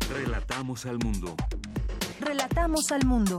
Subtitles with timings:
[0.09, 1.36] Relatamos al mundo.
[2.19, 3.38] Relatamos al mundo.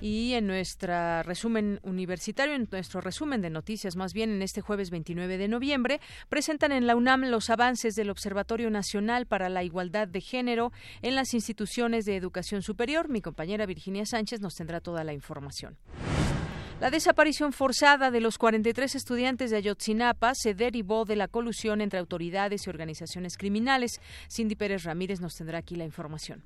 [0.00, 4.90] Y en nuestro resumen universitario, en nuestro resumen de noticias, más bien en este jueves
[4.90, 10.08] 29 de noviembre, presentan en la UNAM los avances del Observatorio Nacional para la Igualdad
[10.08, 10.72] de Género
[11.02, 13.08] en las instituciones de educación superior.
[13.08, 15.76] Mi compañera Virginia Sánchez nos tendrá toda la información.
[16.80, 22.00] La desaparición forzada de los 43 estudiantes de Ayotzinapa se derivó de la colusión entre
[22.00, 24.00] autoridades y organizaciones criminales.
[24.28, 26.42] Cindy Pérez Ramírez nos tendrá aquí la información.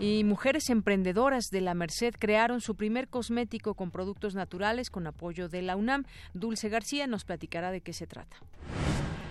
[0.00, 5.50] Y mujeres emprendedoras de la Merced crearon su primer cosmético con productos naturales con apoyo
[5.50, 6.04] de la UNAM.
[6.32, 8.38] Dulce García nos platicará de qué se trata.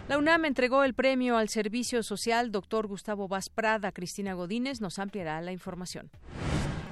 [0.07, 4.79] La UNAM entregó el premio al servicio social doctor Gustavo Vaz Prada Cristina Godínez.
[4.79, 6.11] Nos ampliará la información.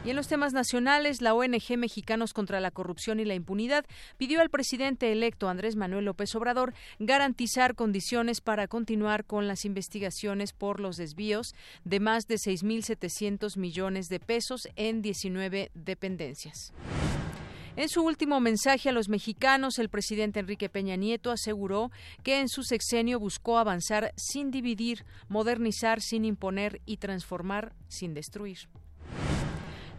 [0.08, 3.86] Y en los temas nacionales, la ONG Mexicanos contra la Corrupción y la Impunidad
[4.16, 10.54] pidió al presidente electo Andrés Manuel López Obrador garantizar condiciones para continuar con las investigaciones
[10.54, 16.72] por los desvíos de más de 6.700 millones de pesos en 19 dependencias.
[17.76, 21.92] En su último mensaje a los mexicanos, el presidente Enrique Peña Nieto aseguró
[22.24, 28.70] que en su sexenio buscó avanzar sin dividir, modernizar sin imponer y transformar sin destruir.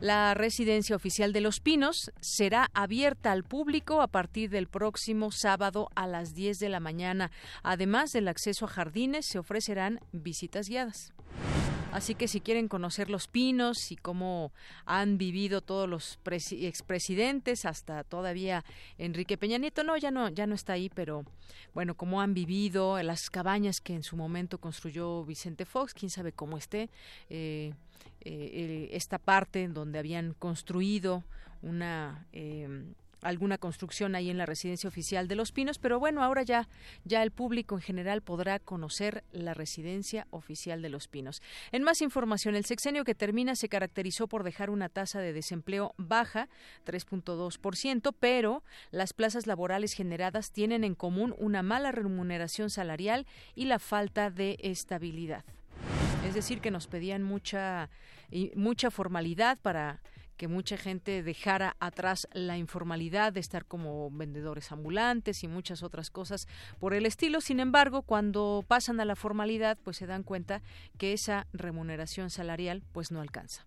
[0.00, 5.88] La residencia oficial de Los Pinos será abierta al público a partir del próximo sábado
[5.97, 7.32] a las 10 de la mañana.
[7.64, 11.12] Además del acceso a jardines, se ofrecerán visitas guiadas.
[11.91, 14.53] Así que si quieren conocer los pinos y cómo
[14.84, 16.20] han vivido todos los
[16.53, 18.64] expresidentes, hasta todavía
[18.98, 21.25] Enrique Peña Nieto, no, ya no, ya no está ahí, pero
[21.75, 26.31] bueno, cómo han vivido las cabañas que en su momento construyó Vicente Fox, quién sabe
[26.31, 26.88] cómo esté.
[27.31, 27.73] Eh,
[28.21, 31.25] eh, esta parte en donde habían construido
[31.62, 36.43] una em, alguna construcción ahí en la residencia oficial de Los Pinos, pero bueno, ahora
[36.43, 36.69] ya
[37.05, 41.43] ya el público en general podrá conocer la residencia oficial de Los Pinos.
[41.73, 45.95] En más información, el sexenio que termina se caracterizó por dejar una tasa de desempleo
[45.97, 46.49] baja,
[46.87, 53.79] 3.2%, pero las plazas laborales generadas tienen en común una mala remuneración salarial y la
[53.79, 55.45] falta de estabilidad.
[56.28, 57.88] Es decir, que nos pedían mucha,
[58.54, 60.02] mucha formalidad para
[60.36, 66.10] que mucha gente dejara atrás la informalidad de estar como vendedores ambulantes y muchas otras
[66.10, 66.46] cosas
[66.78, 67.40] por el estilo.
[67.40, 70.60] Sin embargo, cuando pasan a la formalidad, pues se dan cuenta
[70.98, 73.66] que esa remuneración salarial pues no alcanza.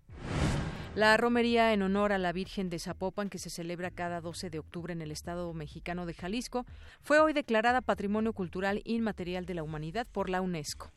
[0.93, 4.59] La romería en honor a la Virgen de Zapopan, que se celebra cada 12 de
[4.59, 6.67] octubre en el Estado mexicano de Jalisco,
[7.01, 10.91] fue hoy declarada Patrimonio Cultural Inmaterial de la Humanidad por la UNESCO.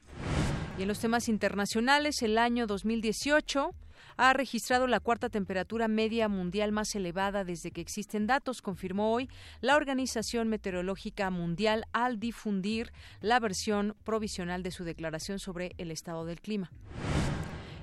[0.77, 3.71] Y en los temas internacionales, el año 2018
[4.17, 9.29] ha registrado la cuarta temperatura media mundial más elevada desde que existen datos, confirmó hoy
[9.61, 16.25] la Organización Meteorológica Mundial al difundir la versión provisional de su declaración sobre el estado
[16.25, 16.71] del clima.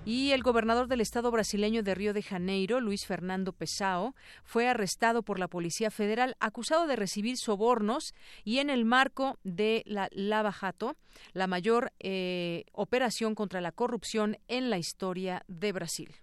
[0.03, 5.21] Y el gobernador del estado brasileño de Río de Janeiro, Luis Fernando Pesao, fue arrestado
[5.21, 10.51] por la Policía Federal acusado de recibir sobornos y en el marco de la Lava
[10.51, 10.95] Jato,
[11.33, 16.15] la mayor eh, operación contra la corrupción en la historia de Brasil.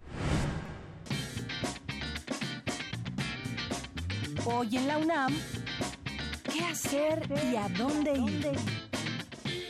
[4.44, 5.36] Hoy en la UNAM,
[6.52, 8.87] ¿qué hacer y a dónde ir?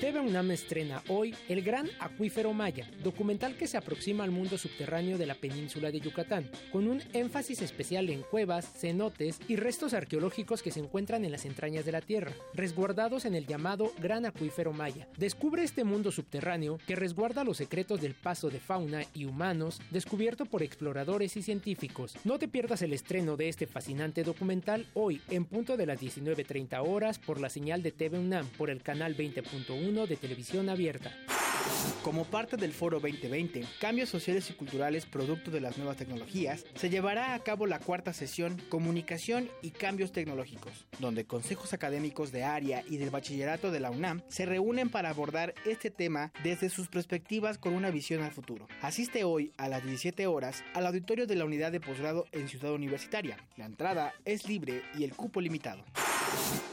[0.00, 5.18] TV UNAM estrena hoy El Gran Acuífero Maya, documental que se aproxima al mundo subterráneo
[5.18, 10.62] de la península de Yucatán, con un énfasis especial en cuevas, cenotes y restos arqueológicos
[10.62, 14.72] que se encuentran en las entrañas de la Tierra, resguardados en el llamado Gran Acuífero
[14.72, 15.08] Maya.
[15.16, 20.46] Descubre este mundo subterráneo que resguarda los secretos del paso de fauna y humanos descubierto
[20.46, 22.14] por exploradores y científicos.
[22.22, 26.86] No te pierdas el estreno de este fascinante documental hoy en punto de las 19.30
[26.86, 31.10] horas por la señal de TV UNAM por el canal 20.1 de televisión abierta.
[32.02, 36.90] Como parte del Foro 2020, Cambios Sociales y Culturales Producto de las Nuevas Tecnologías, se
[36.90, 42.84] llevará a cabo la cuarta sesión Comunicación y Cambios Tecnológicos, donde consejos académicos de área
[42.88, 47.56] y del bachillerato de la UNAM se reúnen para abordar este tema desde sus perspectivas
[47.56, 48.68] con una visión al futuro.
[48.82, 52.72] Asiste hoy a las 17 horas al auditorio de la unidad de posgrado en Ciudad
[52.72, 53.38] Universitaria.
[53.56, 55.82] La entrada es libre y el cupo limitado.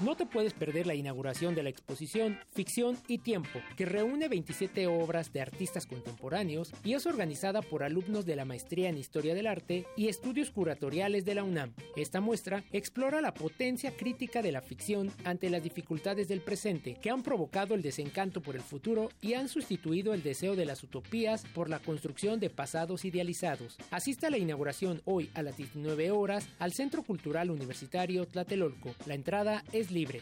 [0.04, 4.88] No te puedes perder la inauguración de la exposición Ficción y Tiempo, que reúne 27
[4.88, 9.48] obras de artistas contemporáneos y es organizada por alumnos de la Maestría en Historia del
[9.48, 11.74] Arte y Estudios Curatoriales de la UNAM.
[11.96, 17.10] Esta muestra explora la potencia crítica de la ficción ante las dificultades del presente, que
[17.10, 21.46] han provocado el desencanto por el futuro y han sustituido el deseo de las utopías
[21.54, 23.78] por la construcción de pasados idealizados.
[23.92, 28.94] Asiste a la inauguración hoy a las 19 horas al Centro Cultural Universitario Tlatelolco.
[29.06, 30.22] La entrada es libre.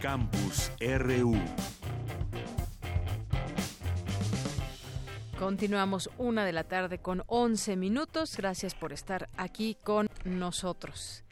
[0.00, 1.36] Campus RU.
[5.38, 8.36] Continuamos una de la tarde con 11 minutos.
[8.36, 11.24] Gracias por estar aquí con nosotros.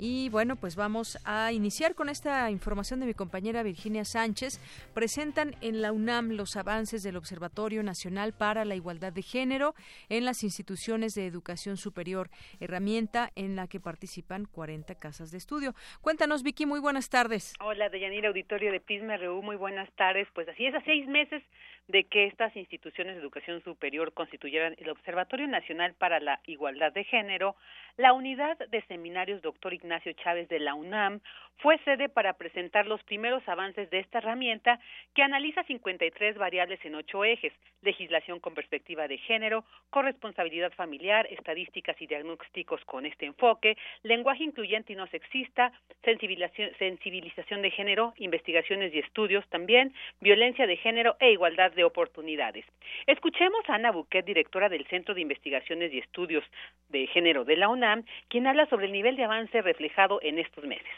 [0.00, 4.60] Y bueno, pues vamos a iniciar con esta información de mi compañera Virginia Sánchez.
[4.94, 9.74] Presentan en la UNAM los avances del Observatorio Nacional para la Igualdad de Género
[10.08, 12.30] en las instituciones de educación superior,
[12.60, 15.74] herramienta en la que participan 40 casas de estudio.
[16.00, 17.54] Cuéntanos, Vicky, muy buenas tardes.
[17.58, 20.28] Hola, Deyanira, auditorio de Pisma RU, muy buenas tardes.
[20.32, 21.42] Pues así es, a seis meses
[21.88, 27.04] de que estas instituciones de educación superior constituyeran el Observatorio Nacional para la Igualdad de
[27.04, 27.56] Género,
[27.96, 29.74] la unidad de seminarios Dr.
[29.74, 31.20] Ignacio Chávez de la UNAM
[31.58, 34.78] fue sede para presentar los primeros avances de esta herramienta
[35.14, 37.52] que analiza 53 variables en ocho ejes,
[37.82, 44.92] legislación con perspectiva de género, corresponsabilidad familiar, estadísticas y diagnósticos con este enfoque, lenguaje incluyente
[44.92, 45.72] y no sexista,
[46.04, 52.66] sensibilización, sensibilización de género, investigaciones y estudios también, violencia de género e igualdad de oportunidades.
[53.06, 56.44] Escuchemos a Ana Buquet, directora del Centro de Investigaciones y Estudios
[56.88, 60.64] de Género de la UNAM, quien habla sobre el nivel de avance reflejado en estos
[60.64, 60.90] meses.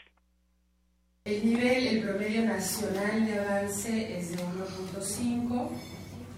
[1.23, 5.69] El nivel, el promedio nacional de avance es de 1.5,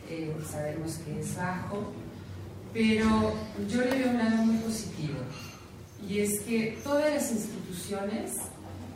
[0.10, 1.94] eh, sabemos que es bajo,
[2.74, 3.34] pero
[3.70, 5.20] yo le veo un lado muy positivo
[6.06, 8.52] y es que todas las instituciones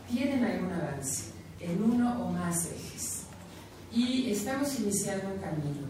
[0.10, 3.17] tienen algún avance en uno o más ejes
[3.92, 5.88] y estamos iniciando un camino,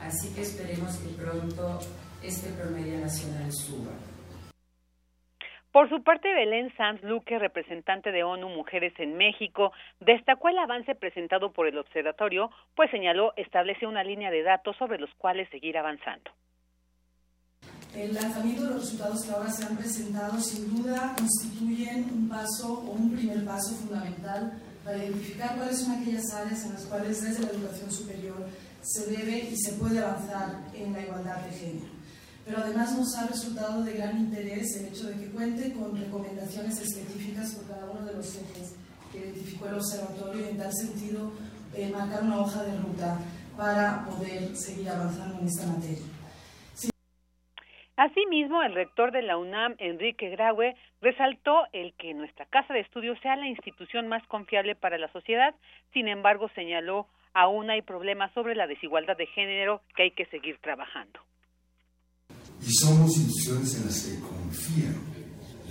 [0.00, 1.80] así que esperemos que pronto
[2.22, 3.92] este promedio nacional suba.
[5.76, 10.94] Por su parte, Belén Sanz Luque, representante de ONU Mujeres en México, destacó el avance
[10.94, 15.76] presentado por el observatorio, pues señaló establece una línea de datos sobre los cuales seguir
[15.76, 16.30] avanzando.
[17.94, 22.72] El lanzamiento de los resultados que ahora se han presentado sin duda constituyen un paso
[22.72, 24.52] o un primer paso fundamental
[24.86, 28.46] para identificar cuáles son aquellas áreas en las cuales desde la educación superior
[28.80, 31.96] se debe y se puede avanzar en la igualdad de género
[32.46, 36.78] pero además nos ha resultado de gran interés el hecho de que cuente con recomendaciones
[36.78, 38.74] específicas por cada uno de los ejes
[39.10, 41.32] que identificó el observatorio y en tal sentido
[41.74, 43.18] eh, marcar una hoja de ruta
[43.56, 46.15] para poder seguir avanzando en esta materia.
[48.26, 53.16] Asimismo, el rector de la UNAM, Enrique Graue, resaltó el que nuestra casa de estudios
[53.20, 55.54] sea la institución más confiable para la sociedad.
[55.92, 60.58] Sin embargo, señaló aún hay problemas sobre la desigualdad de género que hay que seguir
[60.58, 61.20] trabajando.
[62.60, 64.96] Y somos instituciones en las que confían.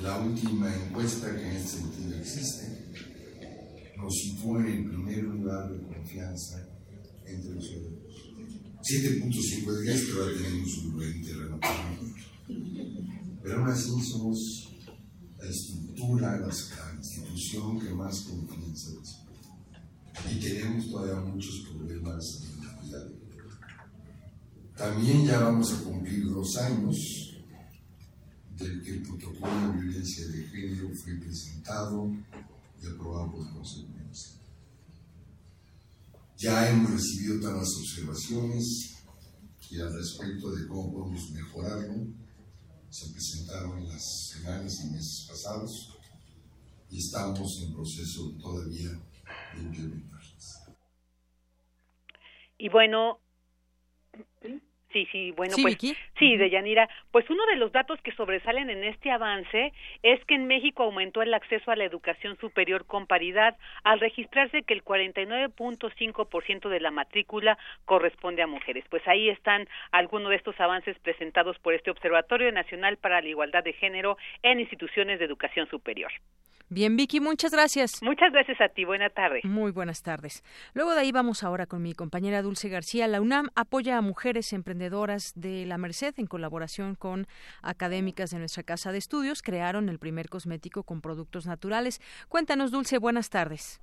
[0.01, 2.95] La última encuesta que en este sentido existe
[3.97, 6.55] nos sitúa en primer lugar de confianza
[7.25, 8.05] entre los ciudadanos.
[8.81, 11.59] 7.5 de 10, pero tenemos un buen terreno
[12.48, 14.72] Pero aún así somos
[15.38, 18.92] la estructura, la institución que más confianza
[20.32, 23.08] Y tenemos todavía muchos problemas de inequidad.
[24.75, 26.98] También ya vamos a cumplir dos años
[28.58, 32.12] del que el protocolo de violencia de género fue presentado
[32.82, 33.96] y aprobado por el Consejo
[36.38, 38.96] ya hemos recibido todas las observaciones
[39.72, 42.08] y al respecto de cómo podemos mejorarlo.
[42.89, 45.98] Se presentaron en las semanas y meses pasados
[46.89, 48.89] y estamos en proceso todavía
[49.56, 50.70] de implementarlas.
[52.58, 53.20] Y bueno,
[54.96, 55.78] Sí, sí, bueno, pues
[56.18, 59.74] sí, de Yanira, pues uno de los datos que sobresalen en este avance
[60.04, 64.64] es que en México aumentó el acceso a la educación superior con paridad al registrarse
[64.64, 68.86] que el 49.5% de la matrícula corresponde a mujeres.
[68.90, 73.66] Pues ahí están algunos de estos avances presentados por este Observatorio Nacional para la Igualdad
[73.66, 76.14] de Género en instituciones de educación superior.
[76.69, 78.01] Bien, Vicky, muchas gracias.
[78.01, 78.86] Muchas gracias a ti.
[78.86, 79.41] Buena tarde.
[79.43, 80.43] Muy buenas tardes.
[80.74, 83.07] Luego de ahí vamos ahora con mi compañera Dulce García.
[83.07, 87.27] La UNAM apoya a mujeres emprendedoras de la Merced en colaboración con
[87.62, 89.43] académicas de nuestra casa de estudios.
[89.43, 92.01] Crearon el primer cosmético con productos naturales.
[92.29, 93.79] Cuéntanos, Dulce, buenas tardes.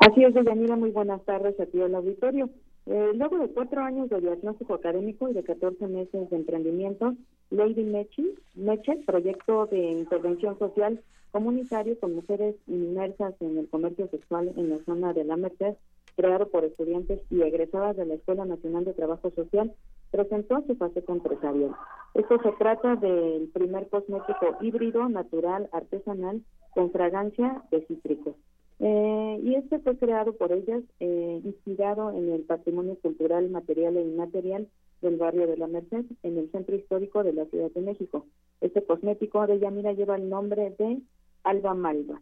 [0.00, 2.48] Así es, Deyanira, muy buenas tardes a ti el auditorio.
[2.86, 7.14] Eh, luego de cuatro años de diagnóstico académico y de 14 meses de emprendimiento,
[7.50, 8.22] Lady Meche,
[8.54, 11.00] Meche, proyecto de intervención social
[11.34, 15.74] comunitario con mujeres inmersas en el comercio sexual en la zona de la Merced,
[16.14, 19.72] creado por estudiantes y egresadas de la Escuela Nacional de Trabajo Social,
[20.12, 21.74] presentó su fase empresarial.
[22.14, 26.40] Esto se trata del primer cosmético híbrido, natural, artesanal,
[26.72, 28.36] con fragancia de cítricos.
[28.78, 34.02] Eh, y este fue creado por ellas, eh, inspirado en el patrimonio cultural, material e
[34.02, 34.68] inmaterial
[35.02, 38.24] del barrio de la Merced, en el centro histórico de la Ciudad de México.
[38.60, 41.00] Este cosmético de Yamira lleva el nombre de
[41.44, 42.20] Alba Malva.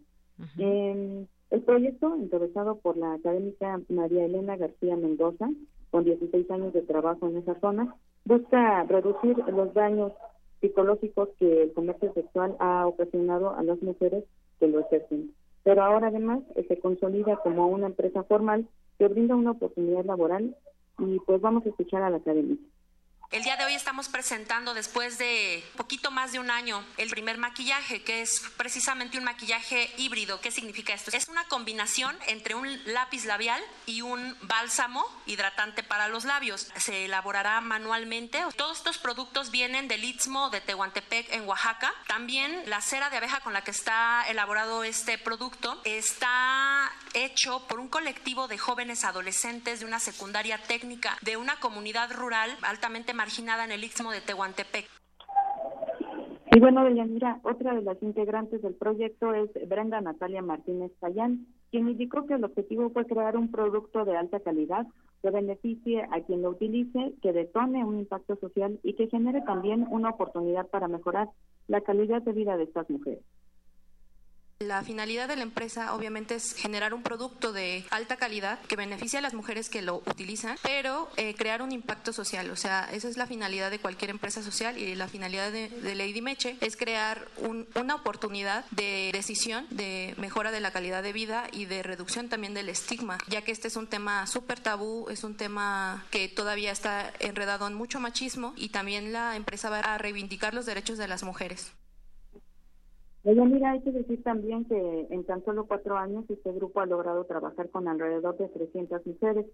[0.59, 5.49] Em, el proyecto, encabezado por la académica María Elena García Mendoza,
[5.91, 10.12] con 16 años de trabajo en esa zona, busca reducir los daños
[10.61, 14.25] psicológicos que el comercio sexual ha ocasionado a las mujeres
[14.59, 15.33] que lo ejercen
[15.64, 18.67] pero ahora además eh, se consolida como una empresa formal
[18.99, 20.57] que brinda una oportunidad laboral
[20.99, 22.57] y pues vamos a escuchar a la academia.
[23.33, 27.39] El día de hoy estamos presentando, después de poquito más de un año, el primer
[27.39, 30.43] maquillaje, que es precisamente un maquillaje híbrido.
[30.43, 31.11] ¿Qué significa esto?
[31.17, 36.69] Es una combinación entre un lápiz labial y un bálsamo hidratante para los labios.
[36.77, 38.39] Se elaborará manualmente.
[38.55, 41.91] Todos estos productos vienen del Istmo de Tehuantepec en Oaxaca.
[42.09, 47.81] También la cera de abeja con la que está elaborado este producto está hecho por
[47.81, 53.64] un colectivo de jóvenes adolescentes de una secundaria técnica de una comunidad rural altamente marginada
[53.64, 54.85] en el Istmo de Tehuantepec.
[56.50, 61.88] Y bueno, Deyanira, otra de las integrantes del proyecto es Brenda Natalia Martínez Payán, quien
[61.88, 64.88] indicó que el objetivo fue crear un producto de alta calidad
[65.23, 69.87] que beneficie a quien lo utilice, que detone un impacto social y que genere también
[69.88, 71.29] una oportunidad para mejorar
[71.69, 73.23] la calidad de vida de estas mujeres.
[74.66, 79.19] La finalidad de la empresa obviamente es generar un producto de alta calidad que beneficie
[79.19, 82.49] a las mujeres que lo utilizan, pero eh, crear un impacto social.
[82.50, 86.23] O sea, esa es la finalidad de cualquier empresa social y la finalidad de, Lady
[86.23, 87.28] Meche es crear
[87.75, 92.54] una oportunidad de decisión, de mejora de la calidad de vida y de reducción también
[92.54, 96.71] del estigma, ya que este es un tema súper tabú, es un tema que todavía
[96.71, 101.09] está enredado en mucho machismo y también la empresa va a reivindicar los derechos de
[101.09, 101.73] las mujeres.
[103.25, 106.87] Oye, mira, hay que decir también que en tan solo cuatro años este grupo ha
[106.87, 109.47] logrado trabajar con alrededor de 300 mujeres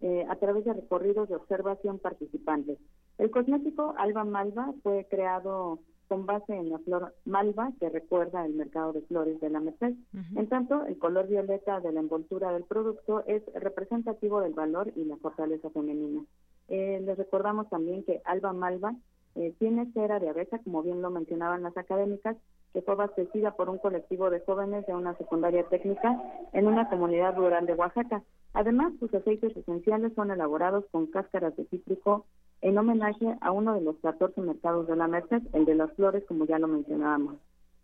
[0.00, 2.78] eh, a través de recorridos de observación participantes.
[3.18, 8.54] El cosmético Alba Malva fue creado con base en la flor malva que recuerda el
[8.54, 9.94] mercado de flores de la Merced.
[10.36, 15.04] En tanto, el color violeta de la envoltura del producto es representativo del valor y
[15.04, 16.22] la fortaleza femenina.
[16.68, 18.94] Eh, les recordamos también que Alba Malva
[19.34, 22.36] eh, tiene cera de abeja, como bien lo mencionaban las académicas,
[22.76, 26.20] que fue abastecida por un colectivo de jóvenes de una secundaria técnica
[26.52, 28.22] en una comunidad rural de Oaxaca.
[28.52, 32.26] Además, sus aceites esenciales son elaborados con cáscaras de cítrico
[32.60, 36.22] en homenaje a uno de los 14 mercados de la Merced, el de las flores,
[36.28, 37.36] como ya lo mencionábamos.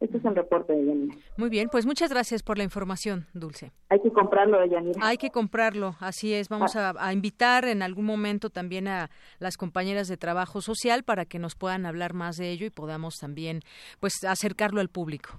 [0.03, 1.15] Este es el reporte de Yanira.
[1.37, 3.71] Muy bien, pues muchas gracias por la información, Dulce.
[3.89, 4.99] Hay que comprarlo, de Yanira.
[5.01, 6.49] Hay que comprarlo, así es.
[6.49, 11.25] Vamos a, a, invitar en algún momento también a las compañeras de trabajo social para
[11.25, 13.61] que nos puedan hablar más de ello y podamos también
[14.01, 15.39] pues acercarlo al público.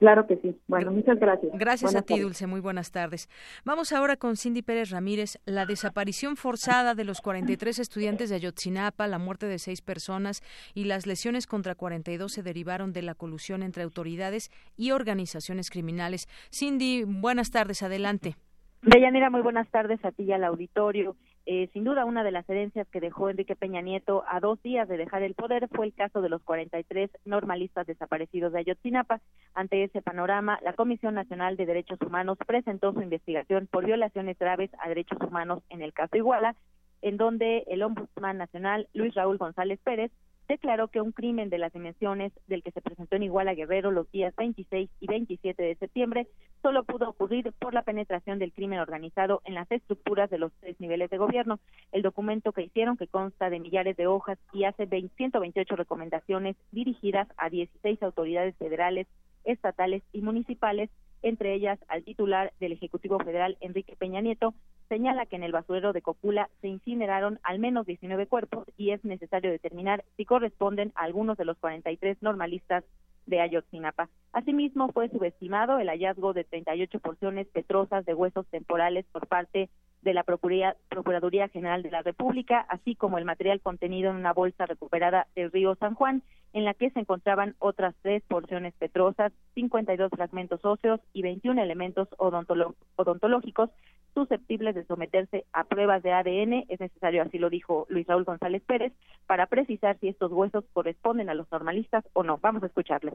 [0.00, 0.58] Claro que sí.
[0.66, 1.52] Bueno, muchas gracias.
[1.54, 2.46] Gracias a ti, Dulce.
[2.46, 3.28] Muy buenas tardes.
[3.66, 5.38] Vamos ahora con Cindy Pérez Ramírez.
[5.44, 10.40] La desaparición forzada de los 43 estudiantes de Ayotzinapa, la muerte de seis personas
[10.72, 16.28] y las lesiones contra 42 se derivaron de la colusión entre autoridades y organizaciones criminales.
[16.50, 17.82] Cindy, buenas tardes.
[17.82, 18.36] Adelante.
[18.80, 21.14] Deyanira, muy buenas tardes a ti y al auditorio.
[21.52, 24.86] Eh, sin duda, una de las herencias que dejó Enrique Peña Nieto a dos días
[24.86, 29.20] de dejar el poder fue el caso de los 43 normalistas desaparecidos de Ayotzinapa.
[29.52, 34.70] Ante ese panorama, la Comisión Nacional de Derechos Humanos presentó su investigación por violaciones graves
[34.78, 36.54] a derechos humanos en el caso Iguala,
[37.02, 40.12] en donde el ombudsman nacional, Luis Raúl González Pérez,
[40.50, 44.10] declaró que un crimen de las dimensiones del que se presentó en Iguala Guerrero los
[44.10, 46.26] días 26 y 27 de septiembre
[46.60, 50.74] solo pudo ocurrir por la penetración del crimen organizado en las estructuras de los tres
[50.80, 51.60] niveles de gobierno.
[51.92, 57.28] El documento que hicieron, que consta de millares de hojas y hace 128 recomendaciones dirigidas
[57.36, 59.06] a 16 autoridades federales,
[59.44, 60.90] estatales y municipales,
[61.22, 64.54] entre ellas al titular del Ejecutivo Federal, Enrique Peña Nieto,
[64.90, 69.02] señala que en el basurero de Copula se incineraron al menos 19 cuerpos y es
[69.04, 72.84] necesario determinar si corresponden a algunos de los 43 normalistas
[73.26, 74.08] de Ayotzinapa.
[74.32, 79.70] Asimismo, fue subestimado el hallazgo de 38 porciones petrosas de huesos temporales por parte
[80.02, 84.66] de la Procuraduría General de la República, así como el material contenido en una bolsa
[84.66, 90.10] recuperada del río San Juan, en la que se encontraban otras tres porciones petrosas, 52
[90.10, 93.70] fragmentos óseos y 21 elementos odontológicos
[94.14, 96.64] susceptibles de someterse a pruebas de ADN.
[96.68, 98.92] Es necesario, así lo dijo Luis Raúl González Pérez,
[99.26, 102.38] para precisar si estos huesos corresponden a los normalistas o no.
[102.38, 103.14] Vamos a escucharles.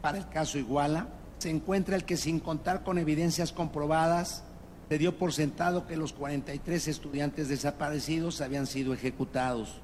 [0.00, 1.08] Para el caso Iguala,
[1.38, 4.44] se encuentra el que sin contar con evidencias comprobadas,
[4.88, 9.82] se dio por sentado que los 43 estudiantes desaparecidos habían sido ejecutados.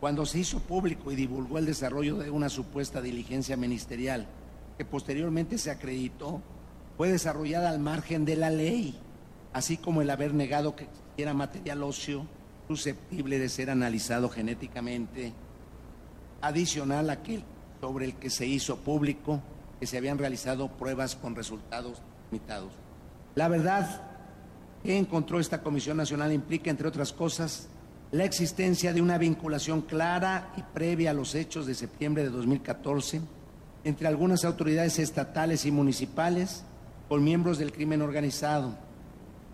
[0.00, 4.26] Cuando se hizo público y divulgó el desarrollo de una supuesta diligencia ministerial,
[4.78, 6.40] que posteriormente se acreditó,
[6.96, 8.98] fue desarrollada al margen de la ley,
[9.52, 12.26] así como el haber negado que existiera material óseo
[12.68, 15.32] susceptible de ser analizado genéticamente,
[16.40, 17.44] adicional a aquel
[17.80, 19.40] sobre el que se hizo público
[19.80, 22.72] que se habían realizado pruebas con resultados limitados.
[23.34, 24.02] La verdad
[24.82, 27.68] que encontró esta Comisión Nacional implica, entre otras cosas,
[28.12, 33.20] la existencia de una vinculación clara y previa a los hechos de septiembre de 2014
[33.84, 36.62] entre algunas autoridades estatales y municipales
[37.08, 38.76] con miembros del crimen organizado,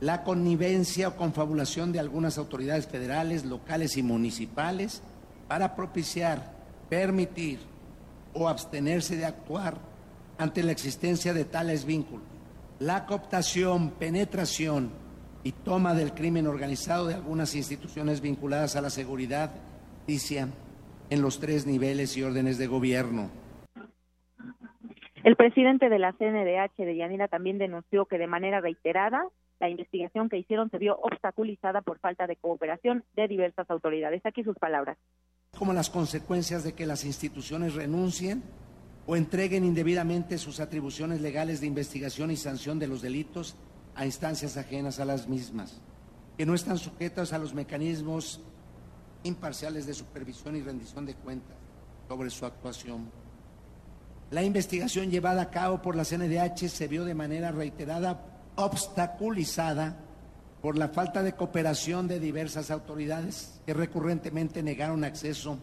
[0.00, 5.02] la connivencia o confabulación de algunas autoridades federales, locales y municipales
[5.48, 6.52] para propiciar,
[6.88, 7.58] permitir
[8.32, 9.76] o abstenerse de actuar
[10.38, 12.26] ante la existencia de tales vínculos,
[12.78, 14.90] la cooptación, penetración,
[15.44, 19.50] y toma del crimen organizado de algunas instituciones vinculadas a la seguridad,
[19.96, 20.48] justicia,
[21.10, 23.30] en los tres niveles y órdenes de gobierno.
[25.24, 29.22] El presidente de la CNDH de Yanira también denunció que de manera reiterada
[29.60, 34.24] la investigación que hicieron se vio obstaculizada por falta de cooperación de diversas autoridades.
[34.24, 34.96] Aquí sus palabras.
[35.58, 38.42] Como las consecuencias de que las instituciones renuncien
[39.06, 43.56] o entreguen indebidamente sus atribuciones legales de investigación y sanción de los delitos
[43.94, 45.80] a instancias ajenas a las mismas,
[46.36, 48.40] que no están sujetas a los mecanismos
[49.24, 51.56] imparciales de supervisión y rendición de cuentas
[52.06, 53.10] sobre su actuación.
[54.30, 59.96] La investigación llevada a cabo por la CNDH se vio de manera reiterada obstaculizada
[60.60, 65.58] por la falta de cooperación de diversas autoridades que recurrentemente negaron acceso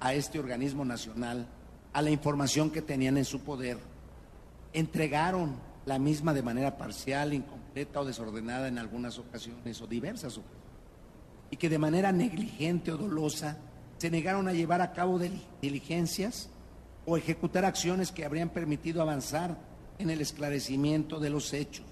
[0.00, 1.46] a este organismo nacional
[1.94, 3.78] a la información que tenían en su poder.
[4.74, 10.64] Entregaron la misma de manera parcial, incompleta o desordenada en algunas ocasiones o diversas ocasiones,
[11.50, 13.56] y que de manera negligente o dolosa
[13.96, 15.18] se negaron a llevar a cabo
[15.62, 16.50] diligencias
[17.06, 19.56] o ejecutar acciones que habrían permitido avanzar
[19.98, 21.86] en el esclarecimiento de los hechos,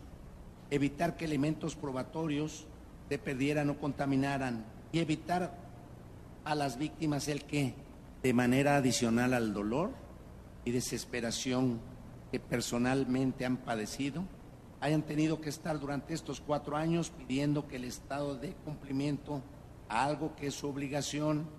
[0.72, 2.66] evitar que elementos probatorios
[3.10, 5.52] se perdieran o contaminaran y evitar
[6.44, 7.74] a las víctimas el que,
[8.22, 9.90] de manera adicional al dolor
[10.64, 11.78] y desesperación
[12.30, 14.24] que personalmente han padecido,
[14.80, 19.42] hayan tenido que estar durante estos cuatro años pidiendo que el Estado dé cumplimiento
[19.90, 21.50] a algo que es su obligación.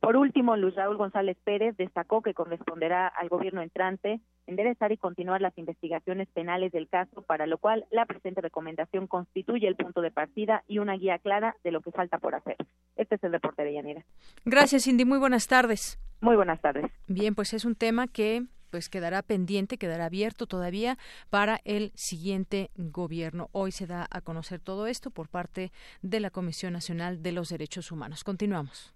[0.00, 5.40] Por último, Luis Raúl González Pérez destacó que corresponderá al gobierno entrante enderezar y continuar
[5.40, 10.10] las investigaciones penales del caso, para lo cual la presente recomendación constituye el punto de
[10.10, 12.56] partida y una guía clara de lo que falta por hacer.
[12.96, 14.04] Este es el reporte de Yanira.
[14.44, 15.04] Gracias, Cindy.
[15.04, 15.98] Muy buenas tardes.
[16.20, 16.90] Muy buenas tardes.
[17.08, 20.96] Bien, pues es un tema que pues quedará pendiente, quedará abierto todavía
[21.28, 23.48] para el siguiente gobierno.
[23.52, 25.72] Hoy se da a conocer todo esto por parte
[26.02, 28.22] de la Comisión Nacional de los Derechos Humanos.
[28.22, 28.94] Continuamos.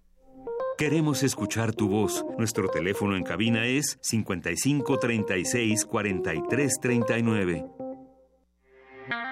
[0.77, 2.25] Queremos escuchar tu voz.
[2.37, 7.65] Nuestro teléfono en cabina es 55 36 43 39.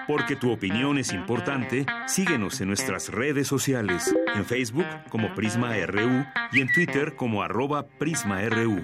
[0.08, 6.24] Porque tu opinión es importante, síguenos en nuestras redes sociales, en Facebook como Prisma RU
[6.52, 8.82] y en Twitter como arroba PrismaRU.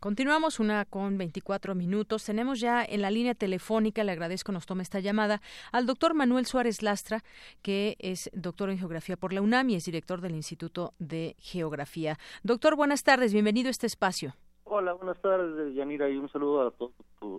[0.00, 2.24] Continuamos una con 24 minutos.
[2.24, 6.46] Tenemos ya en la línea telefónica, le agradezco nos tome esta llamada, al doctor Manuel
[6.46, 7.22] Suárez Lastra,
[7.60, 12.16] que es doctor en geografía por la UNAM y es director del Instituto de Geografía.
[12.42, 14.34] Doctor, buenas tardes, bienvenido a este espacio.
[14.64, 16.92] Hola, buenas tardes, Yanira, y un saludo a todo,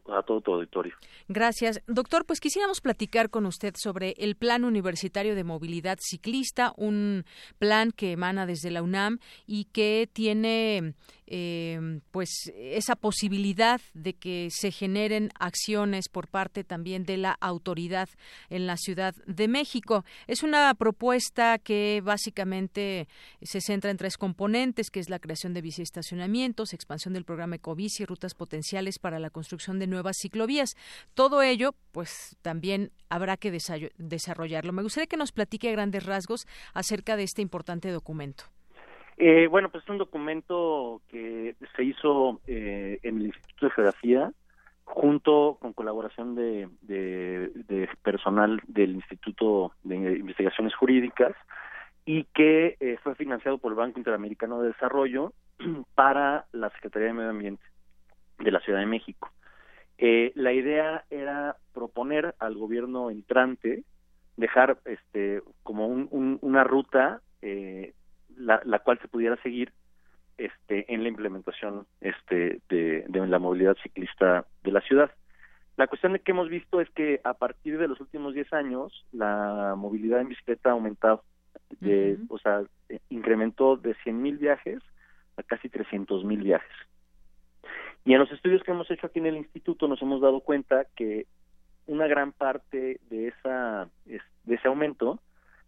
[0.10, 0.96] a todo tu auditorio.
[1.28, 1.82] Gracias.
[1.88, 7.26] Doctor, pues quisiéramos platicar con usted sobre el Plan Universitario de Movilidad Ciclista, un
[7.58, 10.94] plan que emana desde la UNAM y que tiene
[11.26, 18.10] eh, pues esa posibilidad de que se generen acciones por parte también de la autoridad
[18.50, 20.04] en la Ciudad de México.
[20.28, 23.08] Es una propuesta que básicamente
[23.41, 28.06] se centra en tres componentes, que es la creación de biciestacionamientos, expansión del programa Ecobici
[28.06, 30.75] rutas potenciales para la construcción de nuevas ciclovías.
[31.13, 34.73] Todo ello, pues también habrá que desarrollarlo.
[34.73, 38.45] Me gustaría que nos platique a grandes rasgos acerca de este importante documento.
[39.17, 44.31] Eh, bueno, pues es un documento que se hizo eh, en el Instituto de Geografía
[44.84, 46.67] junto con colaboración de,
[48.03, 51.34] personal del Instituto de Investigaciones Jurídicas
[52.05, 55.34] y que eh, fue financiado por el Banco Interamericano de Desarrollo
[55.95, 57.63] para la Secretaría de Medio Ambiente
[58.39, 59.29] de la Ciudad de México.
[60.35, 63.83] La idea era proponer al gobierno entrante
[64.35, 67.93] dejar este como una ruta eh,
[68.37, 69.71] la, cual se pudiera seguir
[70.37, 75.11] este, en la implementación este, de, la movilidad ciclista de la ciudad.
[75.77, 79.75] La cuestión que hemos visto es que a partir de los últimos 10 años la
[79.77, 81.23] movilidad en bicicleta ha aumentado,
[81.79, 82.63] de, o sea,
[83.09, 84.79] incrementó de 100.000 viajes
[85.37, 86.71] a casi 300.000 viajes.
[88.05, 90.85] Y en los estudios que hemos hecho aquí en el instituto nos hemos dado cuenta
[90.95, 91.27] que
[91.87, 95.19] una gran parte de esa de ese aumento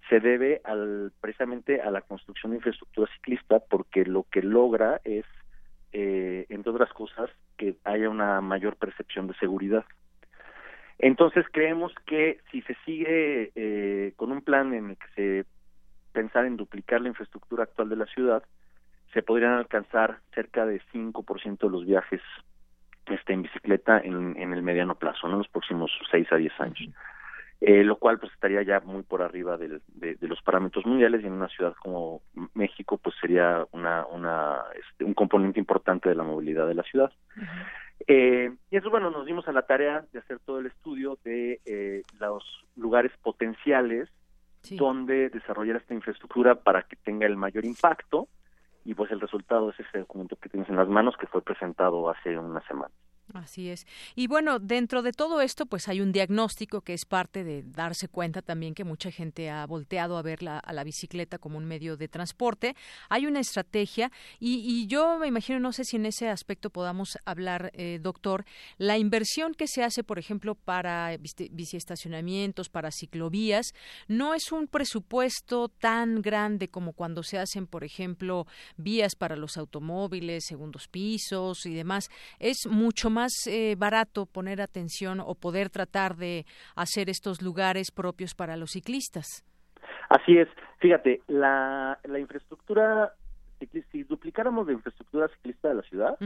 [0.10, 5.26] se debe al, precisamente a la construcción de infraestructura ciclista porque lo que logra es,
[5.94, 9.86] eh, entre otras cosas, que haya una mayor percepción de seguridad.
[11.00, 15.46] Entonces creemos que si se sigue eh, con un plan en el que se
[16.12, 18.44] pensar en duplicar la infraestructura actual de la ciudad,
[19.14, 22.22] se podrían alcanzar cerca de 5% de los viajes
[23.06, 26.90] este, en bicicleta en, en el mediano plazo, en los próximos 6 a 10 años.
[27.66, 29.80] Eh, lo cual pues estaría ya muy por arriba de,
[30.20, 32.22] los parámetros mundiales y en una ciudad como
[32.54, 37.14] México pues sería una, una este, un componente importante de la movilidad de la ciudad.
[38.06, 41.62] eh, y eso bueno, nos dimos a la tarea de hacer todo el estudio de
[41.66, 42.44] eh, los
[42.76, 44.10] lugares potenciales
[44.72, 48.28] donde desarrollar esta infraestructura para que tenga el mayor impacto
[48.86, 52.10] y pues el resultado es ese documento que tienes en las manos que fue presentado
[52.10, 52.94] hace una semana.
[53.32, 53.88] Así es.
[54.16, 58.10] Y bueno, dentro de todo esto, pues hay un diagnóstico que es parte de darse
[58.10, 61.66] cuenta también que mucha gente ha volteado a ver la, a la bicicleta como un
[61.66, 62.76] medio de transporte.
[63.10, 67.72] Hay una estrategia y, yo me imagino, no sé si en ese aspecto podamos hablar,
[67.74, 68.46] eh, doctor,
[68.78, 71.18] la inversión que se hace, por ejemplo, para
[71.52, 73.74] biciestacionamientos, para ciclovías,
[74.08, 79.58] no es un presupuesto tan grande como cuando se hacen, por ejemplo, vías para los
[79.58, 82.10] automóviles, segundos pisos y demás.
[82.40, 86.46] Es mucho más eh, barato poner atención o poder tratar de
[86.76, 89.46] hacer estos lugares propios para los ciclistas.
[90.10, 90.48] Así es.
[90.80, 93.14] Fíjate, la, la infraestructura,
[93.92, 96.18] si duplicáramos la infraestructura ciclista de la ciudad,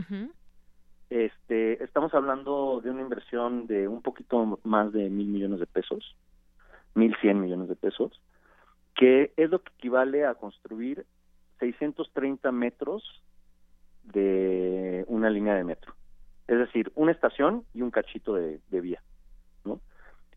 [1.09, 6.15] este, estamos hablando de una inversión de un poquito más de mil millones de pesos,
[6.95, 8.19] mil cien millones de pesos,
[8.95, 11.05] que es lo que equivale a construir
[11.59, 13.03] 630 metros
[14.03, 15.96] de una línea de metro
[16.47, 19.01] es decir, una estación y un cachito de, vía,
[19.65, 19.79] ¿no?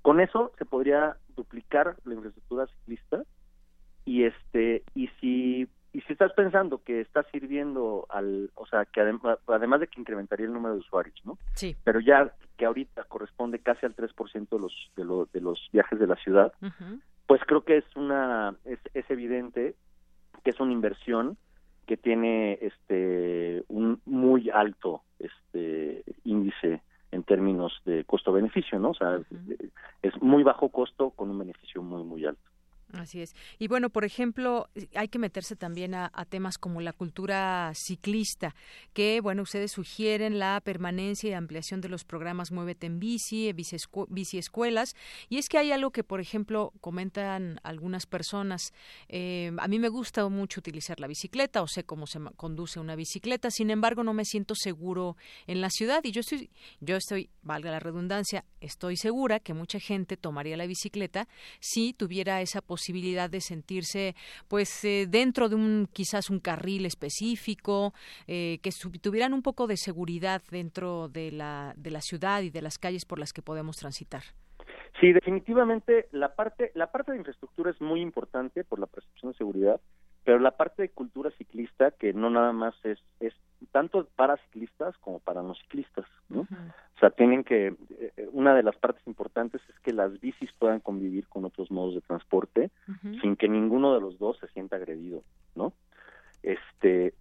[0.03, 3.23] Con eso se podría duplicar la infraestructura ciclista
[4.05, 9.01] y este y si y si estás pensando que está sirviendo al, o sea, que
[9.01, 11.37] además, además de que incrementaría el número de usuarios, ¿no?
[11.55, 11.77] Sí.
[11.83, 16.07] Pero ya que ahorita corresponde casi al 3% de los de, de los viajes de
[16.07, 16.53] la ciudad,
[17.27, 19.75] pues creo que es una es, es evidente
[20.45, 21.37] que es una inversión
[21.91, 28.91] que tiene este un muy alto este índice en términos de costo-beneficio, ¿no?
[28.91, 29.19] O sea,
[30.01, 32.50] es muy bajo costo con un beneficio muy, muy alto.
[32.93, 33.35] Así es.
[33.59, 38.55] Y bueno, por ejemplo, hay que meterse también a, temas como la cultura ciclista,
[38.93, 44.39] que, bueno, ustedes sugieren la permanencia y ampliación de los programas Muévete en Bici, bici,
[44.39, 44.95] escuelas.
[45.29, 48.73] Y es que hay algo que, por ejemplo, comentan algunas personas.
[49.09, 52.97] Eh, a mí me gusta mucho utilizar la bicicleta o sé cómo se conduce una
[52.97, 56.03] bicicleta, sin embargo, no me siento seguro en la ciudad.
[56.05, 56.51] Y yo estoy,
[56.81, 61.29] yo estoy, valga la redundancia, estoy segura que mucha gente tomaría la bicicleta
[61.61, 64.15] si tuviera esa posibilidad posibilidad de sentirse
[64.49, 67.93] pues eh, dentro de un quizás un carril específico
[68.27, 68.71] eh, que
[69.03, 73.05] tuvieran un poco de seguridad dentro de la de la ciudad y de las calles
[73.05, 74.23] por las que podemos transitar.
[74.99, 79.39] Sí definitivamente la parte la parte de infraestructura es muy importante por la percepción de
[79.39, 79.79] seguridad
[80.25, 83.35] pero la parte de cultura ciclista que no nada más es es
[83.67, 86.41] tanto para ciclistas como para no ciclistas ¿no?
[86.41, 90.81] o sea tienen que eh, una de las partes importantes es que las bicis puedan
[90.81, 92.71] convivir con otros modos de transporte
[93.21, 95.23] sin que ninguno de los dos se sienta agredido
[95.55, 95.73] no
[96.43, 97.15] este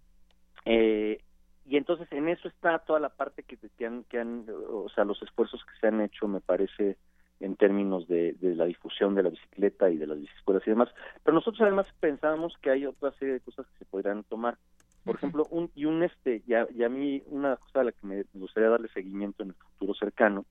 [0.64, 1.20] eh,
[1.66, 5.04] y entonces en eso está toda la parte que, que han que han o sea
[5.04, 6.96] los esfuerzos que se han hecho me parece
[7.40, 10.90] en términos de, la difusión de la bicicleta y de las bicicletas y demás.
[11.24, 14.58] Pero nosotros además pensábamos que hay otra serie de cosas que se podrían tomar.
[15.04, 18.24] Por ejemplo, un, y un este, y a, mí una cosa a la que me
[18.34, 20.44] gustaría darle seguimiento en el futuro cercano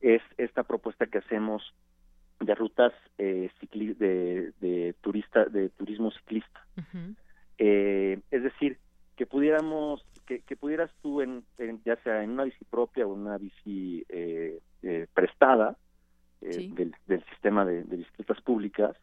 [0.00, 1.74] es esta propuesta que hacemos
[2.40, 6.66] de rutas eh, de, de turista, de turismo ciclista.
[7.58, 8.78] eh, es decir,
[9.16, 11.44] que pudiéramos, que, que pudieras tú, en,
[11.84, 15.76] ya sea en una bici propia o una bici eh, eh prestada,
[16.42, 16.70] eh,
[17.06, 18.96] del, sistema de, bicicletas públicas,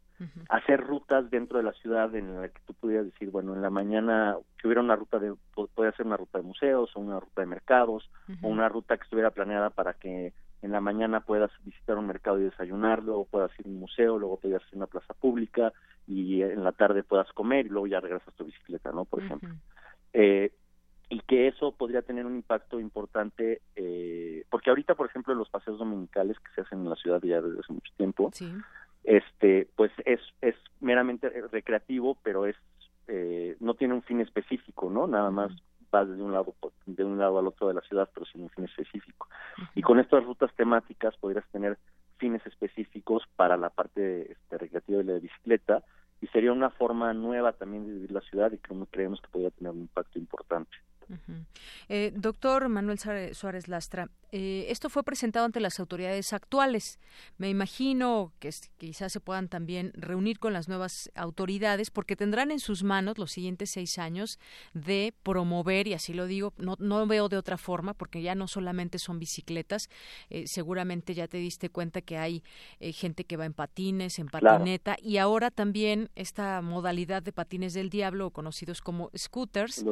[0.49, 3.69] hacer rutas dentro de la ciudad en la que tú pudieras decir, bueno, en la
[3.69, 7.41] mañana que hubiera una ruta de, podría ser una ruta de museos o una ruta
[7.41, 8.09] de mercados
[8.41, 12.39] o una ruta que estuviera planeada para que en la mañana puedas visitar un mercado
[12.39, 15.71] y desayunar, luego puedas ir a un museo, luego puedas ir a una plaza pública
[16.07, 19.05] y en la tarde puedas comer y luego ya regresas a tu bicicleta, ¿no?
[19.05, 19.49] Por ejemplo.
[20.13, 20.51] Eh,
[21.09, 25.79] y que eso podría tener un impacto importante, eh, porque ahorita, por ejemplo, los paseos
[25.79, 28.31] dominicales que se hacen en la ciudad ya desde hace mucho tiempo,
[29.03, 32.55] este, pues es, es meramente recreativo, pero es
[33.07, 35.07] eh, no tiene un fin específico, ¿no?
[35.07, 35.51] Nada más
[35.89, 36.53] vas de un lado
[36.85, 39.29] de un lado al otro de la ciudad, pero sin un fin específico.
[39.75, 41.77] Y con estas rutas temáticas podrías tener
[42.17, 45.83] fines específicos para la parte este, recreativa de la bicicleta
[46.19, 49.51] y sería una forma nueva también de vivir la ciudad y que creemos que podría
[49.51, 50.75] tener un impacto importante.
[51.89, 56.99] Eh, doctor Manuel Suárez Lastra, eh, esto fue presentado ante las autoridades actuales.
[57.37, 62.59] Me imagino que quizás se puedan también reunir con las nuevas autoridades porque tendrán en
[62.59, 64.37] sus manos los siguientes seis años
[64.73, 68.49] de promover, y así lo digo, no, no veo de otra forma porque ya no
[68.49, 69.89] solamente son bicicletas,
[70.29, 72.43] eh, seguramente ya te diste cuenta que hay
[72.79, 77.89] gente que va en patines, en patineta y ahora también esta modalidad de patines del
[77.89, 79.85] diablo, conocidos como scooters,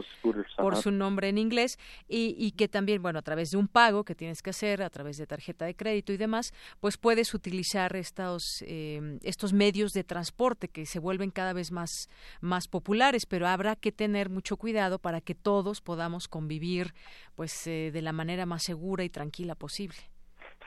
[0.57, 4.03] por su nombre en inglés, y, y que también, bueno, a través de un pago
[4.03, 7.95] que tienes que hacer, a través de tarjeta de crédito y demás, pues puedes utilizar
[7.95, 12.09] estos, eh, estos medios de transporte que se vuelven cada vez más,
[12.41, 16.93] más populares, pero habrá que tener mucho cuidado para que todos podamos convivir
[17.35, 19.97] pues eh, de la manera más segura y tranquila posible.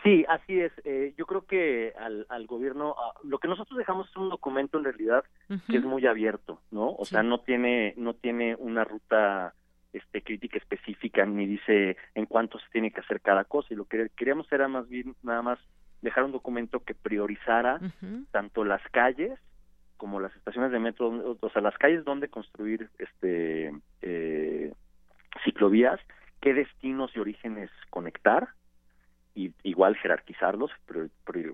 [0.05, 0.73] Sí, así es.
[0.85, 4.79] Eh, yo creo que al, al gobierno, ah, lo que nosotros dejamos es un documento
[4.79, 5.25] en realidad
[5.69, 6.93] que es muy abierto, ¿no?
[6.93, 9.55] O sea, no tiene, no tiene una ruta
[9.93, 13.87] este, crítica específica ni dice en cuánto se tiene que hacer cada cosa y lo
[13.87, 15.59] que queríamos era más bien nada más
[16.03, 17.81] dejar un documento que priorizara
[18.31, 19.39] tanto las calles
[19.97, 24.73] como las estaciones de metro, o sea, las calles donde construir este eh,
[25.45, 26.01] ciclovías,
[26.41, 28.49] qué destinos y orígenes conectar,
[29.39, 30.73] y igual jerarquizarlos,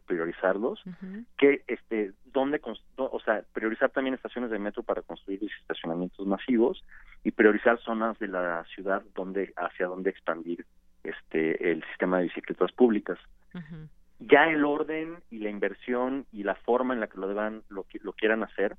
[0.07, 0.83] priorizarlos,
[1.37, 2.59] que este dónde
[2.97, 6.83] o sea, priorizar también estaciones de metro para construir estacionamientos masivos
[7.25, 10.65] y priorizar zonas de la ciudad donde hacia dónde expandir
[11.03, 13.19] este el sistema de bicicletas públicas.
[14.19, 17.85] Ya el orden y la inversión y la forma en la que lo deban lo,
[18.03, 18.77] lo quieran hacer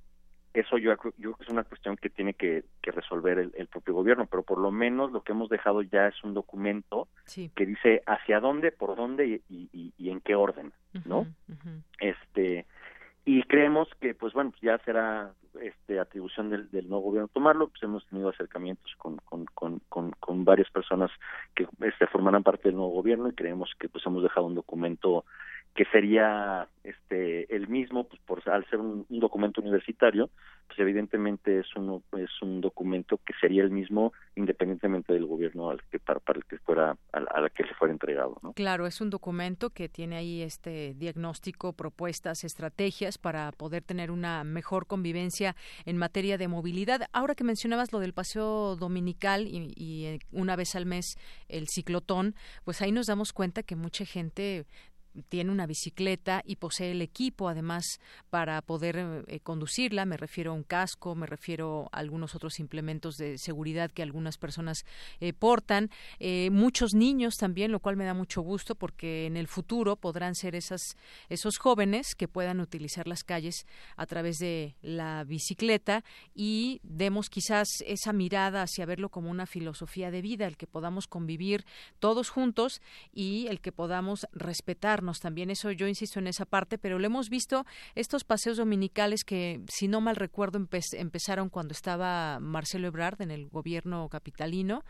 [0.56, 4.26] eso yo, yo creo que es una cuestión que tiene que, resolver el, propio gobierno,
[4.26, 7.08] pero por lo menos lo que hemos dejado ya es un documento
[7.56, 10.72] que dice hacia dónde, por dónde y, y, en qué orden,
[11.06, 11.28] ¿no?
[12.00, 12.65] Este
[13.26, 17.82] y creemos que pues bueno pues ya será este atribución del, nuevo gobierno tomarlo pues
[17.82, 21.10] hemos tenido acercamientos con, con, con, con, con varias personas
[21.56, 25.26] que este formarán parte del nuevo gobierno y creemos que pues hemos dejado un documento
[25.76, 30.30] que sería este el mismo pues por al ser un, documento universitario
[30.68, 35.84] pues evidentemente es un es un documento que sería el mismo independientemente del gobierno al
[35.92, 38.54] que para, para el que fuera a, la que se fuera entregado ¿no?
[38.54, 44.44] claro es un documento que tiene ahí este diagnóstico propuestas estrategias para poder tener una
[44.46, 50.06] mejor convivencia en materia de movilidad ahora que mencionabas lo del paseo dominical y, y
[50.06, 51.18] eh, una vez al mes
[51.50, 54.66] el ciclotón pues ahí nos damos cuenta que mucha gente
[55.30, 57.99] tiene una bicicleta y posee el equipo además
[58.30, 60.06] para poder eh, conducirla.
[60.06, 64.38] Me refiero a un casco, me refiero a algunos otros implementos de seguridad que algunas
[64.38, 64.86] personas
[65.19, 65.89] eh, portan.
[66.19, 70.36] Eh, muchos niños también, lo cual me da mucho gusto porque en el futuro podrán
[70.36, 70.97] ser esas,
[71.30, 77.67] esos jóvenes que puedan utilizar las calles a través de la bicicleta y demos quizás
[77.86, 81.65] esa mirada hacia verlo como una filosofía de vida, el que podamos convivir
[81.99, 82.82] todos juntos
[83.13, 85.50] y el que podamos respetar también.
[85.50, 87.65] Eso yo insisto en esa parte, pero lo hemos visto
[87.96, 90.60] estos paseos dominicales que, si no mal recuerdo,
[90.94, 94.84] empezaron cuando estaba Marcelo Ebrard en el gobierno capitalino.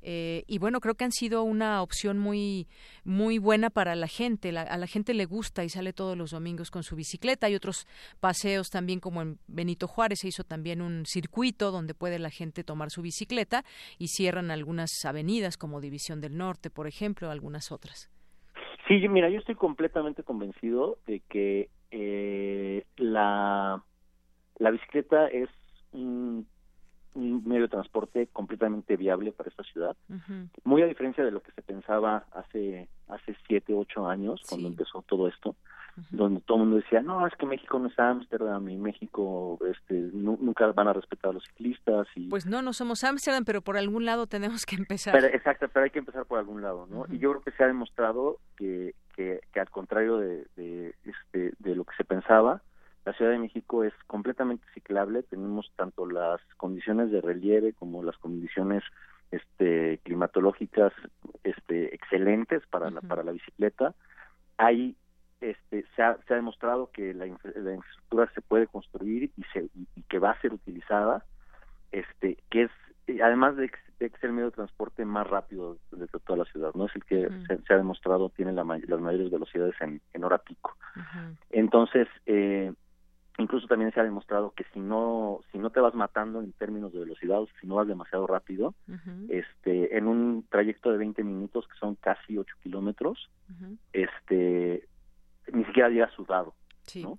[0.00, 2.68] Eh, y bueno, creo que han sido una opción muy,
[3.04, 4.56] muy buena para la gente.
[4.56, 7.46] a la gente le gusta y sale todos los domingos con su bicicleta.
[7.46, 7.86] Hay otros
[8.20, 12.64] paseos también, como en Benito Juárez, se hizo también un circuito donde puede la gente
[12.64, 13.64] tomar su bicicleta
[13.98, 18.08] y cierran algunas avenidas como División del Norte, por ejemplo, algunas otras.
[18.88, 23.82] Sí, mira, yo estoy completamente convencido de que eh, la,
[24.56, 25.50] la bicicleta es
[25.92, 26.46] un,
[27.14, 29.96] medio de transporte completamente viable para esta ciudad,
[30.64, 35.02] muy a diferencia de lo que se pensaba hace hace siete, ocho años cuando empezó
[35.02, 35.56] todo esto
[36.10, 39.94] donde todo el mundo decía, no, es que México no es Ámsterdam y México este,
[40.12, 42.06] nunca van a respetar a los ciclistas.
[42.14, 45.16] y Pues no, no somos Ámsterdam, pero por algún lado tenemos que empezar.
[45.24, 47.06] exacto, pero hay que empezar por algún lado, ¿no?
[47.10, 51.74] Y yo creo que se ha demostrado que, que, al contrario de, de, este, de
[51.74, 52.62] lo que se pensaba,
[53.04, 58.16] la Ciudad de México es completamente ciclable, tenemos tanto las condiciones de relieve como las
[58.18, 58.82] condiciones
[59.30, 60.92] este climatológicas
[61.44, 63.94] este excelentes para la para la bicicleta
[64.58, 64.96] hay
[65.40, 70.02] este, se, ha, se ha demostrado que la, infraestructura se puede construir y, se, y,
[70.08, 71.24] que va a ser utilizada,
[71.92, 72.70] este, que es,
[73.22, 73.70] además de,
[74.00, 76.96] de que es el medio de transporte más rápido de, toda la ciudad, no es
[76.96, 80.76] el que se, ha demostrado tiene la, las mayores velocidades en, en hora pico.
[81.50, 82.72] Entonces, eh,
[83.38, 86.92] incluso también se ha demostrado que si no si no te vas matando en términos
[86.92, 88.74] de velocidad, si no vas demasiado rápido,
[89.28, 93.30] este en un trayecto de 20 minutos que son casi 8 kilómetros,
[93.92, 94.88] este
[95.52, 96.54] ni siquiera llega sudado,
[96.96, 97.18] ¿no?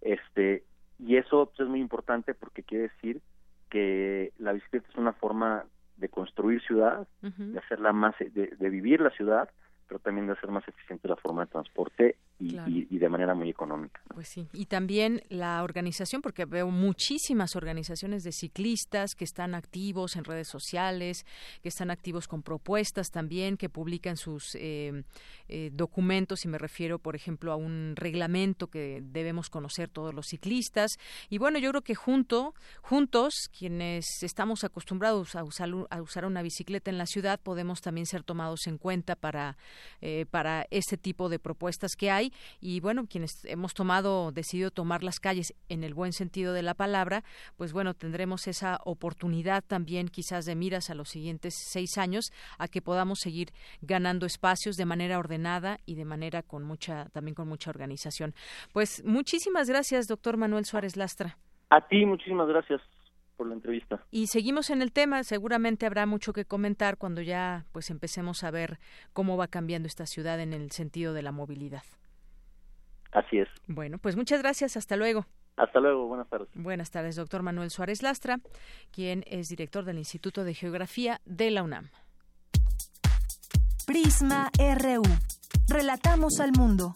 [0.00, 0.64] Este
[0.98, 3.20] y eso pues, es muy importante porque quiere decir
[3.68, 5.64] que la bicicleta es una forma
[5.96, 9.50] de construir ciudad, de hacerla más, de, vivir la ciudad,
[9.86, 14.00] pero también de hacer más eficiente la forma de transporte y, de manera muy económica.
[14.14, 20.16] Pues sí, y también la organización, porque veo muchísimas organizaciones de ciclistas que están activos
[20.16, 21.26] en redes sociales,
[21.62, 25.02] que están activos con propuestas también, que publican sus eh,
[25.48, 30.26] eh, documentos, y me refiero, por ejemplo, a un reglamento que debemos conocer todos los
[30.26, 30.92] ciclistas.
[31.28, 36.42] Y bueno, yo creo que junto, juntos, quienes estamos acostumbrados a usar, a usar una
[36.42, 39.56] bicicleta en la ciudad, podemos también ser tomados en cuenta para,
[40.00, 42.27] eh, para este tipo de propuestas que hay
[42.60, 46.74] y bueno, quienes hemos tomado, decidido tomar las calles en el buen sentido de la
[46.74, 47.24] palabra,
[47.56, 52.68] pues bueno, tendremos esa oportunidad también quizás de miras a los siguientes seis años a
[52.68, 57.48] que podamos seguir ganando espacios de manera ordenada y de manera con mucha, también con
[57.48, 58.34] mucha organización.
[58.72, 61.38] Pues muchísimas gracias, doctor Manuel Suárez Lastra.
[61.70, 62.80] A ti, muchísimas gracias
[63.36, 64.04] por la entrevista.
[64.10, 68.50] Y seguimos en el tema, seguramente habrá mucho que comentar cuando ya pues empecemos a
[68.50, 68.78] ver
[69.12, 71.82] cómo va cambiando esta ciudad en el sentido de la movilidad.
[73.12, 73.48] Así es.
[73.66, 74.76] Bueno, pues muchas gracias.
[74.76, 75.24] Hasta luego.
[75.56, 76.48] Hasta luego, buenas tardes.
[76.54, 78.40] Buenas tardes, doctor Manuel Suárez Lastra,
[78.92, 81.88] quien es director del Instituto de Geografía de la UNAM.
[83.86, 85.02] Prisma RU.
[85.68, 86.94] Relatamos al mundo.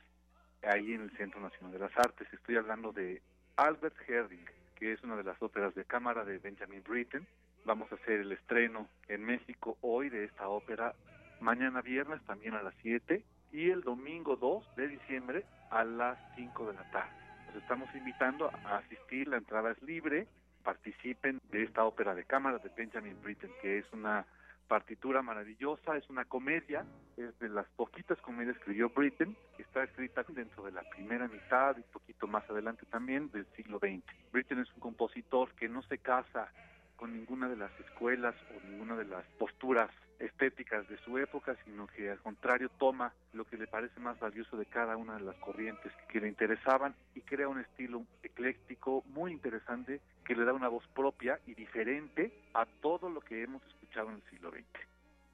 [0.62, 2.28] ahí en el Centro Nacional de las Artes.
[2.34, 3.22] Estoy hablando de
[3.56, 7.26] Albert Herding, que es una de las óperas de cámara de Benjamin Britten.
[7.64, 10.94] Vamos a hacer el estreno en México hoy de esta ópera,
[11.40, 16.68] mañana viernes también a las 7 y el domingo 2 de diciembre a las 5
[16.68, 17.12] de la tarde.
[17.54, 20.28] Los estamos invitando a asistir, la entrada es libre,
[20.64, 24.26] participen de esta ópera de cámara de Benjamin Britten, que es una
[24.68, 26.86] partitura maravillosa, es una comedia,
[27.18, 31.28] es de las poquitas comedias que escribió Britten, que está escrita dentro de la primera
[31.28, 34.04] mitad y un poquito más adelante también del siglo XX.
[34.32, 36.52] Britten es un compositor que no se casa
[37.00, 39.90] con ninguna de las escuelas o ninguna de las posturas
[40.20, 44.58] estéticas de su época, sino que al contrario toma lo que le parece más valioso
[44.58, 49.32] de cada una de las corrientes que le interesaban y crea un estilo ecléctico muy
[49.32, 54.10] interesante que le da una voz propia y diferente a todo lo que hemos escuchado
[54.10, 54.66] en el siglo XX.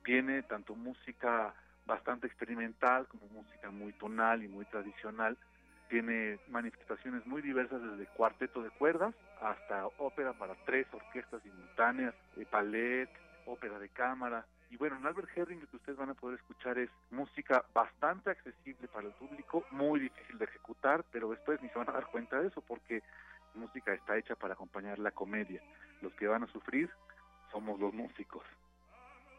[0.04, 1.56] Tiene tanto música
[1.88, 5.36] bastante experimental como música muy tonal y muy tradicional,
[5.90, 12.46] tiene manifestaciones muy diversas desde cuarteto de cuerdas hasta ópera para tres orquestas simultáneas, eh,
[12.52, 13.10] ballet,
[13.46, 14.46] ópera de cámara.
[14.72, 18.32] Y bueno, en Albert Herring lo que ustedes van a poder escuchar es música bastante
[18.32, 22.08] accesible para el público, muy difícil de ejecutar, pero después ni se van a dar
[22.08, 23.04] cuenta de eso porque
[23.54, 25.62] música está hecha para acompañar la comedia.
[26.02, 26.90] Los que van a sufrir
[27.52, 28.44] somos los músicos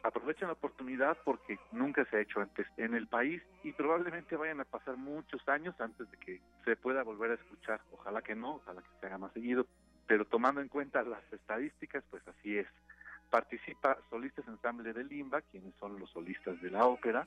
[0.07, 4.61] aprovechen la oportunidad porque nunca se ha hecho antes en el país y probablemente vayan
[4.61, 7.81] a pasar muchos años antes de que se pueda volver a escuchar.
[7.93, 9.67] Ojalá que no, ojalá que se haga más seguido,
[10.07, 12.67] pero tomando en cuenta las estadísticas, pues así es.
[13.31, 17.27] Participa Solistas Ensamble de Limba, quienes son los solistas de la ópera.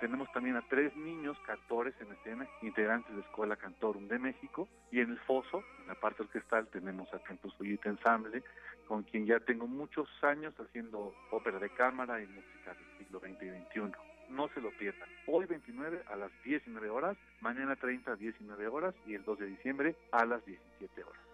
[0.00, 4.68] Tenemos también a tres niños cantores en escena, integrantes de Escuela Cantorum de México.
[4.90, 8.42] Y en el foso, en la parte orquestal, tenemos a Campus Uyite Ensamble,
[8.86, 13.42] con quien ya tengo muchos años haciendo ópera de cámara y música del siglo XX
[13.42, 13.96] y XXI.
[14.30, 15.08] No se lo pierdan.
[15.26, 19.46] Hoy 29 a las 19 horas, mañana 30 a 19 horas y el 2 de
[19.46, 21.33] diciembre a las 17 horas.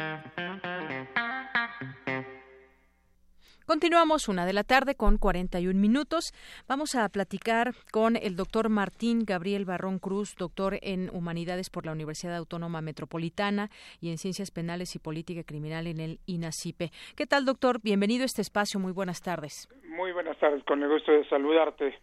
[3.81, 6.33] Continuamos una de la tarde con 41 minutos.
[6.67, 11.91] Vamos a platicar con el doctor Martín Gabriel Barrón Cruz, doctor en Humanidades por la
[11.91, 16.91] Universidad Autónoma Metropolitana y en Ciencias Penales y Política Criminal en el INACIPE.
[17.17, 17.81] ¿Qué tal, doctor?
[17.81, 18.79] Bienvenido a este espacio.
[18.79, 19.67] Muy buenas tardes.
[19.83, 21.97] Muy buenas tardes, con el gusto de saludarte.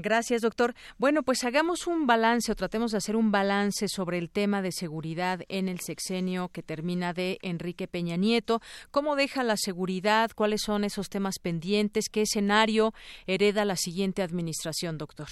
[0.00, 0.74] Gracias, doctor.
[0.98, 4.72] Bueno, pues hagamos un balance o tratemos de hacer un balance sobre el tema de
[4.72, 8.60] seguridad en el sexenio que termina de Enrique Peña Nieto.
[8.90, 10.30] ¿Cómo deja la seguridad?
[10.34, 12.08] ¿Cuáles son esos temas pendientes?
[12.08, 12.92] ¿Qué escenario
[13.26, 15.28] hereda la siguiente administración, doctor?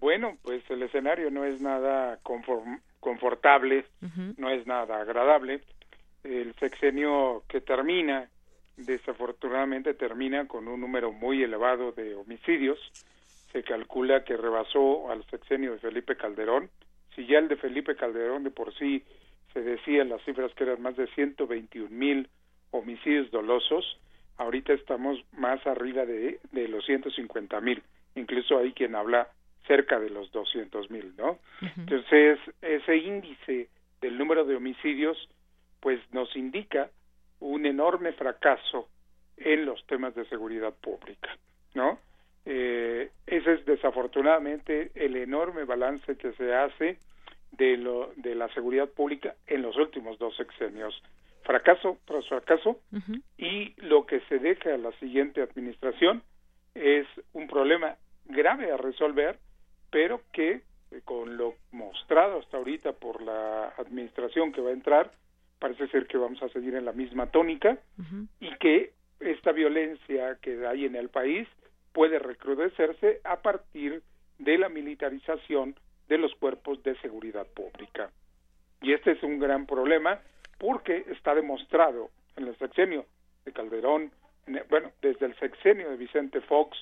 [0.00, 2.18] Bueno, pues el escenario no es nada
[3.00, 3.84] confortable,
[4.38, 5.60] no es nada agradable.
[6.22, 8.28] El sexenio que termina,
[8.78, 12.78] desafortunadamente termina con un número muy elevado de homicidios
[13.54, 16.70] se calcula que rebasó al sexenio de Felipe Calderón.
[17.14, 19.04] Si ya el de Felipe Calderón de por sí
[19.52, 22.28] se decía en las cifras que eran más de 121 mil
[22.72, 24.00] homicidios dolosos,
[24.38, 27.80] ahorita estamos más arriba de, de los 150 mil.
[28.16, 29.28] Incluso hay quien habla
[29.68, 31.38] cerca de los 200 mil, ¿no?
[31.76, 33.68] Entonces, ese índice
[34.00, 35.28] del número de homicidios,
[35.78, 36.90] pues nos indica
[37.38, 38.88] un enorme fracaso
[39.36, 41.38] en los temas de seguridad pública,
[41.74, 42.00] ¿no?
[42.46, 46.98] Eh, ese es desafortunadamente el enorme balance que se hace
[47.52, 51.00] de, lo, de la seguridad pública en los últimos dos sexenios.
[51.42, 52.80] Fracaso tras fracaso.
[53.38, 56.22] Y lo que se deja a la siguiente administración
[56.74, 59.38] es un problema grave a resolver,
[59.90, 65.12] pero que eh, con lo mostrado hasta ahorita por la administración que va a entrar,
[65.58, 67.78] parece ser que vamos a seguir en la misma tónica
[68.40, 71.48] y que esta violencia que hay en el país
[71.94, 74.02] puede recrudecerse a partir
[74.38, 75.76] de la militarización
[76.08, 78.10] de los cuerpos de seguridad pública.
[78.82, 80.20] Y este es un gran problema
[80.58, 83.06] porque está demostrado en el sexenio
[83.44, 84.10] de Calderón,
[84.68, 86.76] bueno, desde el sexenio de Vicente Fox,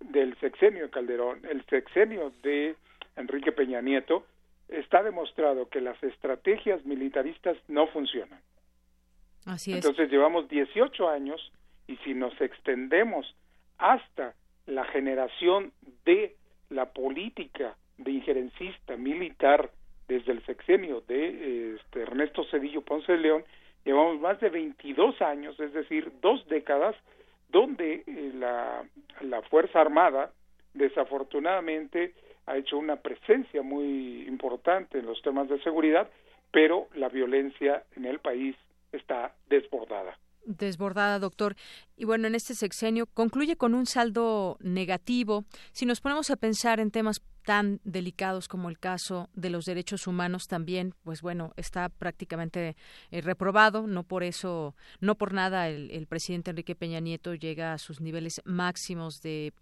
[0.00, 2.76] del sexenio de Calderón, el sexenio de
[3.16, 4.26] Enrique Peña Nieto,
[4.68, 8.40] está demostrado que las estrategias militaristas no funcionan.
[9.46, 9.78] Así es.
[9.78, 11.52] Entonces llevamos 18 años
[11.86, 13.34] y si nos extendemos
[13.78, 14.34] hasta
[14.68, 15.72] la generación
[16.04, 16.36] de
[16.70, 19.70] la política de injerencista militar
[20.06, 23.44] desde el sexenio de este, Ernesto Cedillo Ponce de León,
[23.84, 26.94] llevamos más de 22 años, es decir, dos décadas
[27.48, 28.84] donde eh, la,
[29.22, 30.32] la Fuerza Armada
[30.74, 32.14] desafortunadamente
[32.46, 36.08] ha hecho una presencia muy importante en los temas de seguridad,
[36.52, 38.54] pero la violencia en el país
[38.92, 41.56] está desbordada desbordada, doctor.
[41.96, 45.44] Y bueno, en este sexenio concluye con un saldo negativo.
[45.72, 50.06] Si nos ponemos a pensar en temas tan delicados como el caso de los derechos
[50.06, 52.76] humanos también, pues bueno, está prácticamente
[53.10, 53.86] eh, reprobado.
[53.86, 58.42] No por eso, no por nada, el, presidente Enrique Peña Nieto llega a sus niveles
[58.44, 59.54] máximos de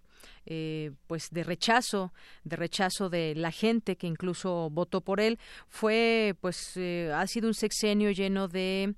[0.46, 2.12] eh, pues de rechazo,
[2.42, 7.46] de rechazo de la gente que incluso votó por él, fue pues eh, ha sido
[7.46, 8.94] un sexenio lleno de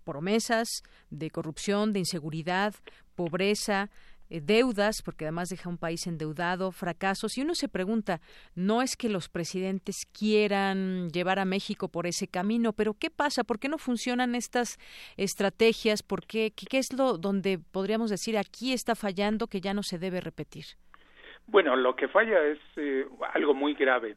[0.00, 2.74] promesas de corrupción, de inseguridad,
[3.14, 3.90] pobreza,
[4.30, 7.36] eh, deudas, porque además deja un país endeudado, fracasos.
[7.36, 8.20] Y uno se pregunta,
[8.54, 13.42] no es que los presidentes quieran llevar a México por ese camino, pero ¿qué pasa?
[13.42, 14.78] ¿Por qué no funcionan estas
[15.16, 16.04] estrategias?
[16.04, 16.52] ¿Por qué?
[16.52, 20.64] ¿Qué, es lo donde podríamos decir aquí está fallando que ya no se debe repetir?
[21.48, 24.16] Bueno, lo que falla es eh, algo muy grave.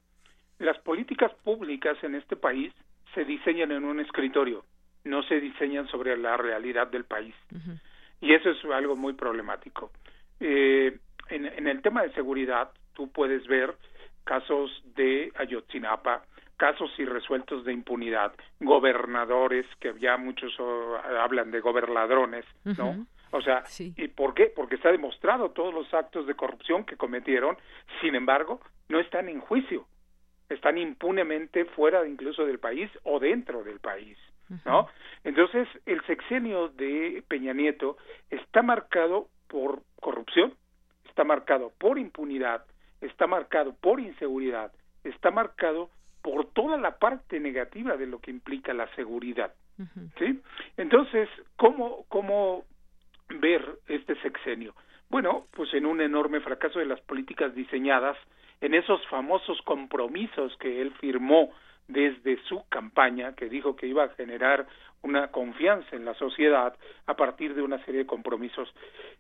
[0.59, 2.71] Las políticas públicas en este país
[3.15, 4.63] se diseñan en un escritorio
[5.04, 7.36] no se diseñan sobre la realidad del país.
[8.22, 9.91] Y eso es algo muy problemático.
[10.39, 10.97] Eh,
[11.30, 13.76] en, en, el tema de seguridad, tú puedes ver
[14.24, 16.24] casos de Ayotzinapa,
[16.58, 23.06] casos irresueltos de impunidad, gobernadores, que ya muchos oh, hablan de gobernadrones, ¿no?
[23.32, 24.45] O sea, ¿y por qué?
[24.56, 27.58] Porque está demostrado todos los actos de corrupción que cometieron,
[27.99, 29.88] sin embargo, no están en juicio,
[30.49, 34.18] están impunemente fuera incluso del país o dentro del país.
[34.66, 34.88] ¿No?
[35.24, 37.98] Entonces, el sexenio de Peña Nieto
[38.30, 40.54] está marcado por corrupción,
[41.08, 42.66] está marcado por impunidad,
[43.02, 44.72] está marcado por inseguridad,
[45.04, 45.89] está marcado
[46.22, 49.54] por toda la parte negativa de lo que implica la seguridad.
[50.20, 50.39] ¿Sí?
[50.78, 51.28] Entonces,
[51.58, 52.64] ¿cómo, ¿cómo
[53.30, 54.76] ver este sexenio?
[55.10, 58.18] Bueno, pues en un enorme fracaso de las políticas diseñadas,
[58.62, 61.52] en esos famosos compromisos que él firmó
[61.88, 64.67] desde su campaña, que dijo que iba a generar
[65.01, 66.75] una confianza en la sociedad
[67.05, 68.73] a partir de una serie de compromisos.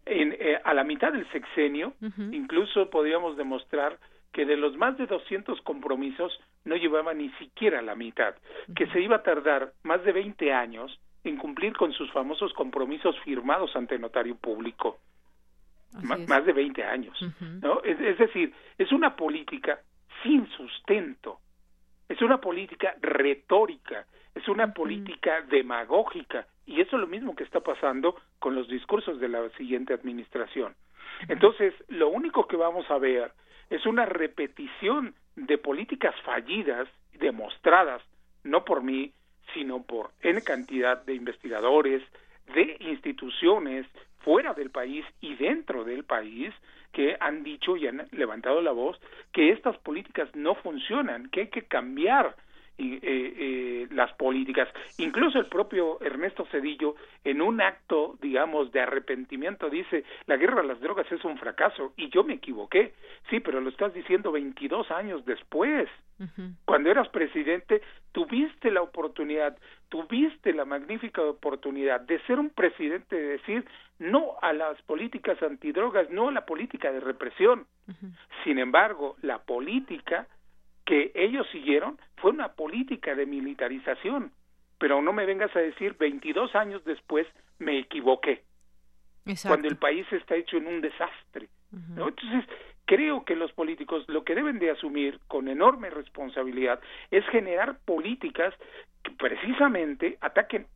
[0.05, 1.93] En, eh, a la mitad del sexenio,
[2.31, 3.99] incluso podríamos demostrar
[4.31, 8.33] que de los más de 200 compromisos no llevaba ni siquiera la mitad,
[8.75, 13.15] que se iba a tardar más de 20 años en cumplir con sus famosos compromisos
[13.23, 14.99] firmados ante notario público.
[16.27, 17.15] Más de 20 años.
[17.61, 17.83] ¿no?
[17.83, 19.79] es decir, es una política
[20.23, 21.39] sin sustento
[22.09, 27.59] es una política retórica, es una política demagógica y eso es lo mismo que está
[27.59, 30.75] pasando con los discursos de la siguiente administración.
[31.27, 33.31] Entonces, lo único que vamos a ver
[33.69, 38.01] es una repetición de políticas fallidas, demostradas
[38.43, 39.13] no por mí,
[39.53, 42.03] sino por N cantidad de investigadores,
[42.53, 43.87] de instituciones
[44.19, 46.53] fuera del país y dentro del país,
[46.93, 48.99] que han dicho y han levantado la voz
[49.33, 52.35] que estas políticas no funcionan, que hay que cambiar
[52.75, 54.67] eh, eh, las políticas.
[54.97, 60.65] Incluso el propio Ernesto Cedillo, en un acto, digamos, de arrepentimiento, dice, la guerra a
[60.65, 62.93] las drogas es un fracaso y yo me equivoqué.
[63.29, 65.87] Sí, pero lo estás diciendo 22 años después.
[66.63, 67.81] Cuando eras presidente,
[68.13, 69.57] tuviste la oportunidad,
[69.89, 73.65] tuviste la magnífica oportunidad de ser un presidente, de decir
[73.99, 77.65] no a las políticas antidrogas, no a la política de represión.
[78.43, 80.27] Sin embargo, la política
[80.85, 84.31] que ellos siguieron fue una política de militarización.
[84.77, 87.27] Pero no me vengas a decir 22 años después
[87.59, 88.43] me equivoqué.
[89.47, 91.47] Cuando el país está hecho en un desastre.
[91.71, 92.45] Entonces,
[92.85, 96.79] creo que los políticos lo que deben de asumir con enorme responsabilidad
[97.09, 98.53] es generar políticas
[99.01, 100.67] que precisamente ataquen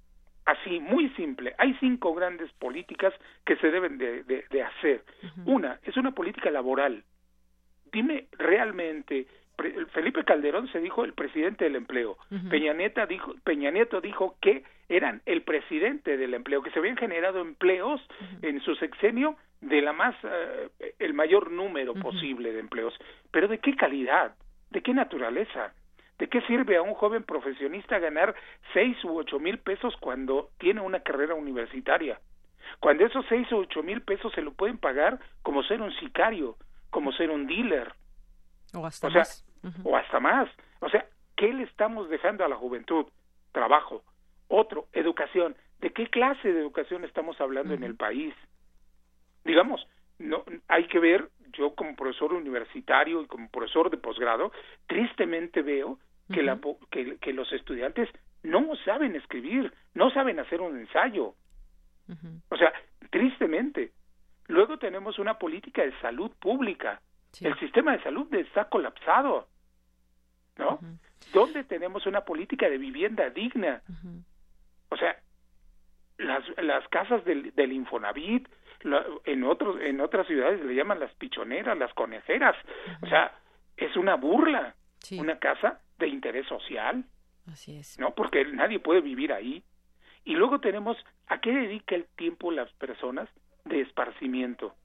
[0.45, 1.53] así, muy simple.
[1.57, 3.13] Hay cinco grandes políticas
[3.45, 5.03] que se deben de, de, hacer.
[5.45, 7.03] Una es una política laboral.
[7.91, 9.27] Dime realmente
[9.91, 12.17] Felipe Calderón se dijo el presidente del empleo.
[12.49, 12.73] Peña,
[13.07, 18.01] dijo, Peña Nieto dijo que eran el presidente del empleo, que se habían generado empleos
[18.41, 22.93] en su sexenio de la más eh, el mayor número posible de empleos.
[23.31, 24.35] Pero ¿de qué calidad?
[24.69, 25.73] ¿De qué naturaleza?
[26.19, 28.35] ¿De qué sirve a un joven profesionista ganar
[28.73, 32.19] seis u ocho mil pesos cuando tiene una carrera universitaria?
[32.79, 36.57] Cuando esos seis o ocho mil pesos se lo pueden pagar como ser un sicario,
[36.91, 37.91] como ser un dealer.
[38.73, 39.46] O hasta más
[39.83, 40.49] o hasta más.
[40.79, 41.05] O sea,
[41.35, 43.05] ¿qué le estamos dejando a la juventud?
[43.51, 44.03] Trabajo.
[44.47, 45.55] Otro, educación.
[45.79, 48.33] ¿De qué clase de educación estamos hablando en el país?
[49.43, 49.85] Digamos,
[50.19, 54.51] no hay que ver, yo como profesor universitario y como profesor de posgrado,
[54.87, 55.99] tristemente veo
[56.33, 56.59] que, la,
[56.91, 58.09] que, que, los estudiantes
[58.43, 61.35] no saben escribir, no saben hacer un ensayo.
[62.49, 62.73] O sea,
[63.11, 63.91] tristemente,
[64.47, 67.01] Luego tenemos una política de salud pública.
[67.41, 69.47] El sistema de salud está colapsado,
[70.57, 70.79] ¿no?
[71.33, 73.81] ¿Dónde tenemos una política de vivienda digna?
[74.89, 75.19] O sea,
[76.17, 78.47] las, las casas del, del Infonavit,
[79.25, 82.55] en otros en otras ciudades le llaman las pichoneras, las conejeras.
[83.01, 83.33] O sea,
[83.75, 84.75] es una burla.
[85.11, 87.05] Una casa de interés social.
[87.51, 87.97] Así es.
[87.99, 88.13] ¿No?
[88.13, 89.63] Porque nadie puede vivir ahí.
[90.25, 93.29] Y luego tenemos a qué dedica el tiempo las personas
[93.63, 94.75] de esparcimiento.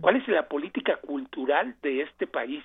[0.00, 2.64] ¿Cuál es la política cultural de este país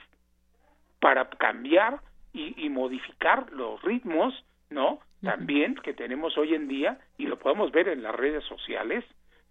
[1.00, 2.00] para cambiar
[2.34, 4.34] y, modificar los ritmos,
[4.70, 5.00] ¿no?
[5.22, 9.04] También que tenemos hoy en día y lo podemos ver en las redes sociales,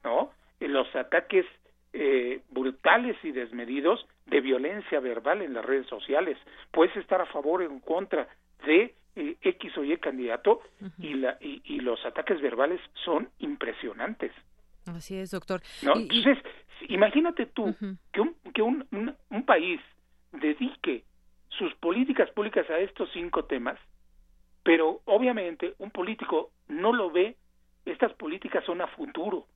[0.04, 0.30] ¿no?
[0.60, 1.46] En los ataques
[1.92, 6.36] eh, brutales y desmedidos de violencia verbal en las redes sociales.
[6.70, 8.28] Puedes estar a favor o en contra
[8.66, 10.60] de eh, X o Y candidato
[10.98, 14.32] y, la, y, los ataques verbales son impresionantes.
[14.86, 15.62] Así es, doctor.
[15.82, 16.38] Entonces,
[16.88, 17.74] imagínate tú
[18.12, 18.86] que, un, que un,
[19.30, 19.80] un, país
[20.32, 21.04] dedique
[21.48, 23.78] sus políticas públicas a estos cinco temas,
[24.62, 27.36] pero obviamente un político no lo ve,
[27.84, 29.46] estas políticas son a futuro.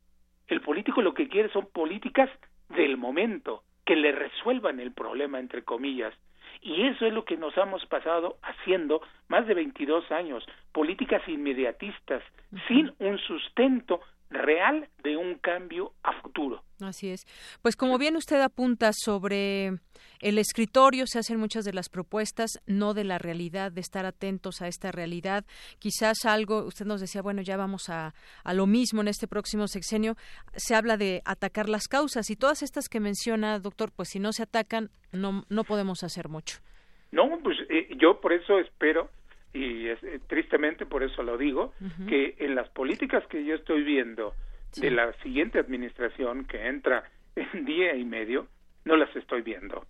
[0.47, 2.31] El político lo que quiere son políticas
[2.71, 6.15] del momento, que le resuelvan el problema, entre comillas.
[6.61, 12.23] Y eso es lo que nos hemos pasado haciendo más de 22 años, políticas inmediatistas,
[12.67, 14.01] sin un sustento
[14.31, 16.63] real de un cambio a futuro.
[16.81, 17.27] Así es.
[17.63, 19.79] Pues como bien usted apunta sobre
[20.21, 24.63] el escritorio, se hacen muchas de las propuestas, no de la realidad, de estar atentos
[24.63, 25.45] a esta realidad.
[25.79, 28.15] Quizás algo, usted nos decía, bueno, ya vamos a,
[28.45, 30.17] a lo mismo en este próximo sexenio,
[30.55, 34.33] se habla de atacar las causas y todas estas que menciona, doctor, pues si no
[34.33, 36.59] se atacan, no, no podemos hacer mucho.
[37.11, 39.11] No, pues eh, yo por eso espero
[39.59, 41.73] y es, eh, tristemente por eso lo digo,
[42.09, 44.35] que en las políticas que yo estoy viendo
[44.77, 47.05] de la siguiente administración que entra
[47.37, 48.47] en día y medio,
[48.85, 49.85] no las estoy viendo.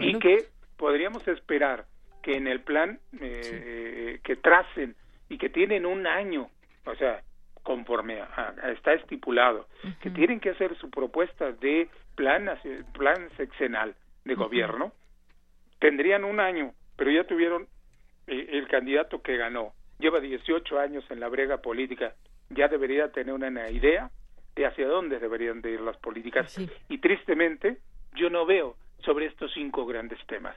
[0.00, 1.86] Y que podríamos esperar
[2.22, 4.96] que en el plan eh, que tracen
[5.28, 6.48] y que tienen un año,
[6.86, 7.22] o sea,
[7.62, 8.20] conforme
[8.72, 9.68] está estipulado,
[10.00, 12.50] que tienen que hacer su propuesta de plan,
[12.92, 14.92] plan sexenal de gobierno,
[15.78, 17.66] tendrían un año, pero ya tuvieron
[18.26, 22.14] eh, el candidato que ganó lleva 18 años en la brega política,
[22.50, 24.10] ya debería tener una idea
[24.54, 26.56] de hacia dónde deberían de ir las políticas.
[26.88, 27.78] Y tristemente,
[28.14, 30.56] yo no veo sobre estos cinco grandes temas.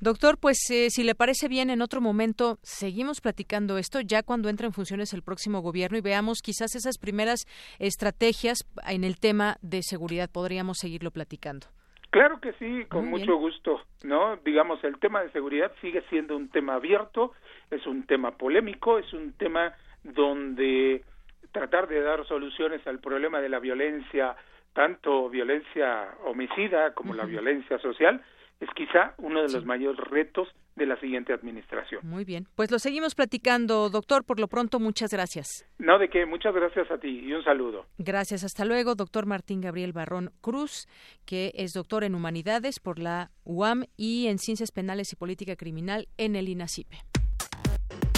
[0.00, 4.48] Doctor, pues eh, si le parece bien, en otro momento seguimos platicando esto, ya cuando
[4.48, 7.46] entre en funciones el próximo gobierno y veamos quizás esas primeras
[7.78, 10.30] estrategias en el tema de seguridad.
[10.30, 11.68] Podríamos seguirlo platicando.
[12.10, 14.36] Claro que sí, con mucho gusto, ¿no?
[14.38, 17.32] Digamos, el tema de seguridad sigue siendo un tema abierto,
[17.70, 21.04] es un tema polémico, es un tema donde
[21.52, 24.34] tratar de dar soluciones al problema de la violencia,
[24.72, 28.20] tanto violencia homicida como la violencia social,
[28.58, 32.00] es quizá uno de los mayores retos de la siguiente administración.
[32.04, 34.24] Muy bien, pues lo seguimos platicando, doctor.
[34.24, 35.66] Por lo pronto, muchas gracias.
[35.78, 37.86] No, de qué, muchas gracias a ti y un saludo.
[37.98, 40.86] Gracias, hasta luego, doctor Martín Gabriel Barrón Cruz,
[41.26, 46.08] que es doctor en Humanidades por la UAM y en Ciencias Penales y Política Criminal
[46.16, 46.98] en el INACIPE.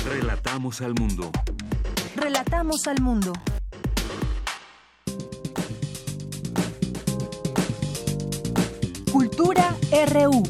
[0.09, 1.31] Relatamos al mundo.
[2.17, 3.33] Relatamos al mundo.
[9.13, 9.77] Cultura
[10.13, 10.43] RU.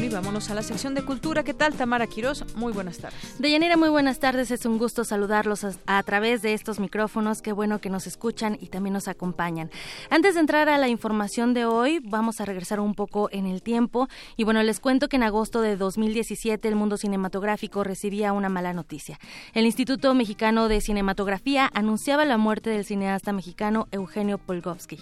[0.00, 1.42] Y vámonos a la sección de cultura.
[1.42, 2.44] ¿Qué tal, Tamara Quiroz?
[2.54, 3.34] Muy buenas tardes.
[3.40, 4.50] Deyanira, muy buenas tardes.
[4.52, 7.42] Es un gusto saludarlos a, través de estos micrófonos.
[7.42, 9.70] Qué bueno que nos escuchan y también nos acompañan.
[10.08, 13.60] Antes de entrar a la información de hoy, vamos a regresar un poco en el
[13.60, 14.08] tiempo.
[14.36, 18.72] Y bueno, les cuento que en agosto de 2017 el mundo cinematográfico recibía una mala
[18.72, 19.18] noticia.
[19.52, 24.98] El Instituto Mexicano de Cinematografía anunciaba la muerte del cineasta mexicano Eugenio Polgovsky.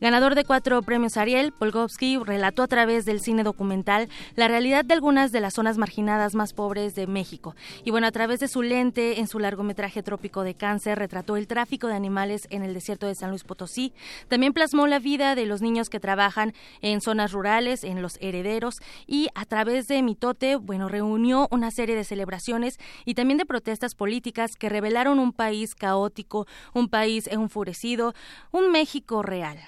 [0.00, 4.94] Ganador de cuatro premios Ariel, Polgovsky relató a través del cine documental la realidad de
[4.94, 7.54] algunas de las zonas marginadas más pobres de México.
[7.84, 11.46] Y bueno, a través de su lente, en su largometraje Trópico de Cáncer, retrató el
[11.46, 13.92] tráfico de animales en el desierto de San Luis Potosí.
[14.28, 18.80] También plasmó la vida de los niños que trabajan en zonas rurales, en los herederos,
[19.06, 23.94] y a través de Mitote, bueno, reunió una serie de celebraciones y también de protestas
[23.94, 28.14] políticas que revelaron un país caótico, un país enfurecido,
[28.50, 29.58] un México real.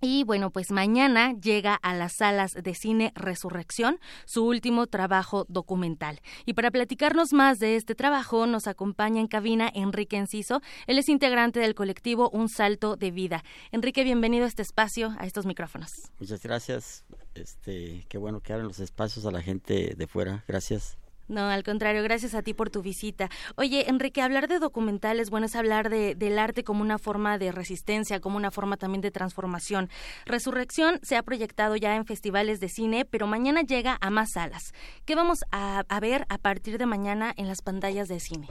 [0.00, 6.20] Y bueno, pues mañana llega a las salas de cine Resurrección, su último trabajo documental.
[6.46, 10.60] Y para platicarnos más de este trabajo, nos acompaña en cabina Enrique Enciso.
[10.86, 13.42] Él es integrante del colectivo Un Salto de Vida.
[13.72, 15.90] Enrique, bienvenido a este espacio, a estos micrófonos.
[16.20, 17.04] Muchas gracias.
[17.34, 20.44] Este, qué bueno que abren los espacios a la gente de fuera.
[20.46, 20.96] Gracias.
[21.28, 23.28] No, al contrario, gracias a ti por tu visita.
[23.56, 27.52] Oye, Enrique, hablar de documentales, bueno, es hablar de, del arte como una forma de
[27.52, 29.90] resistencia, como una forma también de transformación.
[30.24, 34.72] Resurrección se ha proyectado ya en festivales de cine, pero mañana llega a más salas.
[35.04, 38.48] ¿Qué vamos a, a ver a partir de mañana en las pantallas de cine?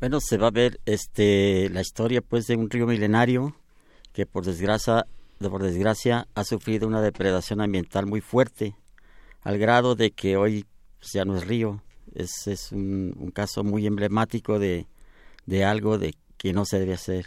[0.00, 3.54] Bueno, se va a ver este la historia pues de un río milenario
[4.12, 5.06] que por desgracia,
[5.38, 8.76] por desgracia ha sufrido una depredación ambiental muy fuerte,
[9.42, 10.66] al grado de que hoy
[11.12, 11.82] ya no es río.
[12.14, 14.86] Es, es un, caso muy emblemático de,
[15.46, 17.26] de, algo de que no se debe hacer.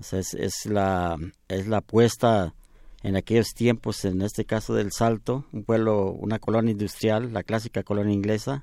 [0.00, 1.16] O sea, es, la,
[1.48, 2.54] es la apuesta
[3.02, 7.82] en aquellos tiempos, en este caso del Salto, un pueblo, una colonia industrial, la clásica
[7.82, 8.62] colonia inglesa,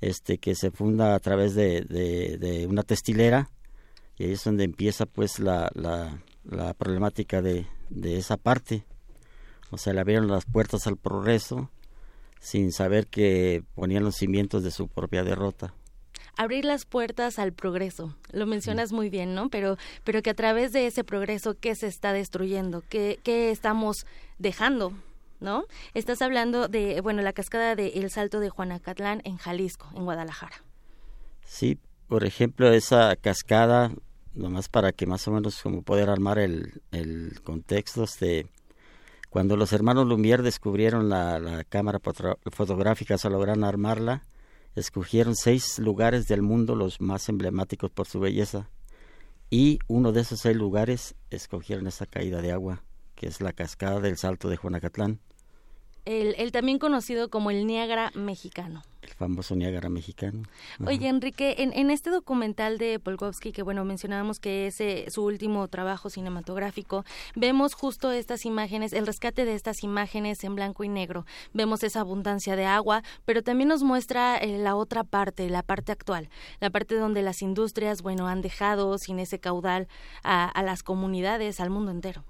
[0.00, 3.50] este que se funda a través de, de, una testilera
[4.18, 8.84] y ahí es donde empieza pues la, la, la problemática de, de, esa parte.
[9.70, 11.70] O sea, le abrieron las puertas al progreso
[12.40, 15.74] sin saber que ponían los cimientos de su propia derrota.
[16.36, 19.48] Abrir las puertas al progreso, lo mencionas muy bien, ¿no?
[19.48, 22.82] Pero, pero que a través de ese progreso, ¿qué se está destruyendo?
[22.88, 24.06] ¿Qué, qué estamos
[24.38, 24.92] dejando?
[25.40, 25.64] ¿No?
[25.94, 30.62] Estás hablando de, bueno, la cascada de El Salto de Juanacatlán en Jalisco, en Guadalajara.
[31.44, 31.78] Sí,
[32.08, 33.92] por ejemplo, esa cascada
[34.36, 38.46] nomás para que más o menos como poder armar el, el contexto, este,
[39.36, 44.22] cuando los hermanos Lumière descubrieron la, cámara fotográfica, se lograron armarla,
[44.74, 48.70] escogieron seis lugares del mundo los más emblemáticos por su belleza
[49.50, 52.82] y uno de esos seis lugares escogieron esa caída de agua,
[53.14, 55.20] que es la cascada del Salto de Juanacatlán.
[56.06, 58.84] El, el, también conocido como el Niágara mexicano.
[59.02, 60.44] El famoso Niágara mexicano.
[60.80, 60.88] Ajá.
[60.88, 65.24] Oye, Enrique, en, en, este documental de Polkowski, que bueno, mencionábamos que es eh, su
[65.24, 67.04] último trabajo cinematográfico,
[67.34, 71.26] vemos justo estas imágenes, el rescate de estas imágenes en blanco y negro.
[71.52, 75.90] Vemos esa abundancia de agua, pero también nos muestra eh, la otra parte, la parte
[75.90, 76.30] actual,
[76.60, 79.88] la parte donde las industrias, bueno, han dejado sin ese caudal
[80.22, 82.24] a, a las comunidades, al mundo entero.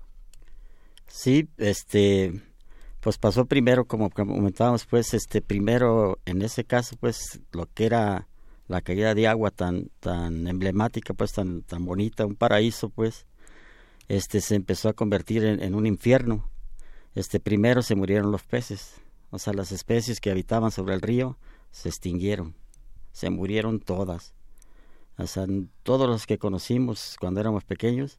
[1.09, 2.43] Sí, este
[3.07, 8.27] pues pasó primero como comentábamos pues este primero en ese caso pues lo que era
[8.67, 13.25] la caída de agua tan tan emblemática pues tan tan bonita un paraíso pues
[14.09, 16.51] este se empezó a convertir en, un infierno.
[17.15, 18.97] Este primero se murieron los peces
[19.31, 21.39] o sea las especies que habitaban sobre el río
[21.71, 22.57] se extinguieron
[23.13, 24.35] se murieron todas.
[25.17, 25.47] O sea
[25.85, 28.19] todos los que conocimos cuando éramos pequeños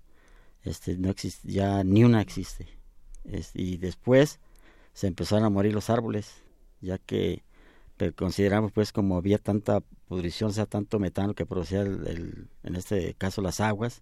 [0.63, 2.69] este no existe ya ni una existe.
[3.53, 4.39] Y después
[4.97, 6.41] se empezaron a morir los árboles,
[6.81, 7.43] ya que
[8.15, 13.13] consideramos pues como había tanta pudrición, o sea, tanto metano que producía el, en este
[13.13, 14.01] caso las aguas,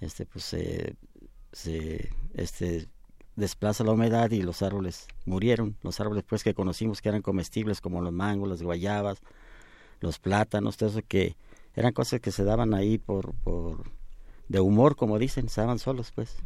[0.00, 0.96] este pues se,
[1.52, 2.88] se este
[3.36, 7.80] desplaza la humedad y los árboles murieron, los árboles pues que conocimos que eran comestibles
[7.80, 9.22] como los mangos, las guayabas,
[10.00, 11.36] los plátanos, todo eso que
[11.74, 13.90] eran cosas que se daban ahí por, por
[14.48, 16.36] de humor, como dicen, se daban solos pues.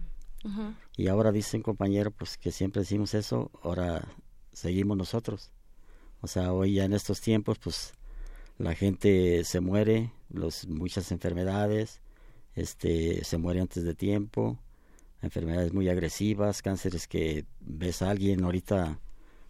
[0.45, 0.74] Uh -huh.
[0.97, 4.09] Y ahora dicen compañero, pues que siempre decimos eso, ahora
[4.53, 5.51] seguimos nosotros.
[6.20, 7.95] O sea, hoy ya en estos tiempos, pues
[8.59, 12.01] la gente se muere, los, muchas enfermedades,
[12.55, 14.59] este, se muere antes de tiempo,
[15.20, 18.99] enfermedades muy agresivas, cánceres que ves a alguien ahorita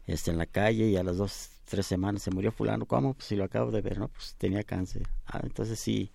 [0.06, 3.14] este, en la calle y a las dos, tres semanas se murió fulano, ¿cómo?
[3.14, 4.08] Pues si lo acabo de ver, ¿no?
[4.08, 5.08] Pues tenía cáncer.
[5.26, 6.10] Ah, entonces sí,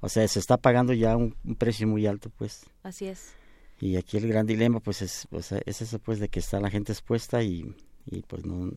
[0.00, 2.64] o sea, se está pagando ya un, un precio muy alto, pues.
[2.82, 3.39] Así es
[3.80, 6.70] y aquí el gran dilema pues es, pues, es eso pues de que está la
[6.70, 7.74] gente expuesta y,
[8.04, 8.70] y pues no,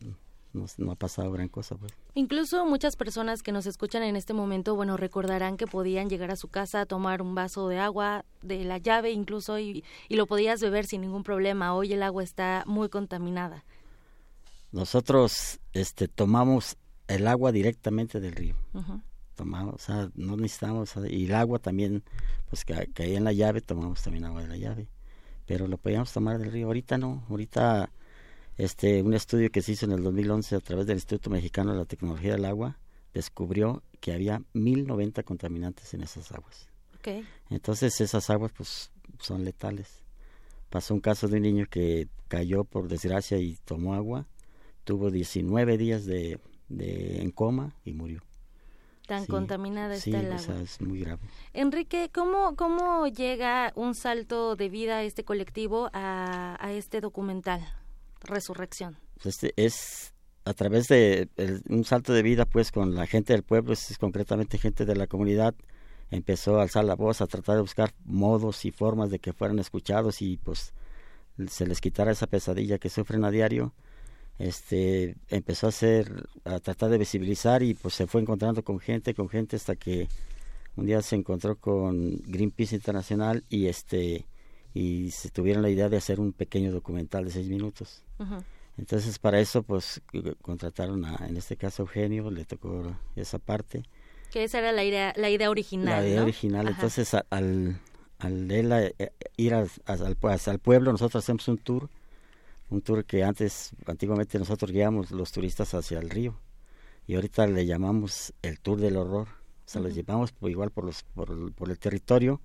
[0.54, 1.92] no, no, ha pasado gran cosa pues.
[2.14, 6.36] Incluso muchas personas que nos escuchan en este momento, bueno, recordarán que podían llegar a
[6.36, 10.26] su casa a tomar un vaso de agua de la llave incluso y, y lo
[10.26, 11.74] podías beber sin ningún problema.
[11.74, 13.64] Hoy el agua está muy contaminada.
[14.72, 16.76] Nosotros este tomamos
[17.08, 18.56] el agua directamente del río.
[18.72, 19.02] Uh -huh.
[19.34, 22.04] Tomamos, o sea, no necesitamos, y el agua también,
[22.48, 24.88] pues que caía en la llave, tomamos también agua de la llave
[25.46, 26.66] pero lo podíamos tomar del río.
[26.66, 27.90] Ahorita no, ahorita
[28.56, 31.78] este un estudio que se hizo en el 2011 a través del Instituto Mexicano de
[31.78, 32.78] la Tecnología del Agua
[33.12, 36.68] descubrió que había 1090 contaminantes en esas aguas.
[36.98, 37.24] Okay.
[37.50, 38.90] Entonces esas aguas pues
[39.20, 40.02] son letales.
[40.70, 44.26] Pasó un caso de un niño que cayó por desgracia y tomó agua,
[44.82, 48.22] tuvo 19 días de, de en coma y murió
[49.06, 50.40] tan sí, contaminada sí, está el agua.
[50.40, 51.22] O sea, es muy grave.
[51.52, 57.60] Enrique, ¿cómo, ¿cómo llega un salto de vida a este colectivo a, a este documental,
[58.20, 58.96] Resurrección?
[59.24, 63.42] Este es a través de el, un salto de vida, pues, con la gente del
[63.42, 65.54] pueblo, es, es concretamente gente de la comunidad,
[66.10, 69.58] empezó a alzar la voz, a tratar de buscar modos y formas de que fueran
[69.58, 70.74] escuchados y, pues,
[71.48, 73.72] se les quitara esa pesadilla que sufren a diario.
[74.38, 79.14] Este empezó a hacer a tratar de visibilizar y pues se fue encontrando con gente
[79.14, 80.08] con gente hasta que
[80.76, 84.26] un día se encontró con Greenpeace Internacional y este
[84.72, 88.02] y se tuvieron la idea de hacer un pequeño documental de seis minutos.
[88.76, 90.02] Entonces para eso pues
[90.42, 93.84] contrataron a en este caso Eugenio le tocó esa parte.
[94.32, 96.66] Que esa era la idea la idea original la idea original.
[96.66, 97.78] Entonces al
[98.18, 101.88] al él eh, ir al, al pueblo nosotros hacemos un tour
[102.74, 106.38] un tour que antes, antiguamente nosotros guiamos los turistas hacia el río
[107.06, 109.28] y ahorita le llamamos el tour del horror.
[109.28, 112.40] O sea, los llevamos por, igual por, los, por, por, el territorio.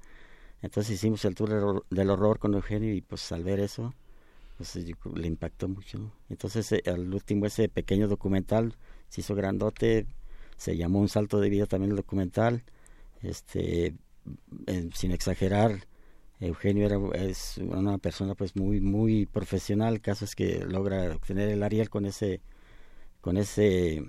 [0.61, 3.93] Entonces hicimos el tour del horror con Eugenio y pues al ver eso,
[4.57, 6.11] pues le impactó mucho.
[6.29, 8.75] Entonces eh, al último ese pequeño documental
[9.09, 10.05] se hizo grandote,
[10.57, 12.63] se llamó Un salto de vida también el documental.
[13.21, 13.95] Este,
[14.93, 15.85] sin exagerar,
[16.39, 21.49] Eugenio era, es una persona pues muy muy profesional, el caso es que logra obtener
[21.49, 22.41] el Ariel con ese
[23.21, 24.05] con ese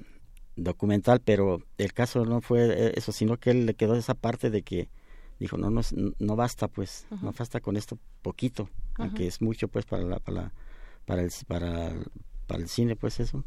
[0.57, 4.63] documental, pero el caso no fue eso, sino que él le quedó esa parte de
[4.63, 4.89] que
[5.41, 5.81] dijo, no no,
[6.19, 10.53] no basta pues, no basta con esto poquito, aunque es mucho pues para la, para
[11.07, 11.93] para el para,
[12.47, 13.45] para el cine pues eso.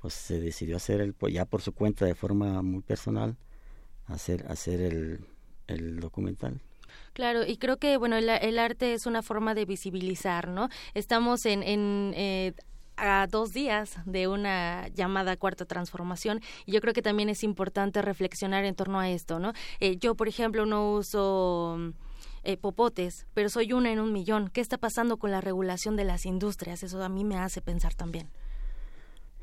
[0.00, 3.36] Pues se decidió hacer el ya por su cuenta de forma muy personal
[4.06, 5.26] hacer hacer el,
[5.66, 6.60] el documental.
[7.12, 10.68] Claro, y creo que bueno el, el, arte es una forma de visibilizar, ¿no?
[10.94, 12.52] Estamos en, en eh,
[12.98, 18.02] a dos días de una llamada cuarta transformación y yo creo que también es importante
[18.02, 19.52] reflexionar en torno a esto, ¿no?
[19.80, 21.92] Eh, yo, por ejemplo, no uso
[22.44, 24.48] eh, popotes, pero soy una en un millón.
[24.48, 26.82] ¿Qué está pasando con la regulación de las industrias?
[26.82, 28.28] Eso a mí me hace pensar también.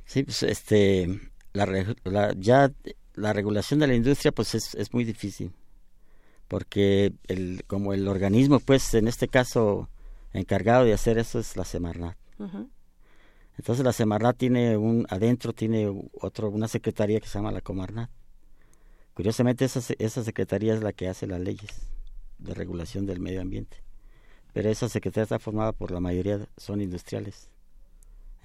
[0.06, 1.20] Sí, pues este,
[1.54, 2.72] la ya
[3.16, 5.52] la regulación de la industria pues es, es muy difícil
[6.48, 9.90] porque el, como el organismo, pues en este caso
[10.34, 12.18] encargado de hacer eso es la Semarnat.
[13.58, 18.10] Entonces la Semarnat tiene un, adentro tiene otro, una secretaría que se llama la Comarnat.
[19.14, 21.90] Curiosamente esa, esa secretaría es la que hace las leyes
[22.38, 23.78] de regulación del medio ambiente.
[24.54, 27.50] Pero esa secretaría está formada por la mayoría, son industriales.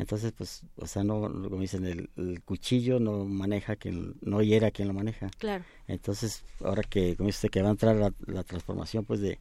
[0.01, 4.89] Entonces, pues, o sea, no, como dicen, el, cuchillo no maneja quien, no hiera quien
[4.89, 5.29] lo maneja.
[5.39, 5.63] Claro.
[5.87, 9.39] Entonces, ahora que, como dice que va a entrar la, transformación, pues, de,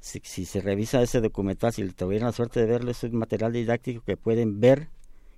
[0.00, 3.52] si, si, se revisa ese documental, si tuvieran la suerte de verlo, es un material
[3.52, 4.88] didáctico que pueden ver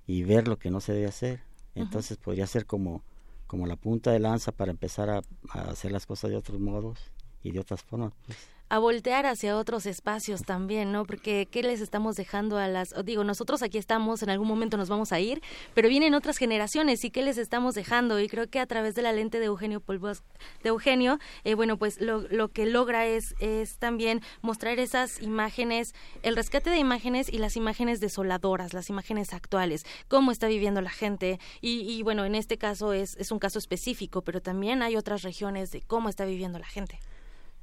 [0.07, 1.43] y ver lo que no se debe hacer.
[1.75, 3.03] Entonces, podría ser como,
[3.45, 6.99] como la punta de lanza para empezar a, a hacer las cosas de otros modos
[7.43, 8.11] y de otras formas.
[8.25, 8.39] Pues
[8.71, 11.03] a voltear hacia otros espacios también, ¿no?
[11.03, 12.95] Porque ¿qué les estamos dejando a las...
[13.03, 15.41] Digo, nosotros aquí estamos, en algún momento nos vamos a ir,
[15.73, 18.17] pero vienen otras generaciones y ¿qué les estamos dejando?
[18.21, 20.23] Y creo que a través de la lente de Eugenio Polvos,
[20.63, 25.93] de Eugenio, eh, bueno, pues lo, lo que logra es, es también mostrar esas imágenes,
[26.23, 30.91] el rescate de imágenes y las imágenes desoladoras, las imágenes actuales, cómo está viviendo la
[30.91, 31.41] gente.
[31.59, 35.23] Y, y bueno, en este caso es, es un caso específico, pero también hay otras
[35.23, 37.01] regiones de cómo está viviendo la gente.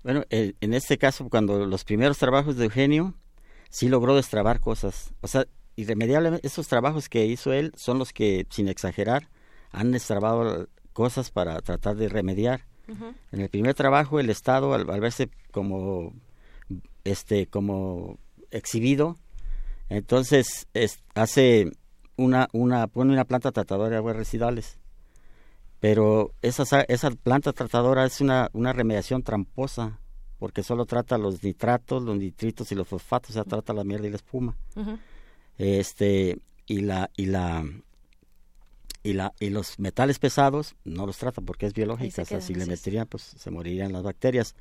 [0.08, 3.12] Bueno, eh, en este caso, cuando los primeros trabajos de Eugenio,
[3.68, 5.12] sí logró destrabar cosas.
[5.20, 5.46] O sea,
[5.76, 9.28] irremediablemente, esos trabajos que hizo él son los que, sin exagerar,
[9.70, 12.64] han destrabado cosas para tratar de remediar.
[13.32, 16.14] En el primer trabajo, el Estado, al, verse como,
[17.04, 18.18] este, como
[18.50, 19.14] exhibido,
[19.90, 20.68] entonces
[21.14, 21.70] hace
[22.16, 24.78] una, una, pone una planta tratadora de aguas residuales
[25.80, 30.00] pero esa, esa planta tratadora es una, una remediación tramposa,
[30.38, 34.06] porque solo trata los nitratos, los nitritos y los fosfatos, o sea, trata la mierda
[34.06, 34.56] y la espuma.
[35.56, 37.64] Este, y la, y la,
[39.02, 42.54] y la, y los metales pesados no los trata porque es biológica, o sea, si
[42.54, 44.54] le meterían, pues se morirían las bacterias.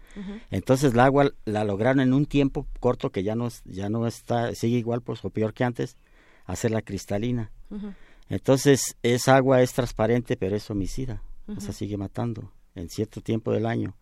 [0.52, 4.54] Entonces el agua la lograron en un tiempo corto que ya no, ya no está,
[4.56, 5.98] sigue igual, pues, o peor que antes,
[6.46, 7.52] hacerla cristalina.
[8.30, 11.24] Entonces, esa agua es transparente, pero es homicida.
[11.48, 13.96] O sea, sigue matando en cierto tiempo del año.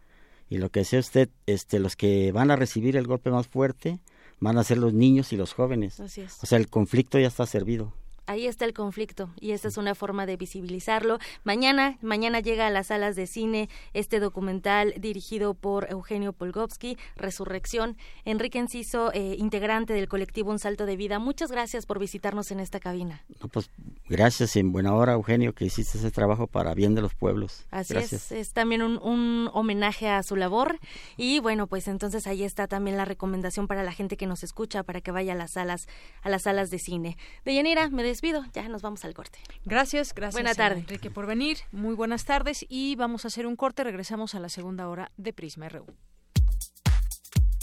[0.49, 3.99] Y lo que decía usted, este, los que van a recibir el golpe más fuerte
[4.39, 5.99] van a ser los niños y los jóvenes.
[5.99, 6.38] Así es.
[6.41, 7.93] O sea, el conflicto ya está servido
[8.28, 11.19] ahí está el conflicto y esta es una forma de visibilizarlo.
[11.43, 17.97] Mañana, mañana llega a las salas de cine este documental dirigido por Eugenio Polgovsky, Resurrección.
[18.23, 22.59] Enrique Enciso, eh, integrante del colectivo Un Salto de Vida, muchas gracias por visitarnos en
[22.59, 23.23] esta cabina.
[23.51, 23.69] pues
[24.07, 27.65] gracias y en buena hora, Eugenio, que hiciste ese trabajo para bien de los pueblos.
[27.71, 30.80] Así es, es también un, un homenaje a su labor
[31.17, 34.84] y bueno, pues entonces ahí está también la recomendación para la gente que nos escucha
[34.84, 35.88] para que vaya a las salas,
[36.21, 37.17] a las salas de cine.
[37.43, 39.39] Deyanira, me despido, ya nos vamos al corte.
[39.66, 40.34] Gracias, gracias.
[40.34, 40.80] Buenas tardes.
[40.80, 41.57] Enrique, por venir.
[41.72, 43.84] Muy buenas tardes y vamos a hacer un corte.
[43.84, 45.86] Regresamos a la segunda hora de Prisma RU.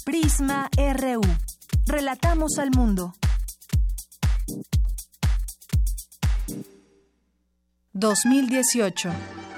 [0.05, 1.23] Prisma RU.
[1.87, 3.15] Relatamos al mundo.
[7.95, 9.11] 2018.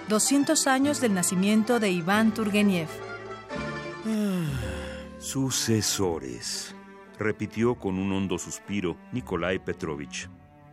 [0.09, 2.89] 200 años del nacimiento de Iván Turgeniev.
[5.19, 6.75] Sucesores,
[7.19, 10.29] repitió con un hondo suspiro Nikolai Petrovich.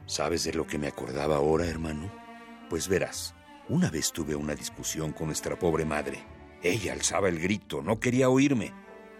[0.06, 2.12] ¿Sabes de lo que me acordaba ahora, hermano?
[2.70, 3.36] Pues verás,
[3.70, 6.24] una vez tuve una discusión con nuestra pobre madre.
[6.64, 8.74] Ella alzaba el grito, no quería oírme,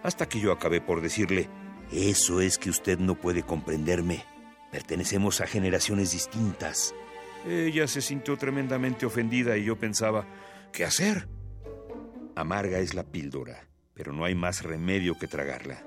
[0.04, 1.50] hasta que yo acabé por decirle,
[1.92, 4.24] eso es que usted no puede comprenderme.
[4.72, 6.96] Pertenecemos a generaciones distintas.
[7.46, 10.26] Ella se sintió tremendamente ofendida y yo pensaba,
[10.72, 11.28] ¿qué hacer?
[12.36, 15.84] Amarga es la píldora, pero no hay más remedio que tragarla.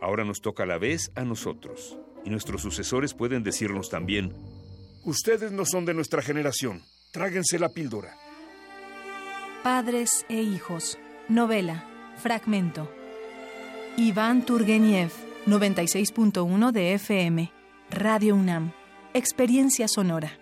[0.00, 4.34] Ahora nos toca la vez a nosotros, y nuestros sucesores pueden decirnos también,
[5.04, 8.14] ustedes no son de nuestra generación, tráguense la píldora.
[9.62, 10.98] Padres e hijos.
[11.28, 11.84] Novela.
[12.18, 12.88] Fragmento.
[13.96, 15.10] Iván Turgeniev,
[15.46, 17.52] 96.1 de FM.
[17.90, 18.72] Radio UNAM.
[19.12, 20.38] Experiencia sonora.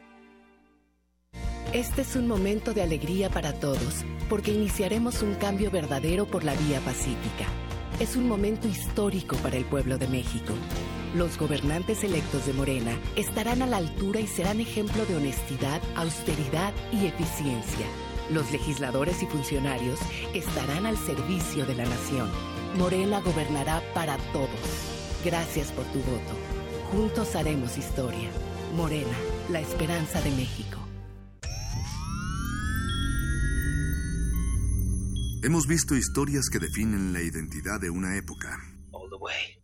[1.73, 6.55] Este es un momento de alegría para todos, porque iniciaremos un cambio verdadero por la
[6.55, 7.47] vía pacífica.
[8.01, 10.53] Es un momento histórico para el pueblo de México.
[11.15, 16.75] Los gobernantes electos de Morena estarán a la altura y serán ejemplo de honestidad, austeridad
[16.93, 17.87] y eficiencia.
[18.33, 20.01] Los legisladores y funcionarios
[20.35, 22.29] estarán al servicio de la nación.
[22.77, 24.49] Morena gobernará para todos.
[25.25, 26.35] Gracias por tu voto.
[26.91, 28.29] Juntos haremos historia.
[28.75, 29.17] Morena,
[29.51, 30.81] la esperanza de México.
[35.45, 38.59] Hemos visto historias que definen la identidad de una época.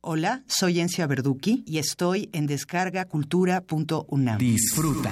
[0.00, 4.38] Hola, soy Encia Verduki y estoy en descargacultura.unam.
[4.38, 5.10] Disfruta.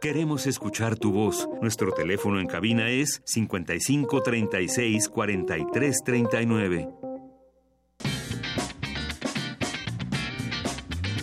[0.00, 1.46] Queremos escuchar tu voz.
[1.60, 5.10] Nuestro teléfono en cabina es 55 36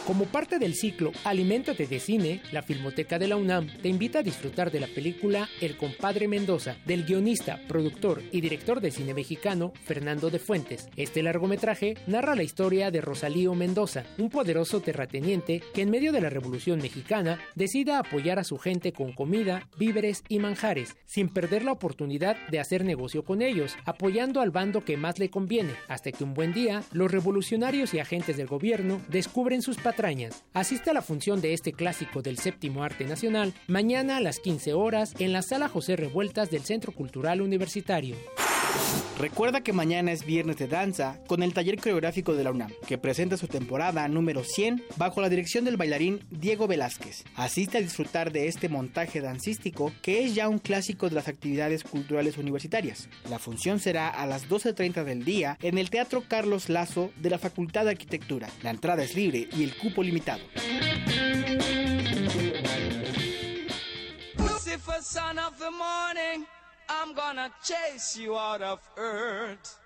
[0.05, 4.23] Como parte del ciclo Aliméntate de Cine, la Filmoteca de la UNAM te invita a
[4.23, 9.71] disfrutar de la película El compadre Mendoza, del guionista, productor y director de cine mexicano
[9.85, 10.89] Fernando de Fuentes.
[10.97, 16.21] Este largometraje narra la historia de Rosalío Mendoza, un poderoso terrateniente que en medio de
[16.21, 21.63] la Revolución Mexicana decida apoyar a su gente con comida, víveres y manjares, sin perder
[21.63, 26.11] la oportunidad de hacer negocio con ellos, apoyando al bando que más le conviene, hasta
[26.11, 30.45] que un buen día los revolucionarios y agentes del gobierno descubren sus patrañas.
[30.53, 34.73] Asiste a la función de este clásico del séptimo arte nacional mañana a las 15
[34.73, 38.15] horas en la sala José Revueltas del Centro Cultural Universitario.
[39.21, 42.97] Recuerda que mañana es viernes de danza con el taller coreográfico de la UNAM, que
[42.97, 47.23] presenta su temporada número 100 bajo la dirección del bailarín Diego Velázquez.
[47.35, 51.83] Asiste a disfrutar de este montaje dancístico que es ya un clásico de las actividades
[51.83, 53.09] culturales universitarias.
[53.29, 57.37] La función será a las 12.30 del día en el Teatro Carlos Lazo de la
[57.37, 58.49] Facultad de Arquitectura.
[58.63, 60.41] La entrada es libre y el cupo limitado.
[66.93, 69.77] I'm gonna chase you out of earth.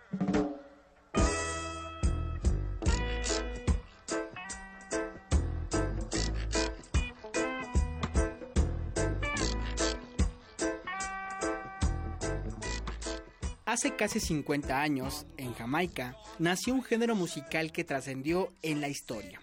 [13.66, 19.42] Hace casi 50 años, en Jamaica, nació un género musical que trascendió en la historia,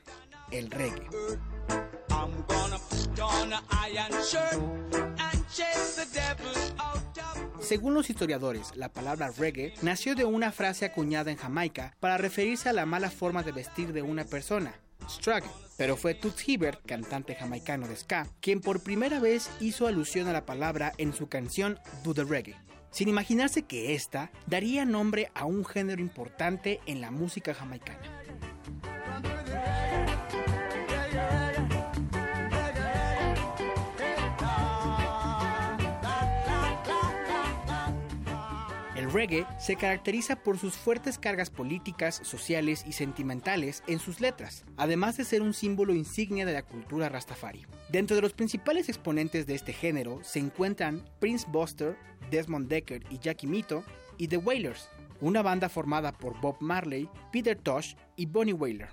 [0.50, 1.08] el reggae.
[7.62, 12.68] Según los historiadores, la palabra reggae nació de una frase acuñada en Jamaica para referirse
[12.68, 14.74] a la mala forma de vestir de una persona,
[15.08, 15.48] struggle.
[15.76, 20.32] Pero fue Toots Hibbert, cantante jamaicano de ska, quien por primera vez hizo alusión a
[20.32, 22.56] la palabra en su canción Do the Reggae,
[22.90, 28.00] sin imaginarse que esta daría nombre a un género importante en la música jamaicana.
[39.12, 45.16] Reggae se caracteriza por sus fuertes cargas políticas, sociales y sentimentales en sus letras, además
[45.16, 47.66] de ser un símbolo insignia de la cultura rastafari.
[47.90, 51.96] Dentro de los principales exponentes de este género se encuentran Prince Buster,
[52.30, 53.84] Desmond Decker y Jackie Mito,
[54.18, 54.88] y The Wailers,
[55.20, 58.88] una banda formada por Bob Marley, Peter Tosh y Bonnie Wailer.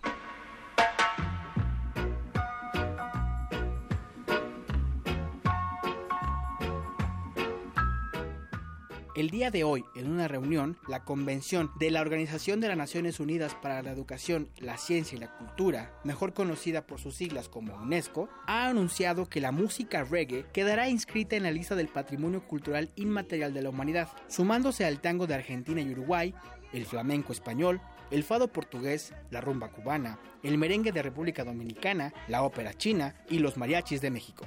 [9.19, 13.19] El día de hoy, en una reunión, la Convención de la Organización de las Naciones
[13.19, 17.75] Unidas para la Educación, la Ciencia y la Cultura, mejor conocida por sus siglas como
[17.75, 22.91] UNESCO, ha anunciado que la música reggae quedará inscrita en la lista del Patrimonio Cultural
[22.95, 26.33] Inmaterial de la Humanidad, sumándose al tango de Argentina y Uruguay,
[26.71, 32.43] el flamenco español, el fado portugués, la rumba cubana, el merengue de República Dominicana, la
[32.43, 34.45] ópera china y los mariachis de México.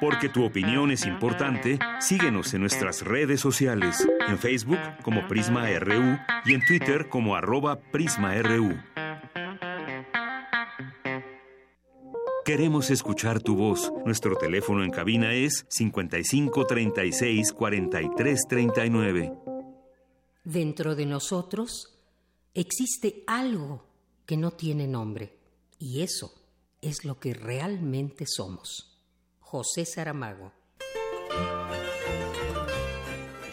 [0.00, 6.18] Porque tu opinión es importante, síguenos en nuestras redes sociales, en Facebook como Prisma RU
[6.44, 8.76] y en Twitter como arroba PrismaRU.
[12.44, 13.92] Queremos escuchar tu voz.
[14.04, 19.32] Nuestro teléfono en cabina es 55 36 43 39.
[20.42, 22.00] Dentro de nosotros
[22.54, 23.84] existe algo
[24.26, 25.38] que no tiene nombre
[25.78, 26.32] y eso
[26.80, 28.89] es lo que realmente somos.
[29.50, 30.52] José Saramago.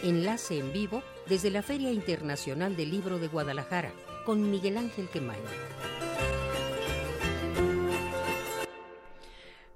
[0.04, 3.90] Enlace en vivo desde la Feria Internacional del Libro de Guadalajara
[4.24, 5.42] con Miguel Ángel Quemain.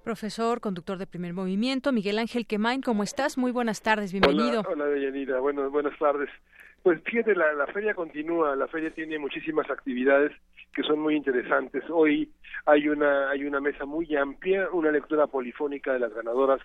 [0.05, 3.37] Profesor, conductor de primer movimiento, Miguel Ángel Quemain, ¿cómo estás?
[3.37, 4.61] Muy buenas tardes, bienvenido.
[4.61, 6.31] Hola, hola Deyanira, bueno, buenas tardes.
[6.85, 10.31] Pues fíjate, la, la feria continúa, la feria tiene muchísimas actividades
[10.73, 11.85] que son muy interesantes.
[11.91, 12.31] Hoy
[12.67, 16.61] hay una hay una mesa muy amplia, una lectura polifónica de las ganadoras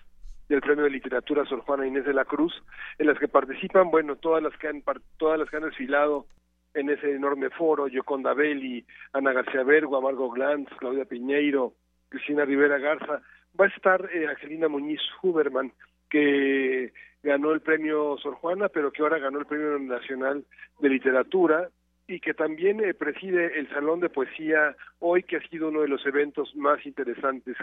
[0.48, 2.52] del Premio de Literatura Sor Juana Inés de la Cruz,
[2.98, 4.82] en las que participan, bueno, todas las que han
[5.18, 6.26] todas las que han desfilado
[6.74, 11.74] en ese enorme foro, Yoconda Belli, Ana García Bergo, Amargo Glantz, Claudia Piñeiro,
[12.08, 13.20] Cristina Rivera Garza,
[13.58, 15.72] va a estar eh, Angelina Muñiz Huberman,
[16.08, 16.92] que
[17.22, 20.44] ganó el premio Sor Juana, pero que ahora ganó el Premio Nacional
[20.80, 21.68] de Literatura,
[22.08, 25.88] y que también eh, preside el Salón de Poesía hoy, que ha sido uno de
[25.88, 27.56] los eventos más interesantes.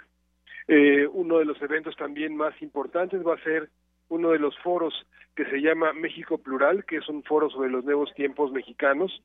[0.68, 3.70] Eh, uno de los eventos también más importantes va a ser
[4.08, 4.94] uno de los foros
[5.36, 9.22] que se llama México Plural, que es un foro sobre los nuevos tiempos mexicanos,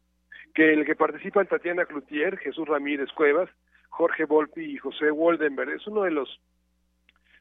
[0.54, 3.50] que en el que participan Tatiana Cloutier, Jesús Ramírez Cuevas,
[3.90, 5.70] Jorge Volpi y José Woldenberg.
[5.70, 6.40] Es uno de los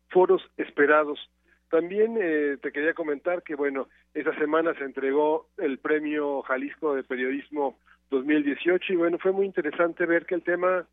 [0.09, 1.29] foros esperados
[1.69, 7.03] también eh, te quería comentar que, bueno, esa semana se entregó el premio Jalisco de
[7.03, 7.77] Periodismo
[8.09, 10.85] 2018 y, bueno, fue muy interesante ver que el tema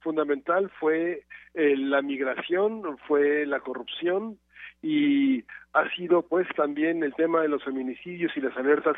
[0.00, 1.22] fundamental fue
[1.54, 4.38] eh, la migración, fue la corrupción
[4.82, 8.96] y ha sido, pues, también el tema de los feminicidios y las alertas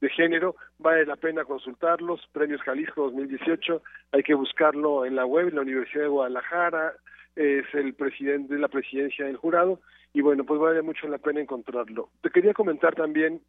[0.00, 0.56] de género.
[0.78, 2.26] Vale la pena consultarlos.
[2.32, 3.82] Premios Jalisco 2018,
[4.12, 6.94] hay que buscarlo en la web, en la Universidad de Guadalajara,
[7.38, 9.80] es el presidente de la presidencia del jurado
[10.12, 12.10] y bueno, pues vale mucho la pena encontrarlo.
[12.20, 13.40] Te quería comentar también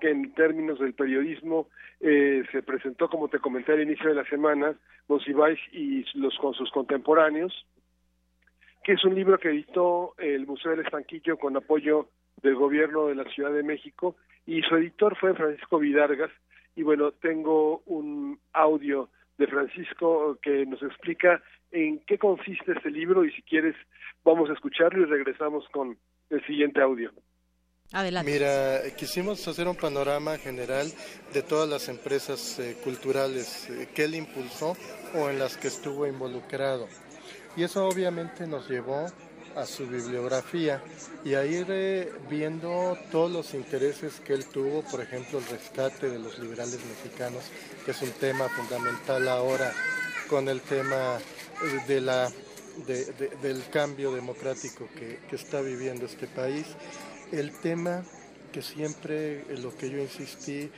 [0.00, 1.68] que en términos del periodismo
[2.00, 4.74] eh, se presentó, como te comenté al inicio de la semana,
[5.06, 7.64] Monsiváis y los con sus contemporáneos,
[8.82, 12.08] que es un libro que editó el Museo del Estanquillo con apoyo
[12.42, 14.16] del gobierno de la Ciudad de México
[14.46, 16.30] y su editor fue Francisco Vidargas
[16.74, 19.08] y bueno, tengo un audio
[19.38, 23.76] de Francisco que nos explica en qué consiste este libro y si quieres
[24.24, 25.96] vamos a escucharlo y regresamos con
[26.30, 27.12] el siguiente audio.
[27.92, 28.30] Adelante.
[28.30, 30.88] Mira, quisimos hacer un panorama general
[31.32, 34.76] de todas las empresas eh, culturales eh, que él impulsó
[35.14, 36.86] o en las que estuvo involucrado.
[37.56, 39.06] Y eso obviamente nos llevó
[39.56, 40.82] a su bibliografía
[41.24, 46.08] y a ir eh, viendo todos los intereses que él tuvo, por ejemplo, el rescate
[46.10, 47.44] de los liberales mexicanos,
[47.84, 49.72] que es un tema fundamental ahora
[50.28, 51.18] con el tema
[51.86, 52.30] de la,
[52.86, 56.66] del cambio democrático que, que está viviendo este país.
[57.32, 58.04] El tema
[58.52, 60.70] que siempre, lo que yo insistí,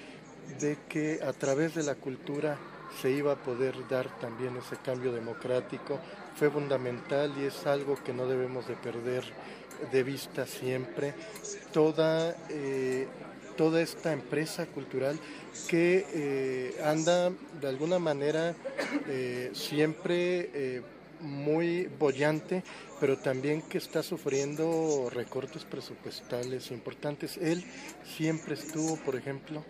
[0.58, 2.58] de que a través de la cultura
[3.00, 6.00] se iba a poder dar también ese cambio democrático,
[6.36, 9.24] fue fundamental y es algo que no debemos de perder
[9.92, 11.14] de vista siempre.
[11.72, 13.06] Toda, eh,
[13.56, 15.18] toda esta empresa cultural
[15.68, 17.30] que eh, anda
[17.60, 18.54] de alguna manera
[19.08, 20.82] eh, siempre
[21.20, 22.62] muy bollante,
[22.98, 27.36] pero también que está sufriendo recortes presupuestales importantes.
[27.36, 27.62] Él
[28.16, 29.64] siempre estuvo, por ejemplo,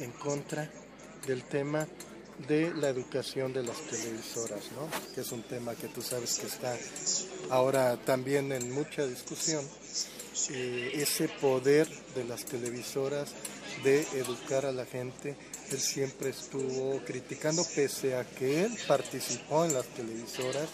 [0.00, 0.70] en contra
[1.26, 1.86] del tema
[2.48, 4.88] de la educación de las televisoras, ¿no?
[5.14, 6.76] que es un tema que tú sabes que está
[7.50, 9.64] ahora también en mucha discusión.
[10.50, 13.30] Eh, ese poder de las televisoras
[13.84, 15.36] de educar a la gente,
[15.70, 20.68] él siempre estuvo criticando, pese a que él participó en las televisoras.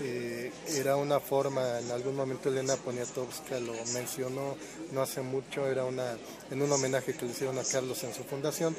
[0.00, 4.56] Eh, era una forma, en algún momento Elena Poniatowska lo mencionó
[4.92, 6.16] no hace mucho, era una,
[6.50, 8.74] en un homenaje que le hicieron a Carlos en su fundación.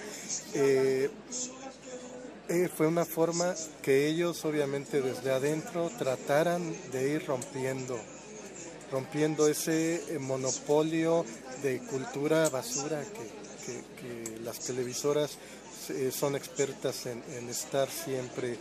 [0.53, 1.10] Eh,
[2.50, 3.54] eh, fue una forma
[3.84, 7.96] que ellos obviamente desde adentro trataran de ir rompiendo,
[8.92, 11.26] rompiendo ese eh, monopolio
[11.62, 15.38] de cultura basura que, las televisoras
[15.90, 18.58] eh, son expertas en, estar siempre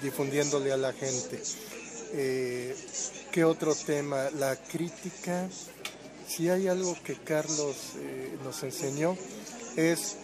[0.00, 1.42] difundiéndole a la gente.
[3.32, 4.30] ¿Qué otro tema?
[4.38, 5.48] La crítica.
[6.28, 7.74] Si hay algo que Carlos
[8.44, 9.16] nos enseñó
[9.76, 10.16] es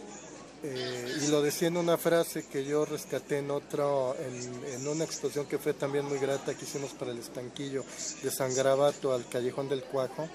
[0.62, 5.47] eh, y lo decía en una frase que yo rescaté en otro, en, una exposición
[5.47, 7.82] que fue también muy grata que hicimos para el estanquillo
[8.23, 10.28] de San Grabato al Callejón del Cuajo,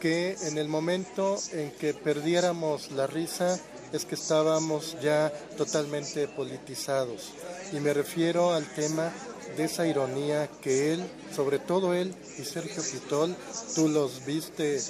[0.00, 3.58] que en el momento en que perdiéramos la risa
[3.92, 7.32] es que estábamos ya totalmente politizados.
[7.72, 9.12] Y me refiero al tema
[9.56, 11.04] de esa ironía que él,
[11.34, 13.34] sobre todo él y Sergio Pitol,
[13.74, 14.80] tú los viste,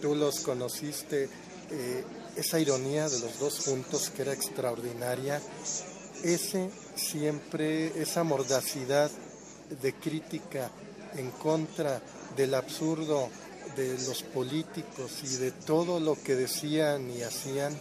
[0.00, 1.28] tú los conociste,
[1.70, 2.04] eh,
[2.36, 5.40] esa ironía de los dos juntos que era extraordinaria,
[6.22, 9.10] ese siempre, esa mordacidad
[9.82, 10.70] de crítica
[11.16, 12.02] en contra
[12.36, 13.28] del absurdo
[13.76, 17.78] de los políticos y de todo lo que decían y hacían,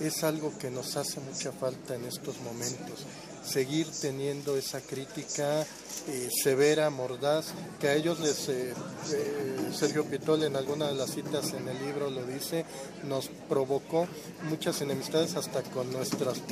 [0.00, 3.06] es algo que nos hace mucha falta en estos momentos
[3.46, 5.64] seguir teniendo esa crítica
[6.08, 7.46] eh, severa, mordaz,
[7.80, 8.74] que a ellos les, eh,
[9.12, 12.64] eh, Sergio Pitol en alguna de las citas en el libro lo dice,
[13.04, 14.06] nos provocó
[14.48, 16.42] muchas enemistades hasta con nuestras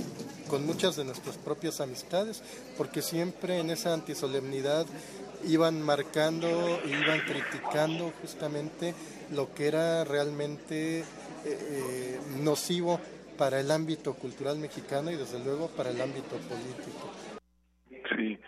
[0.49, 2.43] con muchas de nuestras propias amistades,
[2.77, 4.87] porque siempre en esa antisolemnidad
[5.47, 6.49] iban marcando,
[6.87, 8.95] iban criticando justamente
[9.33, 11.05] lo que era realmente
[12.43, 13.01] nocivo
[13.37, 17.11] para el ámbito cultural mexicano y desde luego para el ámbito político.
[18.17, 18.39] Sí.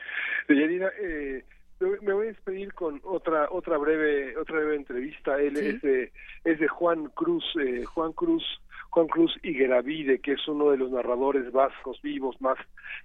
[0.49, 1.45] Deyanira, eh,
[1.81, 5.39] me voy a despedir con otra otra breve otra breve entrevista.
[5.41, 6.13] Él es de
[6.45, 8.45] es de Juan Cruz, eh, Juan Cruz
[8.91, 12.57] Juan Cruz Higueravide, que es uno de los narradores vascos vivos más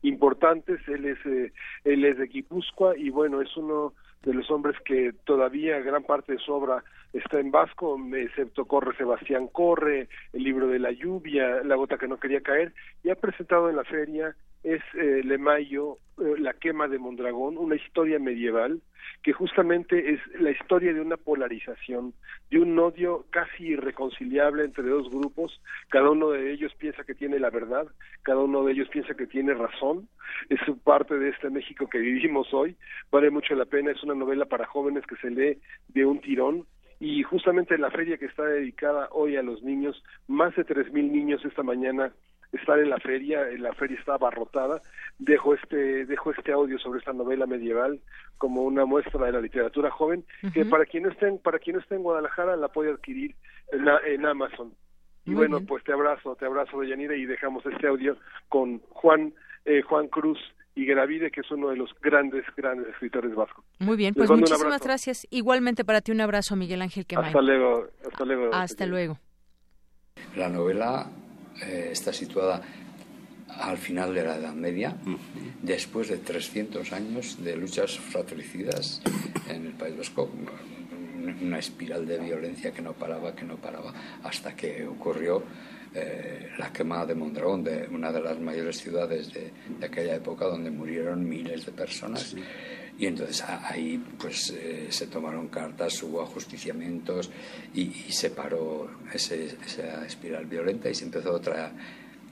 [0.03, 0.79] importantes.
[0.87, 1.51] Él es eh,
[1.83, 3.93] él es de Guipúzcoa y bueno es uno
[4.23, 6.84] de los hombres que todavía gran parte de su obra
[7.14, 12.07] está en vasco, excepto Corre Sebastián Corre, el libro de la lluvia, La gota que
[12.07, 12.73] no quería caer,
[13.03, 17.57] y ha presentado en la feria es eh, Le Mayo, eh, La quema de Mondragón,
[17.57, 18.81] una historia medieval
[19.23, 22.13] que justamente es la historia de una polarización,
[22.49, 27.39] de un odio casi irreconciliable entre dos grupos, cada uno de ellos piensa que tiene
[27.39, 27.88] la verdad,
[28.23, 30.07] cada uno de ellos piensa que tiene razón,
[30.49, 32.75] es parte de este México que vivimos hoy,
[33.11, 35.59] vale mucho la pena, es una novela para jóvenes que se lee
[35.89, 36.65] de un tirón,
[36.99, 41.11] y justamente la feria que está dedicada hoy a los niños, más de tres mil
[41.11, 42.13] niños esta mañana
[42.51, 44.81] están en la feria, la feria está abarrotada,
[45.19, 47.99] dejo este, dejo este audio sobre esta novela medieval
[48.37, 51.81] como una muestra de la literatura joven, que para quien no esté, para quien no
[51.81, 53.35] esté en Guadalajara la puede adquirir
[53.71, 54.73] en, en Amazon.
[55.25, 58.17] Y bueno, pues te abrazo, te abrazo de Yanira y dejamos este audio
[58.49, 59.33] con Juan,
[59.65, 60.39] eh, Juan Cruz
[60.73, 63.63] y Gravide, que es uno de los grandes, grandes escritores vascos.
[63.79, 65.27] Muy bien, pues muchísimas gracias.
[65.29, 67.27] Igualmente para ti un abrazo, Miguel Ángel Quemay.
[67.27, 67.87] Hasta luego.
[68.03, 68.49] Hasta luego.
[68.51, 69.17] Hasta luego.
[70.35, 71.07] La novela
[71.61, 72.61] eh, está situada
[73.59, 74.95] al final de la Edad Media,
[75.61, 79.01] después de 300 años de luchas fratricidas
[79.49, 80.29] en el País Vasco,
[81.41, 83.93] una espiral de violencia que no paraba, que no paraba,
[84.23, 85.43] hasta que ocurrió
[85.93, 89.51] eh, la quema de Mondragón, de una de las mayores ciudades de,
[89.85, 92.33] aquella época donde murieron miles de personas.
[92.99, 97.31] Y entonces ahí pues eh, se tomaron cartas, hubo ajusticiamientos
[97.73, 101.72] y, se paró esa espiral violenta y se empezó otra,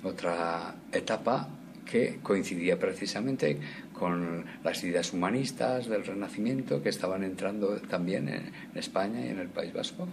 [0.03, 1.49] otra etapa
[1.89, 3.57] que coincidía precisamente
[3.93, 9.49] con las ideas humanistas del Renacimiento que estaban entrando también en, España y en el
[9.49, 10.07] País Vasco.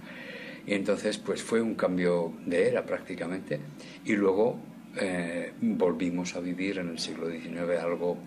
[0.66, 3.60] Y entonces, pues fue un cambio de era prácticamente.
[4.04, 4.58] Y luego
[4.98, 8.18] eh, volvimos a vivir en el siglo XIX algo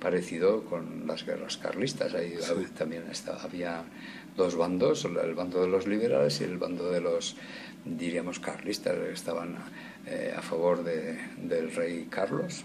[0.00, 2.14] parecido con las guerras carlistas.
[2.14, 2.34] Ahí
[2.76, 3.84] también estaba, había
[4.36, 7.36] dos bandos, el bando de los liberales y el bando de los,
[7.84, 9.56] diríamos, carlistas, que estaban
[10.06, 12.64] eh, a favor de, del rey Carlos.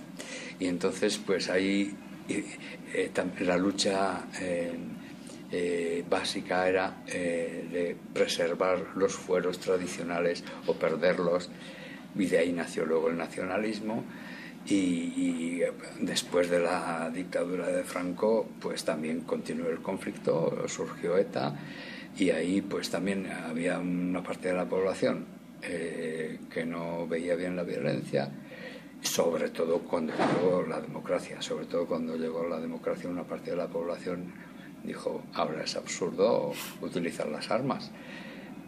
[0.60, 1.96] Y entonces, pues ahí
[2.30, 11.50] eh, la lucha eh, básica era de preservar los fueros tradicionales o perderlos.
[12.16, 14.04] Y de ahí nació luego el nacionalismo
[14.66, 15.62] y,
[16.00, 21.56] después de la dictadura de Franco, pues también continuó el conflicto, surgió ETA
[22.18, 25.26] y ahí pues también había una parte de la población
[25.62, 28.30] eh, que no veía bien la violencia,
[29.02, 33.58] sobre todo cuando llegó la democracia, sobre todo cuando llegó la democracia una parte de
[33.58, 34.32] la población
[34.84, 37.92] dijo, ahora es absurdo utilizar las armas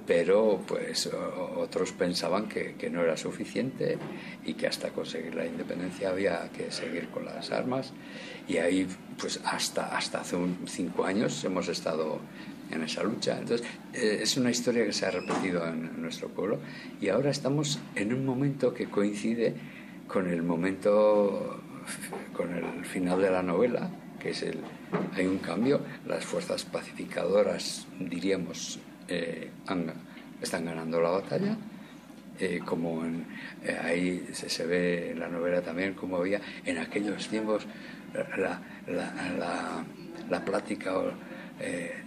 [0.08, 1.10] pero pues
[1.58, 3.98] otros pensaban que, no era suficiente
[4.46, 7.94] y que hasta conseguir la independencia había que seguir con las armas
[8.48, 8.88] y ahí
[9.20, 12.20] pues hasta, hasta hace un, cinco años hemos estado
[12.72, 13.40] en esa lucha.
[13.40, 16.60] Entonces eh, es una historia que se ha repetido en, nuestro pueblo
[17.02, 19.56] y ahora estamos en un momento que coincide
[20.08, 21.60] con el momento,
[22.34, 24.60] con el final de la novela, que es el,
[25.16, 29.50] hay un cambio, las fuerzas pacificadoras, diríamos, eh,
[30.42, 31.58] están ganando la batalla.
[32.38, 37.66] Eh, como eh, ahí se, ve en la novela también como había en aquellos tiempos
[38.14, 39.86] la, la,
[40.30, 40.96] la, plática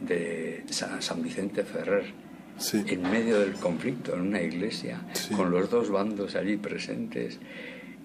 [0.02, 2.12] de San, Vicente Ferrer
[2.74, 5.00] en medio del conflicto en una iglesia
[5.34, 7.38] con los dos bandos allí presentes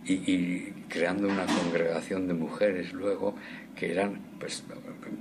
[0.06, 3.36] y, y, creando una congregación de mujeres luego
[3.76, 4.64] que eran pues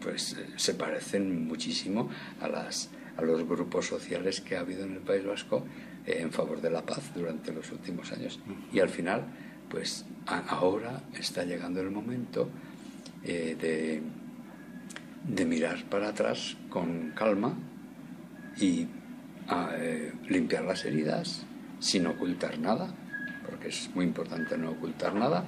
[0.01, 2.09] pues se parecen muchísimo
[2.41, 5.65] a las a los grupos sociales que ha habido en el País Vasco
[6.07, 8.41] eh, en favor de la paz durante los últimos años.
[8.73, 9.25] Y al final,
[9.69, 12.49] pues ahora está llegando el momento
[13.25, 14.03] eh, de,
[15.35, 17.55] de, mirar para atrás con calma
[18.59, 18.87] y
[19.79, 21.45] eh, limpiar las heridas
[21.79, 22.95] sin ocultar nada,
[23.47, 25.45] porque es muy importante no ocultar nada,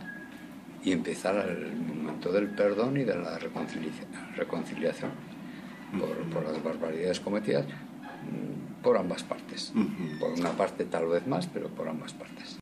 [0.84, 5.33] y empezar el momento del perdón y de la reconciliación
[5.98, 9.72] por, las barbaridades cometidas mm, por ambas partes.
[10.20, 12.58] Por una parte tal vez más, pero por ambas partes.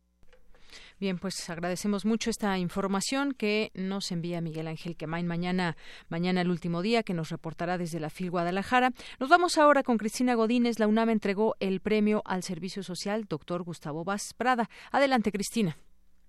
[1.02, 5.76] Bien, pues agradecemos mucho esta información que nos envía Miguel Ángel Quemain mañana,
[6.08, 8.92] mañana el último día, que nos reportará desde la FIL Guadalajara.
[9.18, 10.78] Nos vamos ahora con Cristina Godínez.
[10.78, 14.70] La UNAM entregó el premio al servicio social, doctor Gustavo Vaz Prada.
[14.92, 15.76] Adelante, Cristina.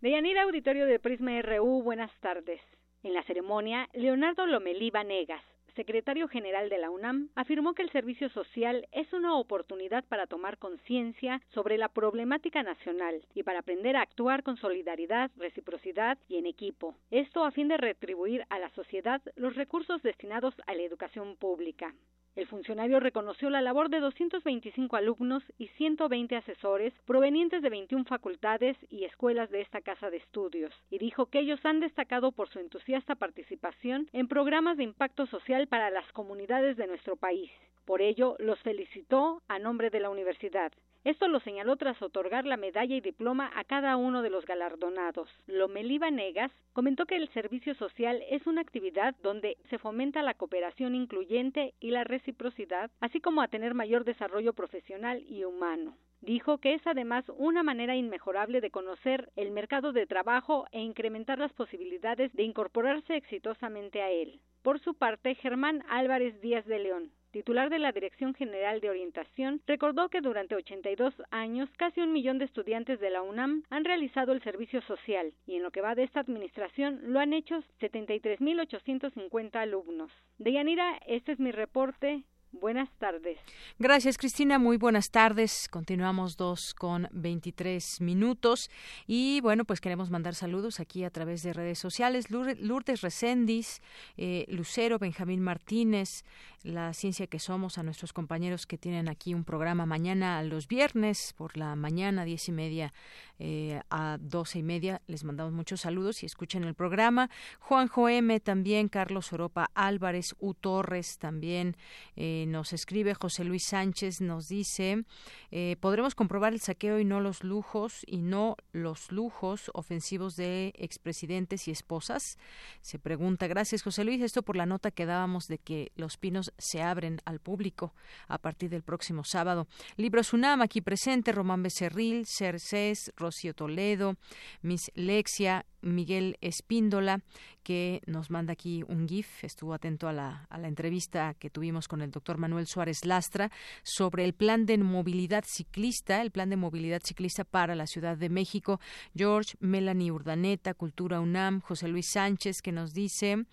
[0.02, 2.60] Deyanira Auditorio de Prisma RU, buenas tardes.
[3.04, 5.44] En la ceremonia, Leonardo Lomelí Vanegas,
[5.76, 10.58] secretario general de la UNAM, afirmó que el servicio social es una oportunidad para tomar
[10.58, 16.46] conciencia sobre la problemática nacional y para aprender a actuar con solidaridad, reciprocidad y en
[16.46, 16.96] equipo.
[17.12, 21.94] Esto a fin de retribuir a la sociedad los recursos destinados a la educación pública.
[22.36, 28.76] El funcionario reconoció la labor de 225 alumnos y 120 asesores provenientes de 21 facultades
[28.90, 32.58] y escuelas de esta casa de estudios y dijo que ellos han destacado por su
[32.58, 37.52] entusiasta participación en programas de impacto social para las comunidades de nuestro país.
[37.86, 40.72] Por ello, los felicitó a nombre de la universidad.
[41.04, 45.30] Esto lo señaló tras otorgar la medalla y diploma a cada uno de los galardonados.
[45.48, 50.96] Lomelí Negas comentó que el servicio social es una actividad donde se fomenta la cooperación
[50.96, 55.98] incluyente y la reciprocidad, así como a tener mayor desarrollo profesional y humano.
[56.26, 61.38] Dijo que es además una manera inmejorable de conocer el mercado de trabajo e incrementar
[61.38, 64.40] las posibilidades de incorporarse exitosamente a él.
[64.62, 69.60] Por su parte, Germán Álvarez Díaz de León, titular de la Dirección General de Orientación,
[69.68, 74.32] recordó que durante 82 años casi un millón de estudiantes de la UNAM han realizado
[74.32, 79.56] el servicio social y en lo que va de esta administración lo han hecho 73.850
[79.58, 80.10] alumnos.
[80.38, 82.24] Deyanira, este es mi reporte.
[82.54, 83.40] Buenas tardes.
[83.80, 84.60] Gracias, Cristina.
[84.60, 85.68] Muy buenas tardes.
[85.70, 88.70] Continuamos dos con 23 minutos.
[89.08, 92.30] Y bueno, pues queremos mandar saludos aquí a través de redes sociales.
[92.30, 93.82] Lourdes Recendis,
[94.18, 96.24] eh, Lucero, Benjamín Martínez,
[96.62, 101.34] La Ciencia que Somos, a nuestros compañeros que tienen aquí un programa mañana los viernes
[101.36, 102.94] por la mañana, diez y media
[103.40, 105.02] eh, a doce y media.
[105.08, 107.30] Les mandamos muchos saludos y escuchen el programa.
[107.60, 111.76] Juanjo M también, Carlos Oropa Álvarez, U Torres también.
[112.16, 115.06] Eh, Eh, nos escribe José Luis Sánchez, nos dice,
[115.52, 120.74] eh, podremos comprobar el saqueo y no los lujos y no los lujos ofensivos de
[120.76, 122.38] expresidentes y esposas.
[122.82, 126.52] Se pregunta, gracias José Luis, esto por la nota que dábamos de que los pinos
[126.58, 127.94] se abren al público
[128.28, 129.68] a partir del próximo sábado.
[129.96, 134.16] Libros UNAM aquí presente, Román Becerril, Cercés, Rocío Toledo,
[134.62, 137.22] Miss Lexia, Miguel Espíndola,
[137.62, 141.88] que nos manda aquí un GIF, estuvo atento a la, a la entrevista que tuvimos
[141.88, 143.52] con el doctor Manuel Suárez Lastra
[143.84, 148.30] sobre el plan de movilidad ciclista, el plan de movilidad ciclista para la Ciudad de
[148.30, 148.80] México.
[149.16, 153.46] George, Melanie Urdaneta, Cultura UNAM, José Luis Sánchez, que nos dice,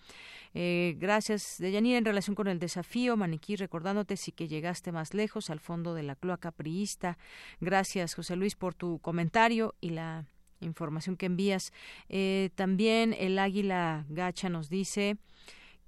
[0.53, 5.49] eh, gracias, Deyanira, en relación con el desafío, Maniquí, recordándote si que llegaste más lejos,
[5.49, 7.17] al fondo de la cloaca priista.
[7.59, 10.25] Gracias, José Luis, por tu comentario y la
[10.61, 11.73] información que envías.
[12.09, 15.17] Eh, también el Águila Gacha nos dice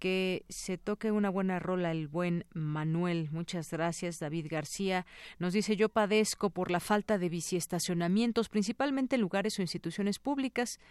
[0.03, 3.29] que se toque una buena rola el buen Manuel.
[3.31, 5.05] Muchas gracias, David García.
[5.39, 10.81] Nos dice, yo padezco por la falta de biciestacionamientos, principalmente en lugares o instituciones públicas.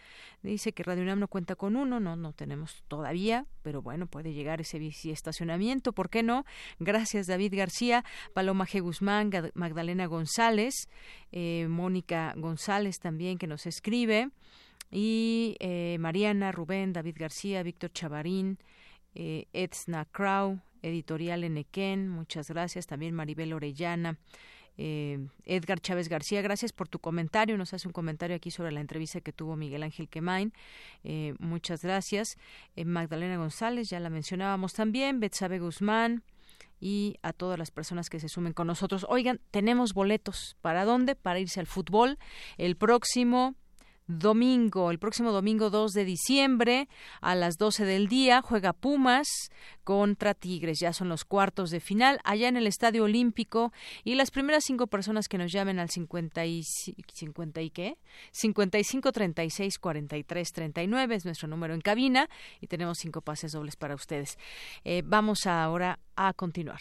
[0.42, 4.32] Dice que Radio UNAM no cuenta con uno, no, no tenemos todavía, pero bueno, puede
[4.32, 6.46] llegar ese biciestacionamiento, ¿por qué no?
[6.78, 8.80] Gracias, David García, Paloma G.
[8.80, 10.88] Guzmán, Magdalena González,
[11.32, 14.30] eh, Mónica González también que nos escribe
[14.90, 18.58] y eh, Mariana, Rubén, David García, Víctor Chavarín,
[19.14, 24.18] eh, Edsna Crow, Editorial Enequén, muchas gracias, también Maribel Orellana.
[24.78, 27.58] Eh, Edgar Chávez García, gracias por tu comentario.
[27.58, 30.52] Nos hace un comentario aquí sobre la entrevista que tuvo Miguel Ángel Quemain.
[31.04, 32.36] Eh, muchas gracias.
[32.76, 35.20] Eh, Magdalena González, ya la mencionábamos también.
[35.20, 36.22] Betsabe Guzmán
[36.80, 39.06] y a todas las personas que se sumen con nosotros.
[39.08, 40.56] Oigan, tenemos boletos.
[40.62, 41.14] ¿Para dónde?
[41.14, 42.18] Para irse al fútbol
[42.56, 43.54] el próximo
[44.06, 46.88] domingo, el próximo domingo 2 de diciembre
[47.20, 49.28] a las 12 del día juega Pumas
[49.84, 50.80] contra Tigres.
[50.80, 53.72] Ya son los cuartos de final allá en el Estadio Olímpico
[54.04, 57.98] y las primeras cinco personas que nos llamen al 50 y, 50 y qué?
[58.32, 62.28] 55 36 43 39 es nuestro número en cabina
[62.60, 64.38] y tenemos cinco pases dobles para ustedes.
[64.84, 66.80] Eh, vamos ahora a continuar.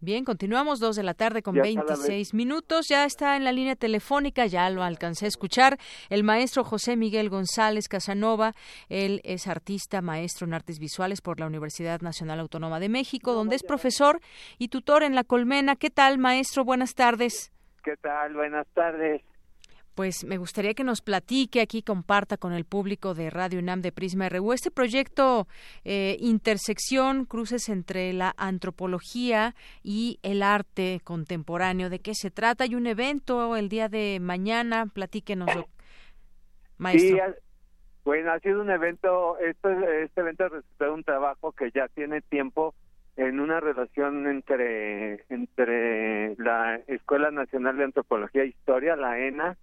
[0.00, 2.86] Bien, continuamos dos de la tarde con 26 minutos.
[2.88, 5.78] Ya está en la línea telefónica, ya lo alcancé a escuchar,
[6.10, 8.52] el maestro José Miguel González Casanova.
[8.90, 13.56] Él es artista, maestro en artes visuales por la Universidad Nacional Autónoma de México, donde
[13.56, 14.20] es profesor
[14.58, 15.76] y tutor en La Colmena.
[15.76, 16.62] ¿Qué tal, maestro?
[16.64, 17.50] Buenas tardes.
[17.82, 18.34] ¿Qué tal?
[18.34, 19.22] Buenas tardes
[19.96, 23.92] pues me gustaría que nos platique aquí, comparta con el público de Radio UNAM de
[23.92, 25.48] Prisma RU este proyecto
[25.84, 31.88] eh, Intersección, cruces entre la antropología y el arte contemporáneo.
[31.88, 32.64] ¿De qué se trata?
[32.64, 35.48] Hay un evento el día de mañana, platíquenos,
[36.76, 37.16] maestro.
[37.16, 37.34] Sí,
[38.04, 42.74] bueno, ha sido un evento, este, este evento resultado un trabajo que ya tiene tiempo
[43.16, 49.56] en una relación entre entre la Escuela Nacional de Antropología e Historia, la ENA,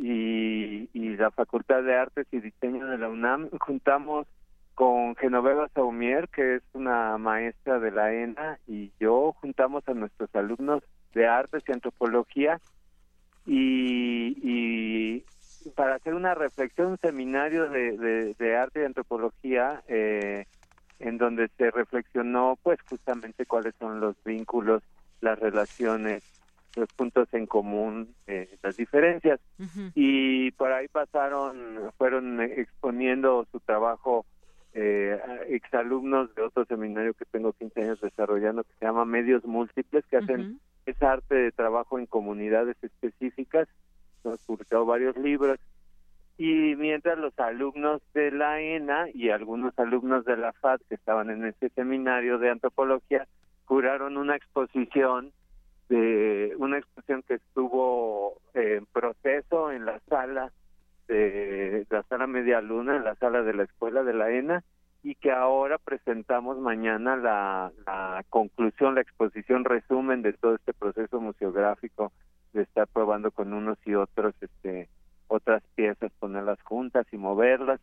[0.00, 4.26] y, y la Facultad de Artes y Diseño de la UNAM juntamos
[4.74, 10.34] con Genoveva Saumier, que es una maestra de la ENA, y yo juntamos a nuestros
[10.34, 10.82] alumnos
[11.12, 12.60] de artes y antropología
[13.44, 15.24] y, y
[15.74, 20.46] para hacer una reflexión, un seminario de, de, arte y antropología eh,
[20.98, 24.82] en donde se reflexionó pues justamente cuáles son los vínculos,
[25.20, 26.24] las relaciones
[26.76, 29.40] los puntos en común, eh, las diferencias.
[29.94, 34.24] Y por ahí pasaron, fueron exponiendo su trabajo
[34.72, 35.18] eh,
[35.48, 40.18] exalumnos de otro seminario que tengo 15 años desarrollando que se llama Medios Múltiples, que
[40.18, 43.68] hacen esa arte de trabajo en comunidades específicas.
[44.24, 45.58] Hemos publicado varios libros.
[46.38, 51.28] Y mientras los alumnos de la ENA y algunos alumnos de la FAD que estaban
[51.28, 53.26] en ese seminario de antropología
[53.66, 55.32] curaron una exposición
[55.90, 60.52] de una exposición que estuvo en proceso en la sala
[61.08, 64.62] de la sala Media Luna, en la sala de la escuela de la ENA,
[65.02, 71.20] y que ahora presentamos mañana la, la conclusión, la exposición resumen de todo este proceso
[71.20, 72.12] museográfico
[72.52, 74.88] de estar probando con unos y otros este
[75.26, 77.80] otras piezas, ponerlas juntas y moverlas.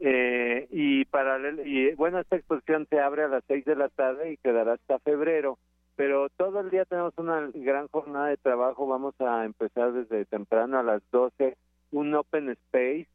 [0.00, 4.32] Eh, y paralelo, y bueno, esta exposición se abre a las seis de la tarde
[4.32, 5.58] y quedará hasta febrero
[5.96, 8.86] pero todo el día tenemos una gran jornada de trabajo.
[8.86, 11.56] Vamos a empezar desde temprano a las 12,
[11.92, 13.08] un open space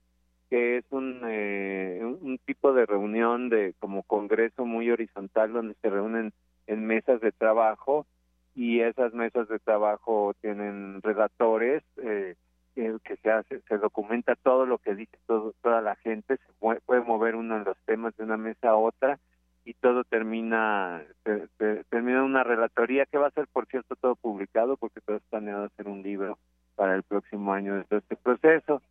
[0.49, 5.89] que es un, eh, un tipo de reunión de como congreso muy horizontal donde se
[5.89, 6.33] reúnen
[6.65, 8.07] en mesas de trabajo
[8.55, 12.35] y esas mesas de trabajo tienen redactores eh,
[12.75, 17.01] que se hace se documenta todo lo que dice todo, toda la gente se puede,
[17.01, 19.19] mover uno de los temas de una mesa a otra
[19.65, 21.03] y todo termina
[21.89, 25.65] termina una relatoría que va a ser por cierto todo publicado porque todo está planeado
[25.65, 26.37] hacer un libro
[26.75, 28.81] para el próximo año de todo este proceso.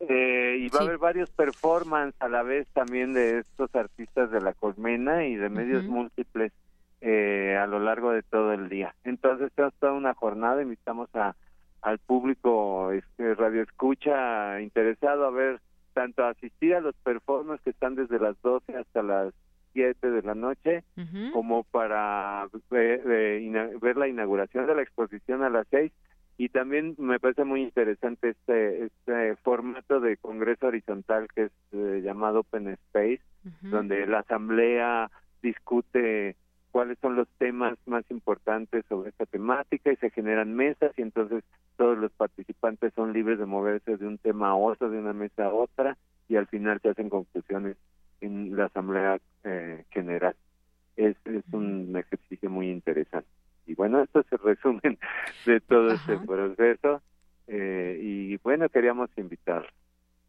[0.00, 4.40] Eh, y va a haber varios performances a la vez también de estos artistas de
[4.40, 6.52] la colmena y de medios múltiples
[7.00, 8.94] eh, a lo largo de todo el día.
[9.04, 11.36] Entonces tenemos toda una jornada, invitamos a
[11.84, 15.60] al público este radio escucha interesado a ver
[15.92, 19.34] tanto asistir a los performances que están desde las 12 hasta las
[19.74, 20.84] 7 de la noche
[21.32, 25.92] como para ver, ver, la inauguración de la exposición a las 6
[26.38, 32.00] y también me parece muy interesante este este formato de congreso horizontal que es eh,
[32.02, 33.20] llamado Open Space
[33.60, 35.10] donde la asamblea
[35.42, 36.36] discute
[36.74, 41.44] cuáles son los temas más importantes sobre esta temática y se generan mesas y entonces
[41.76, 45.46] todos los participantes son libres de moverse de un tema a otro, de una mesa
[45.46, 45.96] a otra
[46.28, 47.76] y al final se hacen conclusiones
[48.24, 50.34] en la asamblea eh, general.
[50.96, 53.28] Es, es un ejercicio muy interesante.
[53.66, 54.98] Y bueno, esto es el resumen
[55.46, 57.02] de todo este proceso.
[57.46, 59.66] Eh, y bueno, queríamos invitar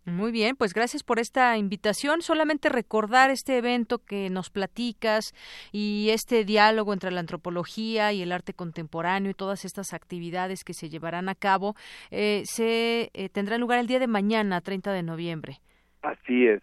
[0.06, 2.22] muy bien, pues gracias por esta invitación.
[2.22, 5.34] Solamente recordar este evento que nos platicas
[5.72, 10.76] y este diálogo entre la antropología y el arte contemporáneo y todas estas actividades que
[10.76, 11.74] se llevarán a cabo
[12.12, 15.58] eh, se eh, tendrá lugar el día de mañana, 30 de noviembre.
[16.04, 16.62] Así es,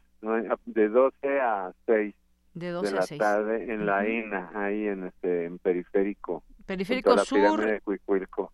[0.66, 2.14] de 12 a 6
[2.54, 3.18] de, 12 la a 6.
[3.18, 6.42] tarde en la ENA, ahí en este en periférico.
[6.66, 7.82] Periférico Sur.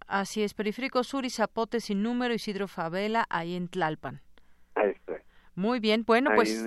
[0.07, 4.20] Así es, Periférico Sur y Zapote sin número, Isidro Favela, ahí en Tlalpan.
[5.55, 6.65] Muy bien, bueno, pues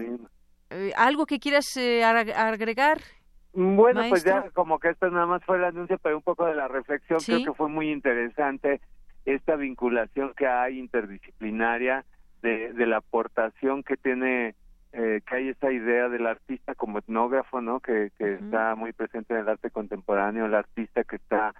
[0.69, 2.99] eh, algo que quieras eh, agregar.
[3.53, 6.55] Bueno, pues ya como que esto nada más fue el anuncio, pero un poco de
[6.55, 8.81] la reflexión, creo que fue muy interesante
[9.25, 12.05] esta vinculación que hay interdisciplinaria
[12.41, 14.55] de, de la aportación que tiene,
[14.93, 17.79] eh, que hay esa idea del artista como etnógrafo, ¿no?
[17.79, 21.53] Que, que está muy presente en el arte contemporáneo, el artista que está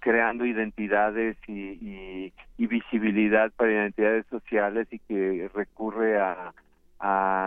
[0.00, 6.52] creando identidades y, visibilidad para identidades sociales y que recurre a,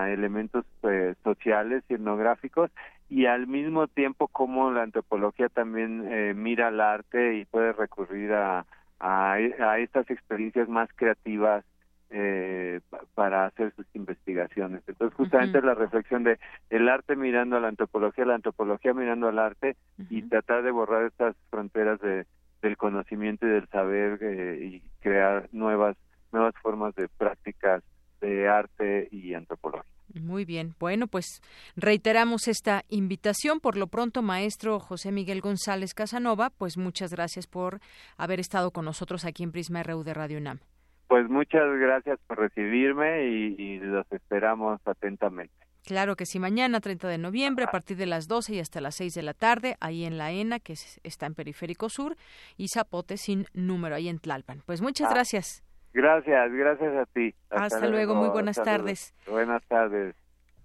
[0.09, 2.69] elementos pues, sociales y etnográficos
[3.09, 8.33] y al mismo tiempo como la antropología también eh, mira al arte y puede recurrir
[8.33, 8.65] a,
[8.99, 11.65] a estas experiencias más creativas
[12.09, 12.79] eh,
[13.15, 14.81] para hacer sus investigaciones.
[14.87, 16.39] Entonces, justamente la reflexión de
[16.69, 19.75] el arte mirando a la antropología, la antropología mirando al arte
[20.09, 22.25] y tratar de borrar estas fronteras de,
[22.61, 25.97] del conocimiento y del saber eh, y crear nuevas
[26.31, 27.83] nuevas formas de prácticas
[28.21, 29.91] de arte y antropología.
[30.21, 30.75] Muy bien.
[30.79, 31.41] Bueno, pues
[31.75, 33.59] reiteramos esta invitación.
[33.59, 37.79] Por lo pronto, maestro José Miguel González Casanova, pues muchas gracias por
[38.17, 40.59] haber estado con nosotros aquí en Prisma RU de Radio UNAM.
[41.07, 45.53] Pues muchas gracias por recibirme y, los esperamos atentamente.
[45.85, 48.95] Claro que sí, mañana 30 de noviembre a partir de las 12 y hasta las
[48.95, 50.73] 6 de la tarde, ahí en la ENA, que
[51.03, 52.17] está en Periférico Sur,
[52.57, 54.63] y Zapote sin número, ahí en Tlalpan.
[54.65, 55.63] Pues muchas ah, gracias.
[55.93, 57.33] Gracias, gracias a ti.
[57.49, 59.15] Hasta, luego, muy buenas tardes.
[59.27, 60.13] Buenas tardes.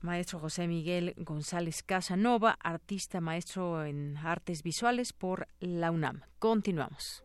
[0.03, 6.23] Maestro José Miguel González Casanova, artista maestro en artes visuales por la UNAM.
[6.41, 7.25] Continuamos.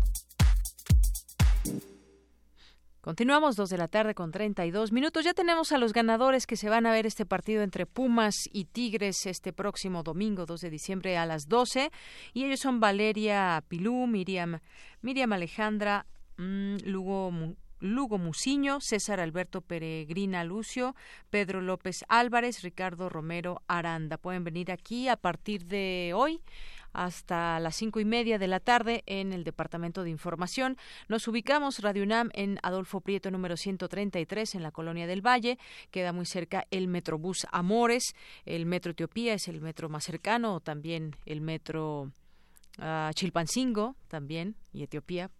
[3.01, 5.25] Continuamos dos de la tarde con 32 minutos.
[5.25, 8.65] Ya tenemos a los ganadores que se van a ver este partido entre Pumas y
[8.65, 11.89] Tigres este próximo domingo 2 de diciembre a las 12.
[12.33, 14.59] Y ellos son Valeria Pilú, Miriam,
[15.01, 16.05] Miriam Alejandra
[16.37, 17.33] mm, Lugo,
[17.79, 20.95] Lugo Muciño, César Alberto Peregrina Lucio,
[21.31, 24.19] Pedro López Álvarez, Ricardo Romero Aranda.
[24.19, 26.39] Pueden venir aquí a partir de hoy
[26.93, 30.77] hasta las cinco y media de la tarde en el Departamento de Información.
[31.07, 35.57] Nos ubicamos Radio UNAM en Adolfo Prieto número 133 en la Colonia del Valle.
[35.91, 38.15] Queda muy cerca el Metrobús Amores.
[38.45, 42.11] El Metro Etiopía es el metro más cercano, también el Metro
[42.77, 45.31] ah, Chilpancingo también y Etiopía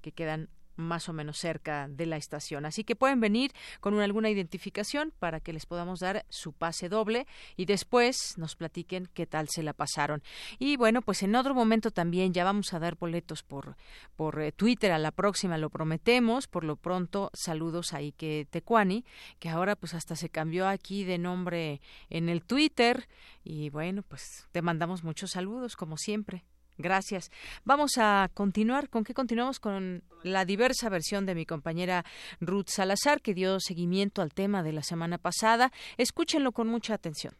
[0.00, 0.48] que quedan
[0.80, 2.66] más o menos cerca de la estación.
[2.66, 7.26] Así que pueden venir con alguna identificación para que les podamos dar su pase doble
[7.56, 10.22] y después nos platiquen qué tal se la pasaron.
[10.58, 13.76] Y bueno, pues en otro momento también ya vamos a dar boletos por,
[14.16, 16.46] por eh, Twitter a la próxima, lo prometemos.
[16.46, 19.04] Por lo pronto, saludos a Ike Tecuani,
[19.38, 23.08] que ahora pues hasta se cambió aquí de nombre en el Twitter.
[23.44, 26.44] Y bueno, pues te mandamos muchos saludos, como siempre.
[26.80, 27.30] Gracias.
[27.64, 28.88] Vamos a continuar.
[28.88, 29.60] ¿Con qué continuamos?
[29.60, 32.04] Con la diversa versión de mi compañera
[32.40, 35.72] Ruth Salazar, que dio seguimiento al tema de la semana pasada.
[35.96, 37.34] Escúchenlo con mucha atención.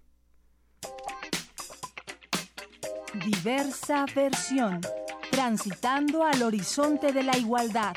[3.25, 4.81] Diversa versión.
[5.31, 7.95] Transitando al horizonte de la igualdad.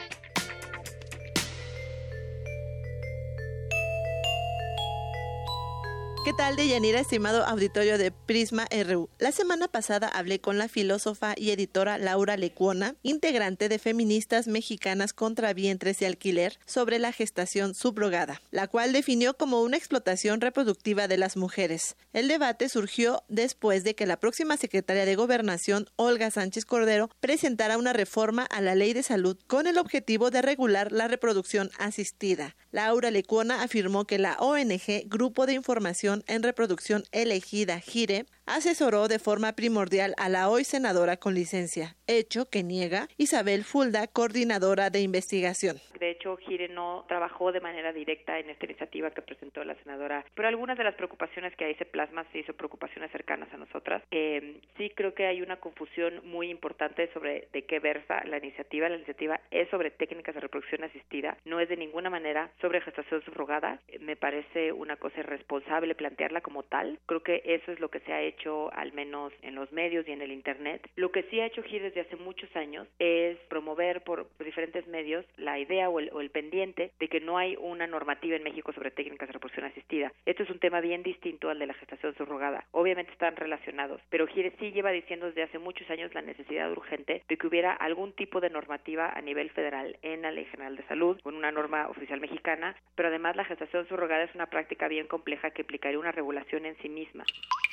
[6.24, 9.10] ¿Qué tal, Deyanira, estimado auditorio de Prisma RU?
[9.20, 15.12] La semana pasada hablé con la filósofa y editora Laura Lecuona, integrante de Feministas Mexicanas
[15.12, 21.10] contra Vientres de Alquiler, sobre la gestación subrogada, la cual definió como una explotación reproductiva
[21.10, 21.98] de las mujeres.
[22.14, 27.78] El debate surgió después de que la próxima secretaria de Gobernación, Olga Sánchez Cordero, presentara
[27.78, 32.56] una reforma a la Ley de Salud con el objetivo de regular la reproducción asistida.
[32.72, 39.20] Laura Lecuona afirmó que la ONG Grupo de Información en Reproducción Elegida, GIRE, asesoró de
[39.20, 45.02] forma primordial a la hoy senadora con licencia, hecho que niega Isabel Fulda, coordinadora de
[45.02, 45.78] investigación.
[46.00, 50.26] De hecho, Gire no trabajó de manera directa en esta iniciativa que presentó la senadora,
[50.36, 54.04] pero algunas de las preocupaciones que ahí se plasman sí son preocupaciones cercanas a nosotras.
[54.12, 58.90] Eh, sí creo que hay una confusión muy importante sobre de qué versa la iniciativa.
[58.90, 63.24] La iniciativa es sobre técnicas de reproducción asistida, no es de ninguna manera sobre gestación
[63.24, 63.80] subrogada.
[64.02, 67.00] Me parece una cosa irresponsable plantearla como tal.
[67.06, 70.12] Creo que eso es lo que se ha hecho al menos en los medios y
[70.12, 70.86] en el Internet.
[70.98, 75.26] Lo que sí ha hecho GIR desde hace muchos años es promover por diferentes medios
[75.38, 79.30] la idea o el, pendiente de que no hay una normativa en México sobre técnicas
[79.30, 80.12] de reproducción asistida.
[80.26, 82.66] Esto es un tema bien distinto al de la gestación subrogada.
[82.72, 87.24] Obviamente están relacionados, pero GIR sí lleva diciendo desde hace muchos años la necesidad urgente
[87.30, 90.84] de que hubiera algún tipo de normativa a nivel federal en la Ley General de
[90.88, 95.08] Salud, con una norma oficial mexicana, pero además la gestación subrogada es una práctica bien
[95.08, 97.26] compleja que implicaría una regulación en sí misma.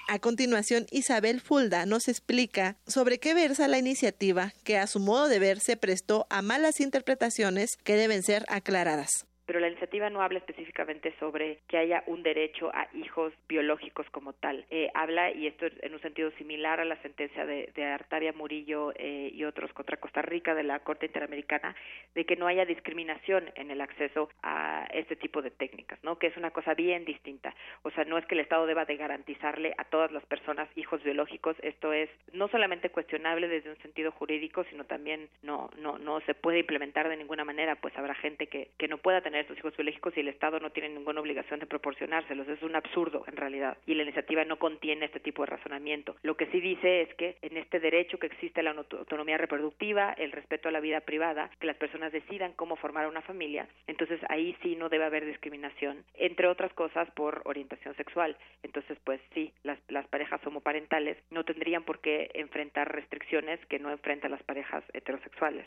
[0.09, 5.28] A continuación, Isabel Fulda nos explica sobre qué versa la iniciativa que a su modo
[5.28, 10.22] de ver se prestó a malas interpretaciones que deben ser aclaradas pero la iniciativa no
[10.22, 14.64] habla específicamente sobre que haya un derecho a hijos biológicos como tal.
[14.70, 18.93] Eh, habla, y esto en un sentido similar a la sentencia de, de Artavia Murillo
[18.94, 21.74] eh, y otros contra Costa Rica de la Corte Interamericana,
[22.14, 26.16] de que no haya discriminación en el acceso a este tipo de técnicas, ¿no?
[26.16, 27.52] Que es una cosa bien distinta.
[27.82, 31.02] O sea, no es que el Estado deba de garantizarle a todas las personas hijos
[31.02, 31.56] biológicos.
[31.62, 36.35] Esto es no solamente cuestionable desde un sentido jurídico, sino también no no no se
[36.35, 39.76] puede implementar de ninguna manera, pues habrá gente que, que no pueda tener estos hijos
[39.76, 42.48] biológicos y el Estado no tiene ninguna obligación de proporcionárselos.
[42.48, 46.16] Es un absurdo en realidad y la iniciativa no contiene este tipo de razonamiento.
[46.22, 50.32] Lo que sí dice es que en este derecho que existe la autonomía reproductiva, el
[50.32, 54.56] respeto a la vida privada, que las personas decidan cómo formar una familia, entonces ahí
[54.62, 58.36] sí no debe haber discriminación, entre otras cosas por orientación sexual.
[58.62, 63.90] Entonces, pues sí, las, las parejas homoparentales no tendrían por qué enfrentar restricciones que no
[63.90, 65.66] enfrentan las parejas heterosexuales.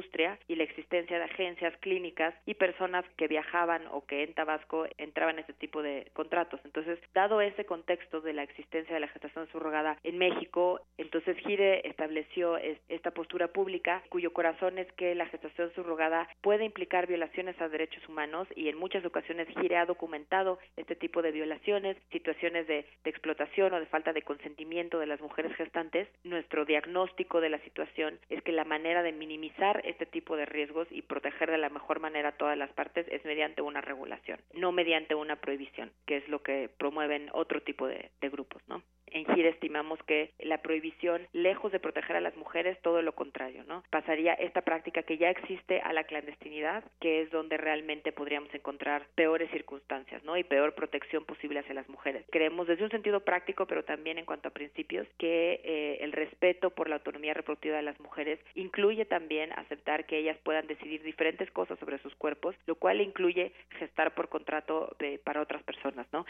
[0.48, 5.36] y la existencia de agencias clínicas y personas que viajaban o que en Tabasco entraban
[5.36, 6.60] en este tipo de contratos.
[6.64, 11.86] Entonces, dado ese contexto de la existencia de la gestación subrogada en México, entonces Gire
[11.88, 12.56] estableció
[12.88, 18.06] esta postura pública cuyo corazón es que la gestación subrogada puede implicar violaciones a derechos
[18.08, 23.10] humanos y en muchas ocasiones Gire ha documentado este tipo de violaciones, situaciones de, de
[23.10, 26.08] explotación o de falta de consentimiento de las mujeres gestantes.
[26.24, 30.88] Nuestro diagnóstico de la situación es que la manera de minimizar este tipo de riesgos
[30.90, 34.72] y proteger de la mejor manera a todas las partes es mediante una regulación, no
[34.72, 38.82] mediante una prohibición, que es lo que promueven otro tipo de, grupos, ¿no?
[39.06, 43.62] En Gire estimamos que la prohibición, lejos de proteger a las mujeres, todo lo contrario,
[43.64, 43.84] ¿no?
[43.88, 49.06] Pasaría esta práctica que ya existe a la clandestinidad, que es donde realmente podríamos encontrar
[49.14, 50.36] peores circunstancias, ¿no?
[50.36, 52.24] Y peor protección posible hacia las mujeres.
[52.30, 56.70] Creemos desde un sentido práctico, pero también en cuanto a principios, que eh, el respeto
[56.70, 61.50] por la autonomía reproductiva de las mujeres incluye también aceptar que ellas puedan decidir diferentes
[61.50, 66.24] cosas sobre sus cuerpos, lo cual incluye gestar por contrato de, para otras personas, ¿no?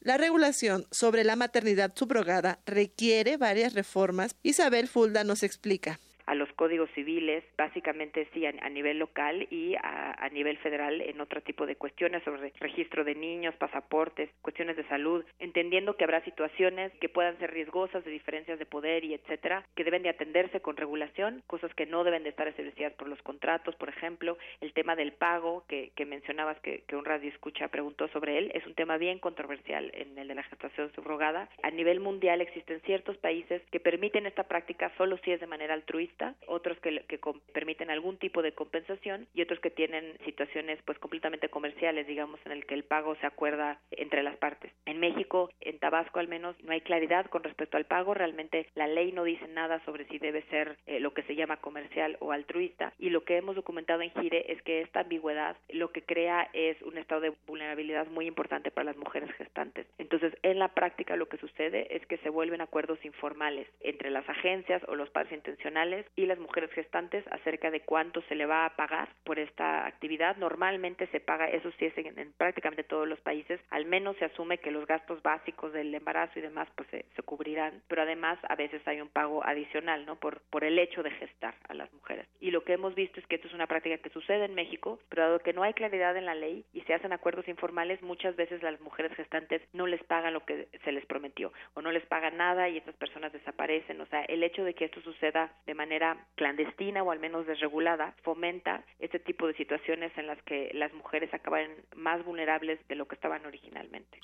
[0.00, 4.36] La regulación sobre la maternidad subrogada requiere varias reformas.
[4.42, 10.28] Isabel Fulda nos explica a los códigos civiles, básicamente sí a, nivel local y a,
[10.32, 15.24] nivel federal en otro tipo de cuestiones sobre registro de niños, pasaportes, cuestiones de salud,
[15.38, 19.84] entendiendo que habrá situaciones que puedan ser riesgosas de diferencias de poder y etcétera, que
[19.84, 23.76] deben de atenderse con regulación, cosas que no deben de estar establecidas por los contratos,
[23.76, 28.08] por ejemplo, el tema del pago que, que mencionabas que, que un radio escucha preguntó
[28.08, 31.48] sobre él, es un tema bien controversial en el de la gestación subrogada.
[31.62, 35.74] A nivel mundial existen ciertos países que permiten esta práctica solo si es de manera
[35.74, 36.15] altruista
[36.46, 37.20] otros que, que
[37.52, 42.52] permiten algún tipo de compensación y otros que tienen situaciones pues completamente comerciales, digamos, en
[42.52, 44.72] el que el pago se acuerda entre las partes.
[44.86, 48.86] En México, en Tabasco al menos, no hay claridad con respecto al pago, realmente la
[48.86, 52.32] ley no dice nada sobre si debe ser eh, lo que se llama comercial o
[52.32, 56.48] altruista y lo que hemos documentado en Gire es que esta ambigüedad lo que crea
[56.52, 59.86] es un estado de vulnerabilidad muy importante para las mujeres gestantes.
[59.98, 64.28] Entonces, en la práctica lo que sucede es que se vuelven acuerdos informales entre las
[64.28, 68.66] agencias o los padres intencionales y las mujeres gestantes acerca de cuánto se le va
[68.66, 70.36] a pagar por esta actividad.
[70.36, 74.58] Normalmente se paga, eso sí es en, prácticamente todos los países, al menos se asume
[74.58, 78.86] que los gastos básicos del embarazo y demás pues se, cubrirán, pero además a veces
[78.86, 80.14] hay un pago adicional, ¿no?
[80.16, 82.28] Por, por el hecho de gestar a las mujeres.
[82.40, 85.00] Y lo que hemos visto es que esto es una práctica que sucede en México,
[85.08, 88.36] pero dado que no hay claridad en la ley y se hacen acuerdos informales, muchas
[88.36, 92.06] veces las mujeres gestantes no les pagan lo que se les prometió o no les
[92.06, 94.00] pagan nada y estas personas desaparecen.
[94.00, 95.95] O sea, el hecho de que esto suceda de manera
[96.34, 101.32] clandestina o al menos desregulada fomenta este tipo de situaciones en las que las mujeres
[101.32, 104.18] acaban más vulnerables de lo que estaban originalmente.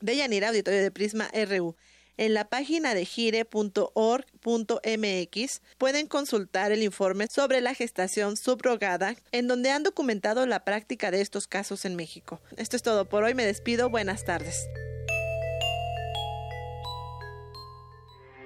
[0.00, 1.76] Deyanira, auditorio de Prisma RU.
[2.16, 3.52] En la página de gire.org.mx
[5.78, 11.22] pueden consultar el informe sobre la gestación subrogada, en donde han documentado la práctica de
[11.22, 12.42] estos casos en México.
[12.58, 14.68] Esto es todo por hoy, me despido, buenas tardes.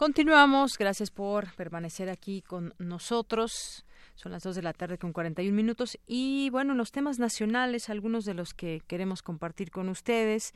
[0.00, 3.84] Continuamos, gracias por permanecer aquí con nosotros.
[4.14, 8.24] Son las 2 de la tarde con 41 minutos y bueno, los temas nacionales, algunos
[8.24, 10.54] de los que queremos compartir con ustedes,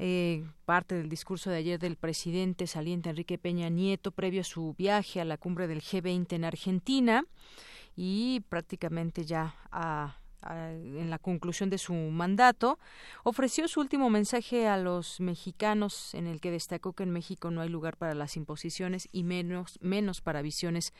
[0.00, 4.74] eh, parte del discurso de ayer del presidente saliente Enrique Peña Nieto previo a su
[4.76, 7.24] viaje a la cumbre del G20 en Argentina
[7.94, 12.78] y prácticamente ya a en la conclusión de su mandato,
[13.24, 17.60] ofreció su último mensaje a los mexicanos en el que destacó que en México no
[17.60, 20.92] hay lugar para las imposiciones y menos menos para visiones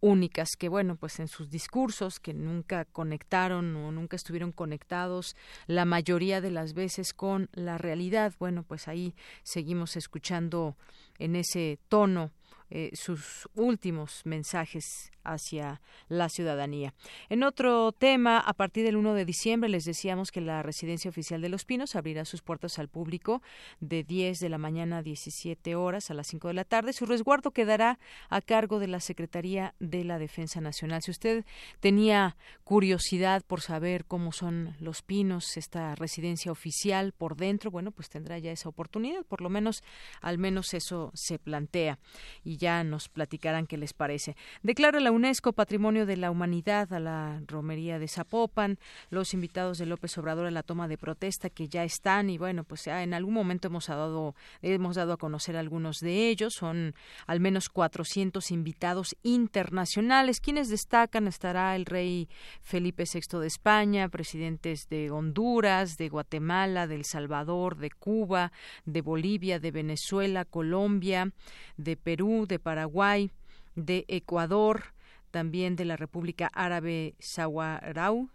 [0.00, 5.84] únicas que bueno, pues en sus discursos que nunca conectaron o nunca estuvieron conectados la
[5.84, 10.76] mayoría de las veces con la realidad, bueno, pues ahí seguimos escuchando
[11.18, 12.32] en ese tono
[12.70, 16.92] eh, sus últimos mensajes hacia la ciudadanía.
[17.30, 21.40] En otro tema, a partir del 1 de diciembre les decíamos que la Residencia Oficial
[21.40, 23.42] de Los Pinos abrirá sus puertas al público
[23.80, 26.92] de 10 de la mañana a 17 horas a las 5 de la tarde.
[26.92, 31.02] Su resguardo quedará a cargo de la Secretaría de la Defensa Nacional.
[31.02, 31.46] Si usted
[31.80, 38.10] tenía curiosidad por saber cómo son Los Pinos, esta residencia oficial por dentro, bueno, pues
[38.10, 39.82] tendrá ya esa oportunidad, por lo menos
[40.20, 41.98] al menos eso se plantea
[42.44, 44.36] y ya nos platicarán qué les parece.
[44.62, 48.78] Declara la UNESCO Patrimonio de la Humanidad a la romería de Zapopan,
[49.10, 52.64] los invitados de López Obrador a la toma de protesta que ya están y bueno,
[52.64, 56.94] pues ya en algún momento hemos dado hemos dado a conocer algunos de ellos, son
[57.26, 62.28] al menos 400 invitados internacionales, quienes destacan estará el rey
[62.60, 68.52] Felipe VI de España, presidentes de Honduras, de Guatemala, de El Salvador, de Cuba,
[68.84, 73.30] de Bolivia, de Venezuela, Colombia, de Perú, de Paraguay,
[73.74, 74.94] de Ecuador,
[75.30, 78.28] también de la República Árabe Saharaui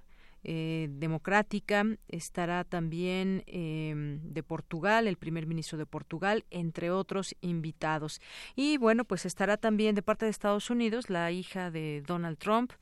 [0.46, 8.20] eh, democrática, estará también em, de Portugal, el primer ministro de Portugal, entre otros invitados.
[8.54, 12.74] Y bueno, pues estará también de parte de Estados Unidos la hija de Donald Trump,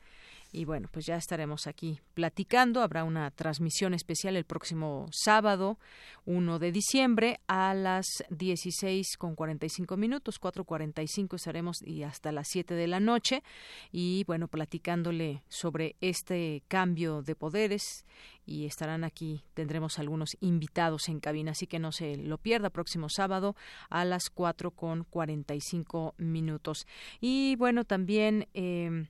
[0.51, 2.81] y bueno, pues ya estaremos aquí platicando.
[2.81, 5.79] Habrá una transmisión especial el próximo sábado,
[6.25, 12.75] 1 de diciembre, a las 16 con 45 minutos, 4.45 estaremos y hasta las 7
[12.75, 13.43] de la noche.
[13.91, 18.05] Y bueno, platicándole sobre este cambio de poderes
[18.45, 23.07] y estarán aquí, tendremos algunos invitados en cabina, así que no se lo pierda próximo
[23.07, 23.55] sábado
[23.89, 26.87] a las 4 con 45 minutos.
[27.21, 28.49] Y bueno, también...
[28.53, 29.07] Eh,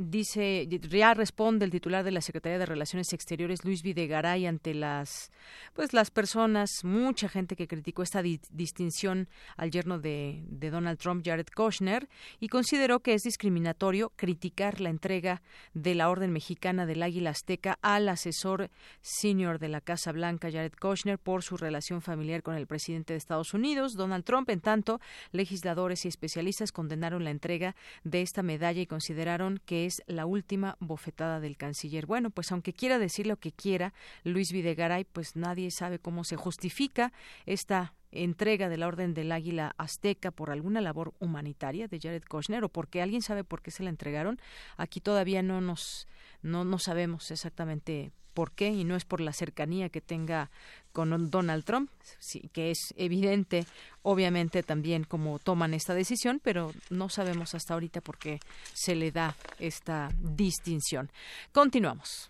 [0.00, 5.30] dice, ya responde el titular de la Secretaría de Relaciones Exteriores, Luis Videgaray, ante las,
[5.74, 11.22] pues las personas, mucha gente que criticó esta distinción al yerno de, de, Donald Trump,
[11.24, 12.08] Jared Kushner,
[12.38, 15.42] y consideró que es discriminatorio criticar la entrega
[15.74, 18.70] de la Orden Mexicana del Águila Azteca al asesor
[19.02, 23.18] senior de la Casa Blanca, Jared Kushner, por su relación familiar con el presidente de
[23.18, 24.48] Estados Unidos, Donald Trump.
[24.48, 25.00] En tanto,
[25.32, 30.76] legisladores y especialistas condenaron la entrega de esta medalla y consideraron que es la última
[30.80, 32.06] bofetada del canciller.
[32.06, 33.92] Bueno, pues aunque quiera decir lo que quiera,
[34.24, 37.12] Luis Videgaray, pues nadie sabe cómo se justifica
[37.46, 42.64] esta entrega de la Orden del Águila Azteca por alguna labor humanitaria de Jared Kushner
[42.64, 44.40] o porque alguien sabe por qué se la entregaron.
[44.76, 46.06] Aquí todavía no nos
[46.42, 50.50] no, no sabemos exactamente por qué y no es por la cercanía que tenga
[50.92, 53.66] con Donald Trump, sí, que es evidente,
[54.02, 58.40] obviamente también cómo toman esta decisión, pero no sabemos hasta ahorita por qué
[58.72, 61.10] se le da esta distinción.
[61.52, 62.29] Continuamos.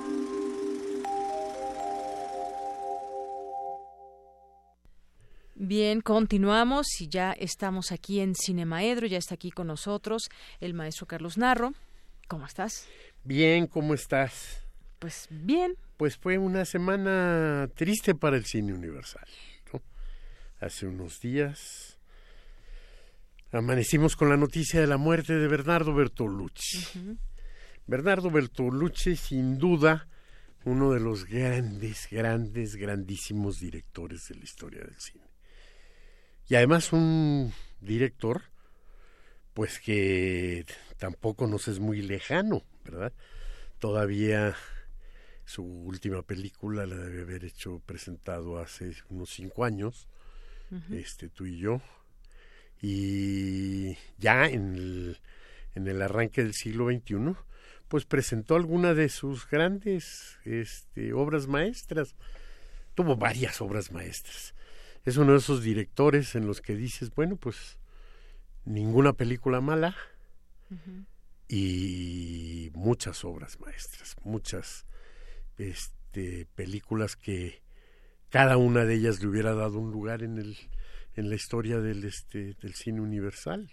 [5.63, 11.05] Bien, continuamos y ya estamos aquí en Cinemaedro, ya está aquí con nosotros el maestro
[11.05, 11.75] Carlos Narro.
[12.27, 12.87] ¿Cómo estás?
[13.23, 14.65] Bien, ¿cómo estás?
[14.97, 19.27] Pues bien, pues fue una semana triste para el cine universal.
[20.59, 21.99] Hace unos días
[23.51, 27.19] amanecimos con la noticia de la muerte de Bernardo Bertolucci.
[27.85, 30.07] Bernardo Bertolucci, sin duda,
[30.65, 35.30] uno de los grandes, grandes, grandísimos directores de la historia del cine.
[36.51, 38.41] Y además un director,
[39.53, 40.65] pues que
[40.97, 43.13] tampoco nos es muy lejano, ¿verdad?
[43.79, 44.53] Todavía
[45.45, 50.09] su última película la debe haber hecho presentado hace unos cinco años,
[50.91, 51.81] este tú y yo,
[52.81, 55.19] y ya en el,
[55.73, 57.33] en el arranque del siglo XXI,
[57.87, 62.13] pues presentó alguna de sus grandes este, obras maestras.
[62.93, 64.53] Tuvo varias obras maestras.
[65.05, 67.79] Es uno de esos directores en los que dices, bueno, pues
[68.65, 69.95] ninguna película mala
[71.47, 74.85] y muchas obras maestras, muchas
[75.57, 77.61] este, películas que
[78.29, 80.57] cada una de ellas le hubiera dado un lugar en, el,
[81.15, 83.69] en la historia del, este, del cine universal.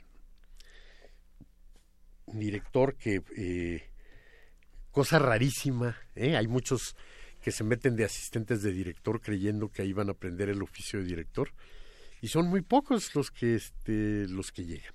[2.27, 3.91] Un director que, eh,
[4.91, 6.37] cosa rarísima, ¿eh?
[6.37, 6.97] hay muchos
[7.49, 10.99] que se meten de asistentes de director creyendo que ahí van a aprender el oficio
[10.99, 11.51] de director
[12.21, 14.93] y son muy pocos los que este, los que llegan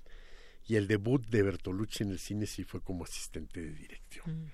[0.68, 4.52] y el debut de Bertolucci en el cine sí fue como asistente de dirección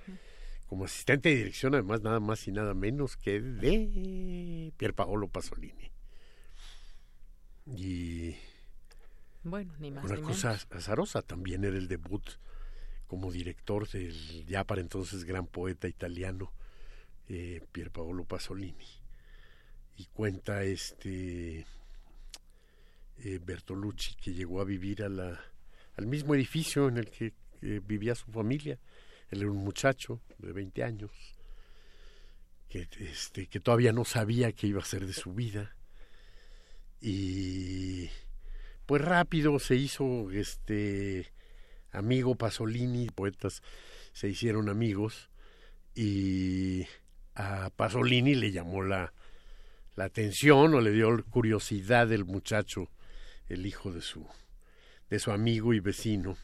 [0.67, 5.91] como asistente de dirección, además, nada más y nada menos que de Pier Paolo Pasolini.
[7.67, 8.37] Y.
[9.43, 10.05] Bueno, ni más.
[10.05, 12.23] Una cosa azarosa también era el debut
[13.09, 16.53] como director del ya para entonces gran poeta italiano
[17.31, 18.87] eh, Pier Paolo Pasolini.
[19.97, 21.65] Y cuenta este.
[23.23, 28.79] Eh, Bertolucci que llegó a vivir al mismo edificio en el que vivía su familia
[29.31, 31.11] él era un muchacho de 20 años
[32.69, 35.77] que, este, que todavía no sabía qué iba a hacer de su vida.
[37.01, 38.09] Y
[38.87, 41.33] pues rápido se hizo este
[41.93, 43.63] amigo Pasolini, poetas
[44.13, 45.31] se hicieron amigos
[45.95, 46.87] y
[47.41, 49.13] a Pasolini le llamó la,
[49.97, 52.89] la atención o le dio curiosidad el muchacho,
[53.49, 54.27] el hijo de su
[55.11, 56.37] de su amigo y vecino.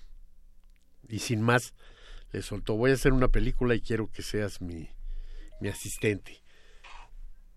[1.08, 1.72] Y sin más
[2.32, 4.88] le soltó, voy a hacer una película y quiero que seas mi,
[5.60, 6.42] mi asistente.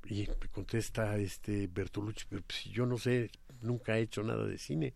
[0.06, 4.58] y me contesta este Bertolucci, pero pues, yo no sé, nunca he hecho nada de
[4.58, 4.94] cine.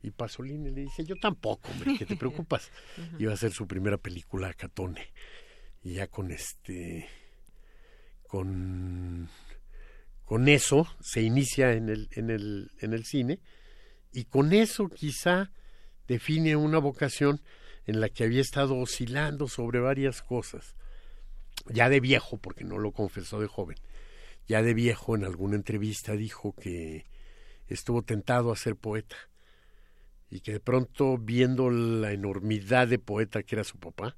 [0.00, 2.70] Y Pasolini le dice, yo tampoco, hombre, ¿qué te preocupas?
[3.18, 5.08] Iba a ser su primera película, Catone.
[5.82, 7.08] Y ya con este,
[8.26, 9.28] con,
[10.24, 13.40] con eso se inicia en el, en el, en el cine
[14.12, 15.50] y con eso quizá
[16.06, 17.40] define una vocación
[17.86, 20.76] en la que había estado oscilando sobre varias cosas.
[21.66, 23.76] Ya de viejo, porque no lo confesó de joven,
[24.46, 27.06] ya de viejo en alguna entrevista dijo que
[27.68, 29.16] estuvo tentado a ser poeta
[30.28, 34.16] y que de pronto viendo la enormidad de poeta que era su papá,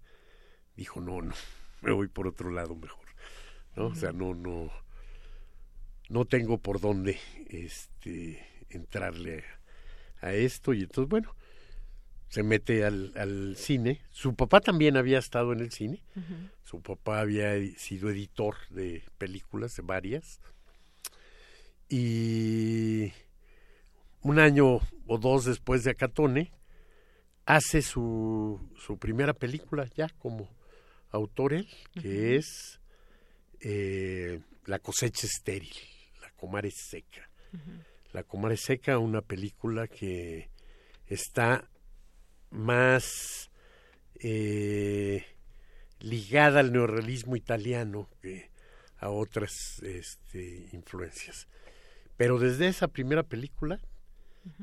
[0.76, 1.34] dijo, no, no,
[1.82, 3.06] me voy por otro lado mejor.
[3.76, 3.86] ¿no?
[3.86, 4.70] O sea, no, no,
[6.08, 7.18] no tengo por dónde
[7.48, 9.44] este, entrarle
[10.20, 11.34] a, esto y entonces, bueno,
[12.28, 14.00] se mete al, al, cine.
[14.10, 16.02] Su papá también había estado en el cine.
[16.64, 20.40] Su papá había sido editor de películas, de varias.
[21.88, 23.12] Y
[24.22, 26.50] un año o dos después de Acatone,
[27.46, 30.48] hace su, su primera película ya como
[31.14, 31.68] autor él,
[32.00, 32.80] que es
[33.60, 35.74] eh, La cosecha estéril,
[36.20, 37.28] La comare seca.
[38.12, 40.50] La comare seca, una película que
[41.06, 41.68] está
[42.50, 43.50] más
[44.16, 45.24] eh,
[46.00, 48.50] ligada al neorrealismo italiano que
[48.98, 51.48] a otras este, influencias.
[52.16, 53.80] Pero desde esa primera película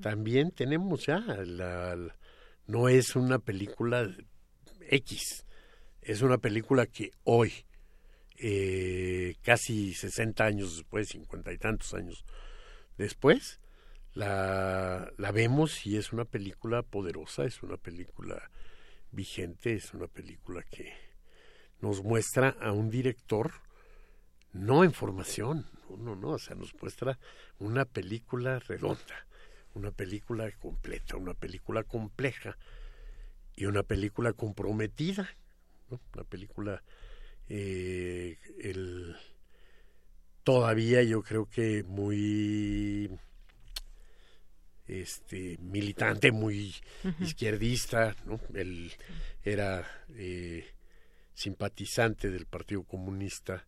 [0.01, 2.15] también tenemos ya, la,
[2.67, 4.09] no es una película
[4.89, 5.45] X,
[6.01, 7.53] es una película que hoy,
[8.37, 12.25] eh, casi 60 años después, 50 y tantos años
[12.97, 13.59] después,
[14.13, 18.51] la, vemos y es una película poderosa, es una película
[19.11, 20.93] vigente, es una película que
[21.79, 23.51] nos muestra a un director
[24.53, 25.65] no en formación,
[25.97, 27.19] no, no, o sea, nos muestra
[27.59, 29.27] una película redonda,
[29.73, 32.57] una película completa, una película compleja
[33.55, 35.29] y una película comprometida,
[36.13, 36.81] una película
[37.53, 39.13] eh, el,
[40.43, 43.09] todavía yo creo que muy
[44.87, 46.73] este militante, muy
[47.19, 48.39] izquierdista, ¿no?
[48.53, 48.91] Él
[49.43, 49.85] era
[50.15, 50.65] eh,
[51.33, 53.65] simpatizante del Partido Comunista,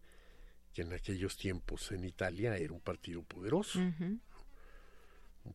[0.73, 4.21] que en aquellos tiempos en Italia era un partido poderoso, un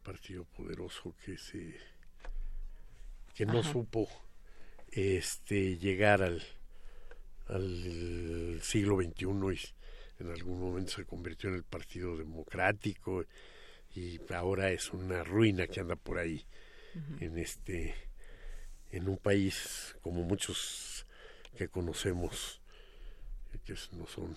[0.03, 1.77] partido poderoso que se
[3.35, 4.09] que no supo
[4.91, 6.43] este llegar al,
[7.49, 13.25] al siglo XXI y en algún momento se convirtió en el Partido Democrático
[13.95, 16.45] y ahora es una ruina que anda por ahí
[17.21, 17.95] en este
[18.91, 21.07] en un país como muchos
[21.57, 22.61] que conocemos
[23.65, 24.37] que no son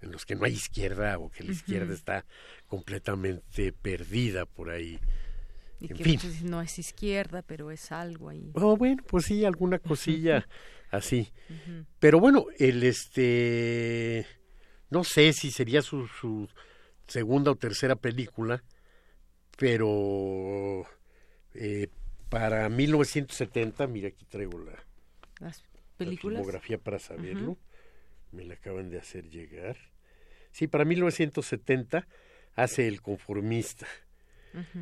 [0.00, 2.24] en los que no hay izquierda o que la izquierda está
[2.68, 4.98] completamente perdida por ahí.
[5.80, 6.20] Y que fin.
[6.44, 8.50] no es izquierda, pero es algo ahí.
[8.54, 10.46] Oh, bueno, pues sí, alguna cosilla
[10.90, 11.32] así.
[11.98, 14.26] Pero bueno, el este
[14.90, 16.48] no sé si sería su, su
[17.06, 18.62] segunda o tercera película,
[19.56, 20.86] pero
[21.54, 21.88] eh,
[22.28, 24.84] para 1970, mira aquí traigo la,
[25.40, 25.64] Las
[25.96, 26.38] películas.
[26.38, 27.58] filmografía para saberlo,
[28.32, 29.76] me la acaban de hacer llegar.
[30.52, 32.06] Sí, para 1970
[32.54, 33.86] hace El Conformista.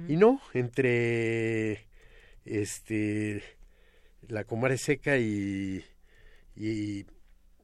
[0.06, 1.88] Y no, entre
[2.44, 3.42] este
[4.28, 5.84] La Comare Seca y,
[6.56, 7.06] y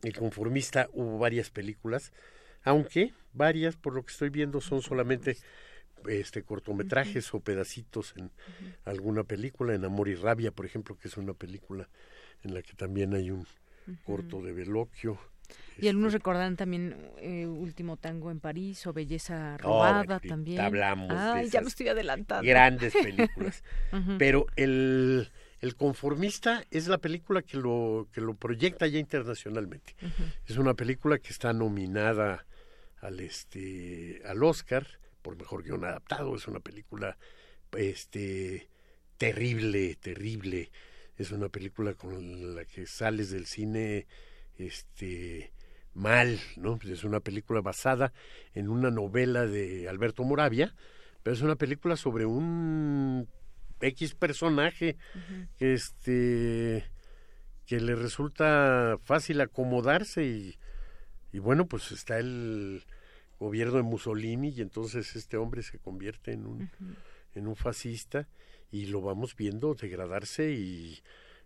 [0.03, 2.13] El Conformista hubo varias películas,
[2.63, 5.37] aunque varias, por lo que estoy viendo, son solamente
[6.09, 8.31] este cortometrajes o pedacitos en
[8.85, 11.89] alguna película, en Amor y Rabia, por ejemplo, que es una película
[12.43, 13.47] en la que también hay un
[14.05, 15.19] corto de Veloquio.
[15.79, 20.61] Y algunos recordarán también eh, Último Tango en París o Belleza Robada también.
[20.61, 22.49] Hablamos Ay, de ya lo estoy adelantando.
[22.49, 23.65] Grandes películas.
[24.19, 25.29] Pero el,
[25.61, 29.95] el Conformista es la película que lo, que lo proyecta ya internacionalmente.
[30.47, 32.47] Es una película que está nominada
[33.01, 34.87] al, este, al Oscar
[35.21, 36.35] por mejor guion adaptado.
[36.35, 37.19] Es una película
[37.77, 38.69] este,
[39.19, 40.71] terrible, terrible.
[41.19, 44.07] Es una película con la que sales del cine
[44.57, 45.53] este,
[45.93, 46.79] mal, ¿no?
[46.89, 48.15] Es una película basada
[48.55, 50.75] en una novela de Alberto Moravia,
[51.23, 53.29] pero es una película sobre un
[53.81, 54.97] X personaje
[55.59, 56.85] que este
[57.67, 60.57] que le resulta fácil acomodarse y,
[61.33, 62.85] y bueno, pues está el
[63.39, 66.71] gobierno de Mussolini y entonces este hombre se convierte en un
[67.35, 68.29] en un fascista
[68.71, 71.01] y lo vamos viendo degradarse y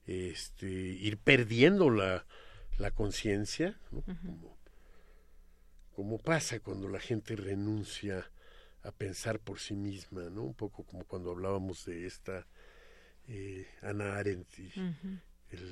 [0.06, 2.26] este ir perdiendo la,
[2.78, 4.02] la conciencia ¿no?
[4.02, 4.56] como,
[5.94, 8.30] como pasa cuando la gente renuncia
[8.84, 10.42] a pensar por sí misma, ¿no?
[10.42, 12.46] Un poco como cuando hablábamos de esta
[13.28, 14.70] eh, Ana Arendt y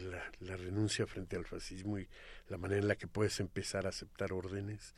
[0.09, 2.09] la, la, renuncia frente al fascismo y
[2.49, 4.95] la manera en la que puedes empezar a aceptar órdenes,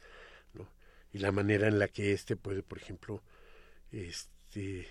[0.53, 0.69] ¿no?
[1.13, 3.23] Y la manera en la que éste puede, por ejemplo,
[3.91, 4.87] este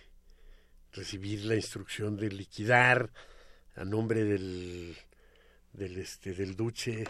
[0.91, 3.11] recibir la instrucción de liquidar
[3.75, 4.95] a nombre del
[5.73, 7.05] del este del duce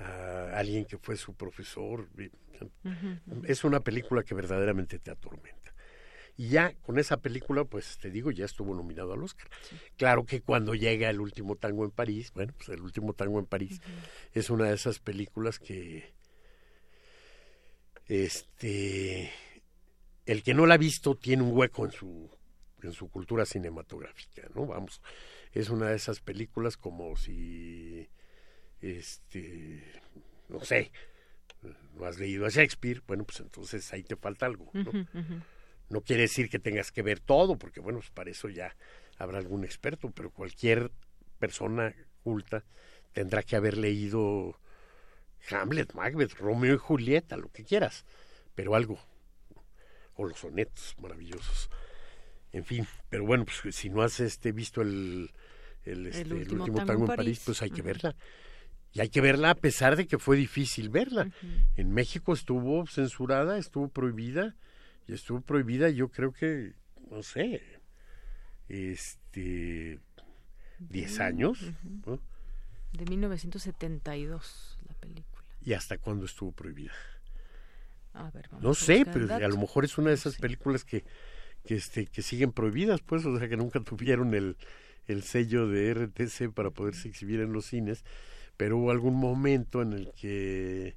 [0.00, 2.08] a alguien que fue su profesor.
[3.44, 5.74] Es una película que verdaderamente te atormenta.
[6.36, 9.48] Y ya con esa película, pues te digo, ya estuvo nominado al Oscar.
[9.96, 13.46] Claro que cuando llega el último tango en París, bueno, pues el último tango en
[13.46, 13.80] París
[14.32, 16.14] es una de esas películas que
[18.06, 19.30] este
[20.26, 22.30] el que no la ha visto tiene un hueco en su
[22.82, 24.66] en su cultura cinematográfica, ¿no?
[24.66, 25.02] Vamos,
[25.52, 28.08] es una de esas películas como si
[28.80, 29.82] este,
[30.48, 30.90] no sé,
[31.94, 34.70] no has leído a Shakespeare, bueno, pues entonces ahí te falta algo.
[34.72, 34.90] ¿no?
[35.88, 38.76] no quiere decir que tengas que ver todo, porque bueno, pues para eso ya
[39.18, 40.90] habrá algún experto, pero cualquier
[41.38, 42.64] persona culta
[43.12, 44.58] tendrá que haber leído
[45.50, 48.04] Hamlet, Macbeth, Romeo y Julieta, lo que quieras,
[48.54, 48.98] pero algo.
[50.14, 51.70] O los sonetos maravillosos.
[52.52, 55.30] En fin, pero bueno, pues si no has este visto el,
[55.84, 58.16] el, este, último, tango, en París, pues hay que verla.
[58.92, 61.30] Y hay que verla a pesar de que fue difícil verla.
[61.76, 64.56] En México estuvo censurada, estuvo prohibida,
[65.06, 66.74] y estuvo prohibida yo creo que,
[67.10, 67.62] no sé,
[68.68, 70.00] este,
[70.78, 71.60] 10 años.
[72.92, 75.44] De 1972 la película.
[75.60, 76.94] ¿Y hasta cuándo estuvo prohibida?
[78.60, 81.04] no sé, pero a lo mejor es una de esas películas que,
[81.64, 84.56] que, este, que siguen prohibidas, pues, o sea, que nunca tuvieron el,
[85.06, 88.04] el sello de RTC para poderse exhibir en los cines
[88.58, 90.96] pero hubo algún momento en el que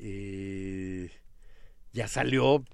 [0.00, 1.10] eh,
[1.92, 2.64] ya salió.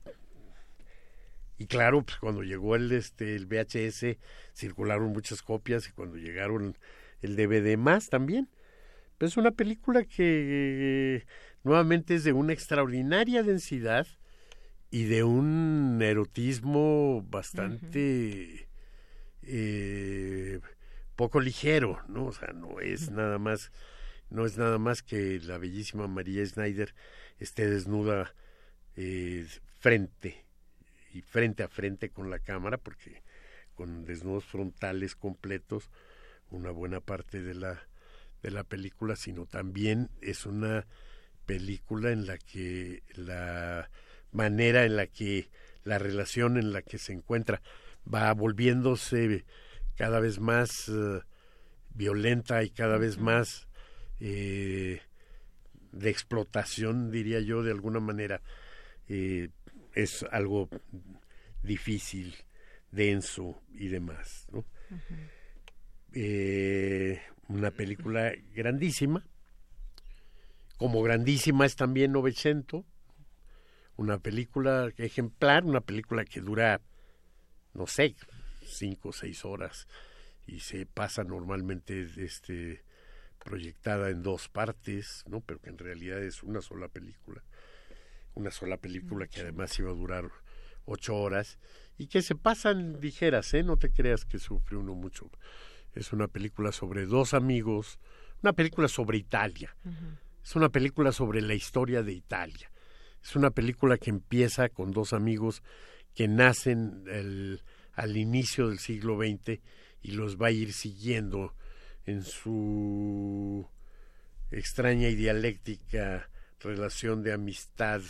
[1.58, 4.16] Y claro pues cuando llegó el este el VHS
[4.54, 6.76] circularon muchas copias y cuando llegaron
[7.20, 8.48] el DVD más también.
[9.18, 11.26] Pero es una película que
[11.62, 14.06] nuevamente es de una extraordinaria densidad
[14.90, 18.68] y de un erotismo bastante
[19.42, 20.60] eh,
[21.14, 23.70] poco ligero no o sea no es nada más
[24.34, 26.92] no es nada más que la bellísima María Schneider
[27.38, 28.34] esté desnuda
[28.96, 29.46] eh,
[29.78, 30.44] frente
[31.12, 33.22] y frente a frente con la cámara, porque
[33.76, 35.88] con desnudos frontales completos
[36.50, 37.88] una buena parte de la
[38.42, 40.86] de la película, sino también es una
[41.46, 43.88] película en la que la
[44.32, 45.48] manera en la que
[45.84, 47.62] la relación en la que se encuentra
[48.12, 49.46] va volviéndose
[49.96, 51.20] cada vez más eh,
[51.94, 53.66] violenta y cada vez más
[54.26, 55.02] eh,
[55.92, 58.40] de explotación, diría yo, de alguna manera,
[59.06, 59.50] eh,
[59.94, 60.70] es algo
[61.62, 62.34] difícil,
[62.90, 64.46] denso y demás.
[64.50, 64.64] ¿no?
[66.14, 69.26] eh, una película grandísima,
[70.78, 72.86] como grandísima es también Novecento,
[73.96, 76.80] una película ejemplar, una película que dura,
[77.74, 78.16] no sé,
[78.64, 79.86] cinco o seis horas
[80.46, 82.82] y se pasa normalmente este
[83.44, 85.40] proyectada en dos partes, ¿no?
[85.40, 87.44] Pero que en realidad es una sola película.
[88.34, 90.30] Una sola película que además iba a durar
[90.86, 91.58] ocho horas
[91.96, 93.62] y que se pasan ligeras, ¿eh?
[93.62, 95.30] No te creas que sufre uno mucho.
[95.94, 98.00] Es una película sobre dos amigos,
[98.42, 99.76] una película sobre Italia.
[100.42, 102.70] Es una película sobre la historia de Italia.
[103.22, 105.62] Es una película que empieza con dos amigos
[106.14, 107.62] que nacen el,
[107.92, 109.60] al inicio del siglo XX
[110.02, 111.54] y los va a ir siguiendo
[112.06, 113.66] en su
[114.50, 116.28] extraña y dialéctica
[116.60, 118.00] relación de amistad,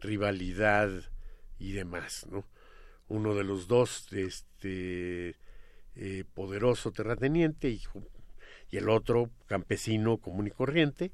[0.00, 0.90] rivalidad
[1.58, 2.44] y demás, ¿no?
[3.08, 5.34] Uno de los dos, este
[5.96, 7.80] eh, poderoso terrateniente y,
[8.70, 11.10] y, el otro campesino común y corriente,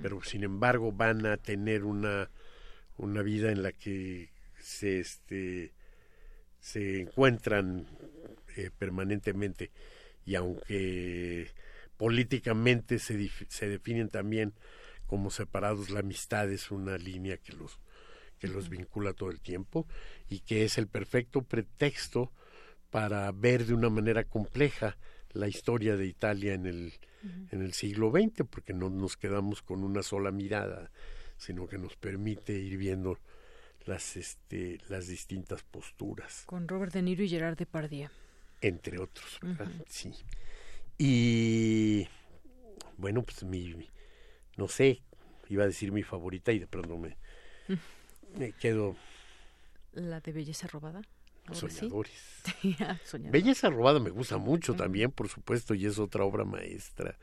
[0.00, 2.30] pero sin embargo van a tener una,
[2.96, 5.72] una vida en la que se este
[6.60, 7.86] se encuentran
[8.56, 9.70] eh, permanentemente
[10.24, 11.50] y aunque
[11.96, 14.54] políticamente se, se definen también
[15.06, 15.90] como separados.
[15.90, 17.78] La amistad es una línea que los,
[18.38, 19.86] que los vincula todo el tiempo
[20.28, 22.32] y que es el perfecto pretexto
[22.90, 24.96] para ver de una manera compleja
[25.32, 26.92] la historia de Italia en el,
[27.50, 30.92] en el siglo XX, porque no nos quedamos con una sola mirada,
[31.36, 33.18] sino que nos permite ir viendo
[33.84, 36.44] las, este, las distintas posturas.
[36.46, 38.10] Con Robert De Niro y Gerard Depardieu.
[38.66, 39.38] Entre otros,
[39.86, 40.10] Sí.
[40.96, 42.08] Y
[42.96, 43.90] bueno, pues mi,
[44.56, 45.02] no sé,
[45.50, 47.18] iba a decir mi favorita y de pronto me,
[48.38, 48.96] Me quedo.
[49.92, 51.02] La de Belleza Robada.
[51.52, 52.42] Soñadores.
[52.80, 52.98] Ah,
[53.30, 57.18] Belleza Robada me gusta mucho también, por supuesto, y es otra obra maestra,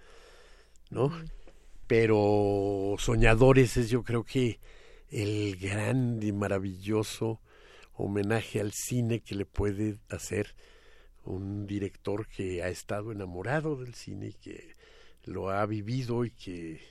[0.91, 1.11] ¿no?
[1.87, 4.59] Pero Soñadores es yo creo que
[5.09, 7.41] el gran y maravilloso
[7.93, 10.55] homenaje al cine que le puede hacer
[11.23, 14.75] un director que ha estado enamorado del cine y que
[15.25, 16.81] lo ha vivido y que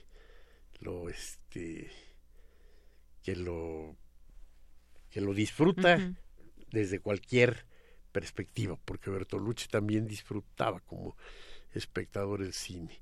[0.79, 1.91] lo este
[3.23, 3.95] que lo
[5.09, 6.13] que lo disfruta
[6.71, 7.65] desde cualquier
[8.11, 11.15] perspectiva, porque Bertolucci también disfrutaba como
[11.73, 13.01] espectador el cine.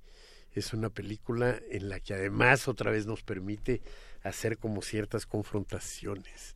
[0.53, 3.81] Es una película en la que además otra vez nos permite
[4.23, 6.55] hacer como ciertas confrontaciones.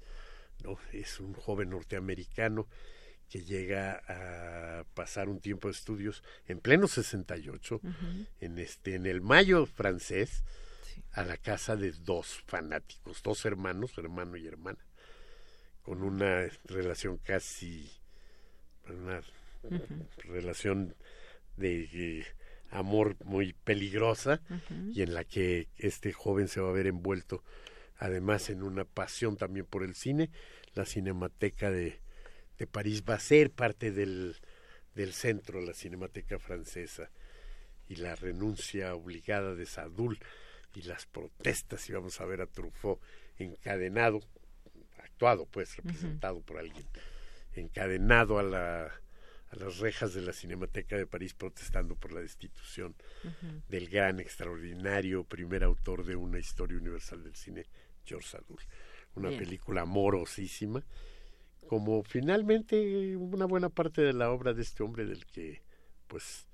[0.64, 0.78] ¿no?
[0.92, 2.68] Es un joven norteamericano
[3.34, 7.82] que llega a pasar un tiempo de estudios en pleno 68
[8.42, 10.44] en este en el mayo francés
[11.14, 14.86] a la casa de dos fanáticos, dos hermanos, hermano y hermana,
[15.82, 17.92] con una relación casi
[18.88, 19.22] una
[20.26, 20.96] relación
[21.58, 22.28] de eh,
[22.70, 24.42] amor muy peligrosa
[24.92, 27.44] y en la que este joven se va a ver envuelto
[27.98, 30.30] además en una pasión también por el cine.
[30.76, 32.03] La Cinemateca de,
[32.58, 34.38] de París va a ser parte del,
[34.96, 37.12] del centro, la Cinemateca francesa,
[37.88, 40.20] y la renuncia obligada de Sadul
[40.74, 43.02] y las protestas, y vamos a ver a Truffaut
[43.38, 44.22] encadenado,
[44.98, 46.86] actuado pues, representado por alguien,
[47.56, 49.04] encadenado a la
[49.54, 52.96] a las rejas de la Cinemateca de París protestando por la destitución
[53.70, 57.66] del gran, extraordinario primer autor de una historia universal del cine,
[58.04, 58.60] George Sadul.
[59.16, 60.84] Una película amorosísima,
[61.68, 65.62] como finalmente una buena parte de la obra de este hombre del que,
[66.08, 66.46] pues,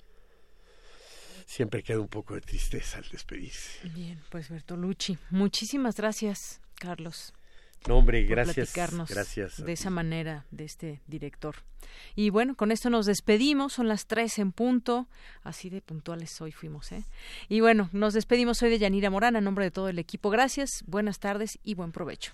[1.45, 3.89] siempre queda un poco de tristeza al despedirse.
[3.89, 7.33] Bien, pues Bertolucci, muchísimas gracias, Carlos.
[7.87, 8.73] No, hombre, gracias.
[8.75, 11.55] gracias de esa manera de este director.
[12.15, 15.07] Y bueno, con esto nos despedimos, son las tres en punto,
[15.43, 17.03] así de puntuales hoy fuimos, ¿eh?
[17.47, 20.29] Y bueno, nos despedimos hoy de Yanira Morán a nombre de todo el equipo.
[20.29, 22.33] Gracias, buenas tardes y buen provecho.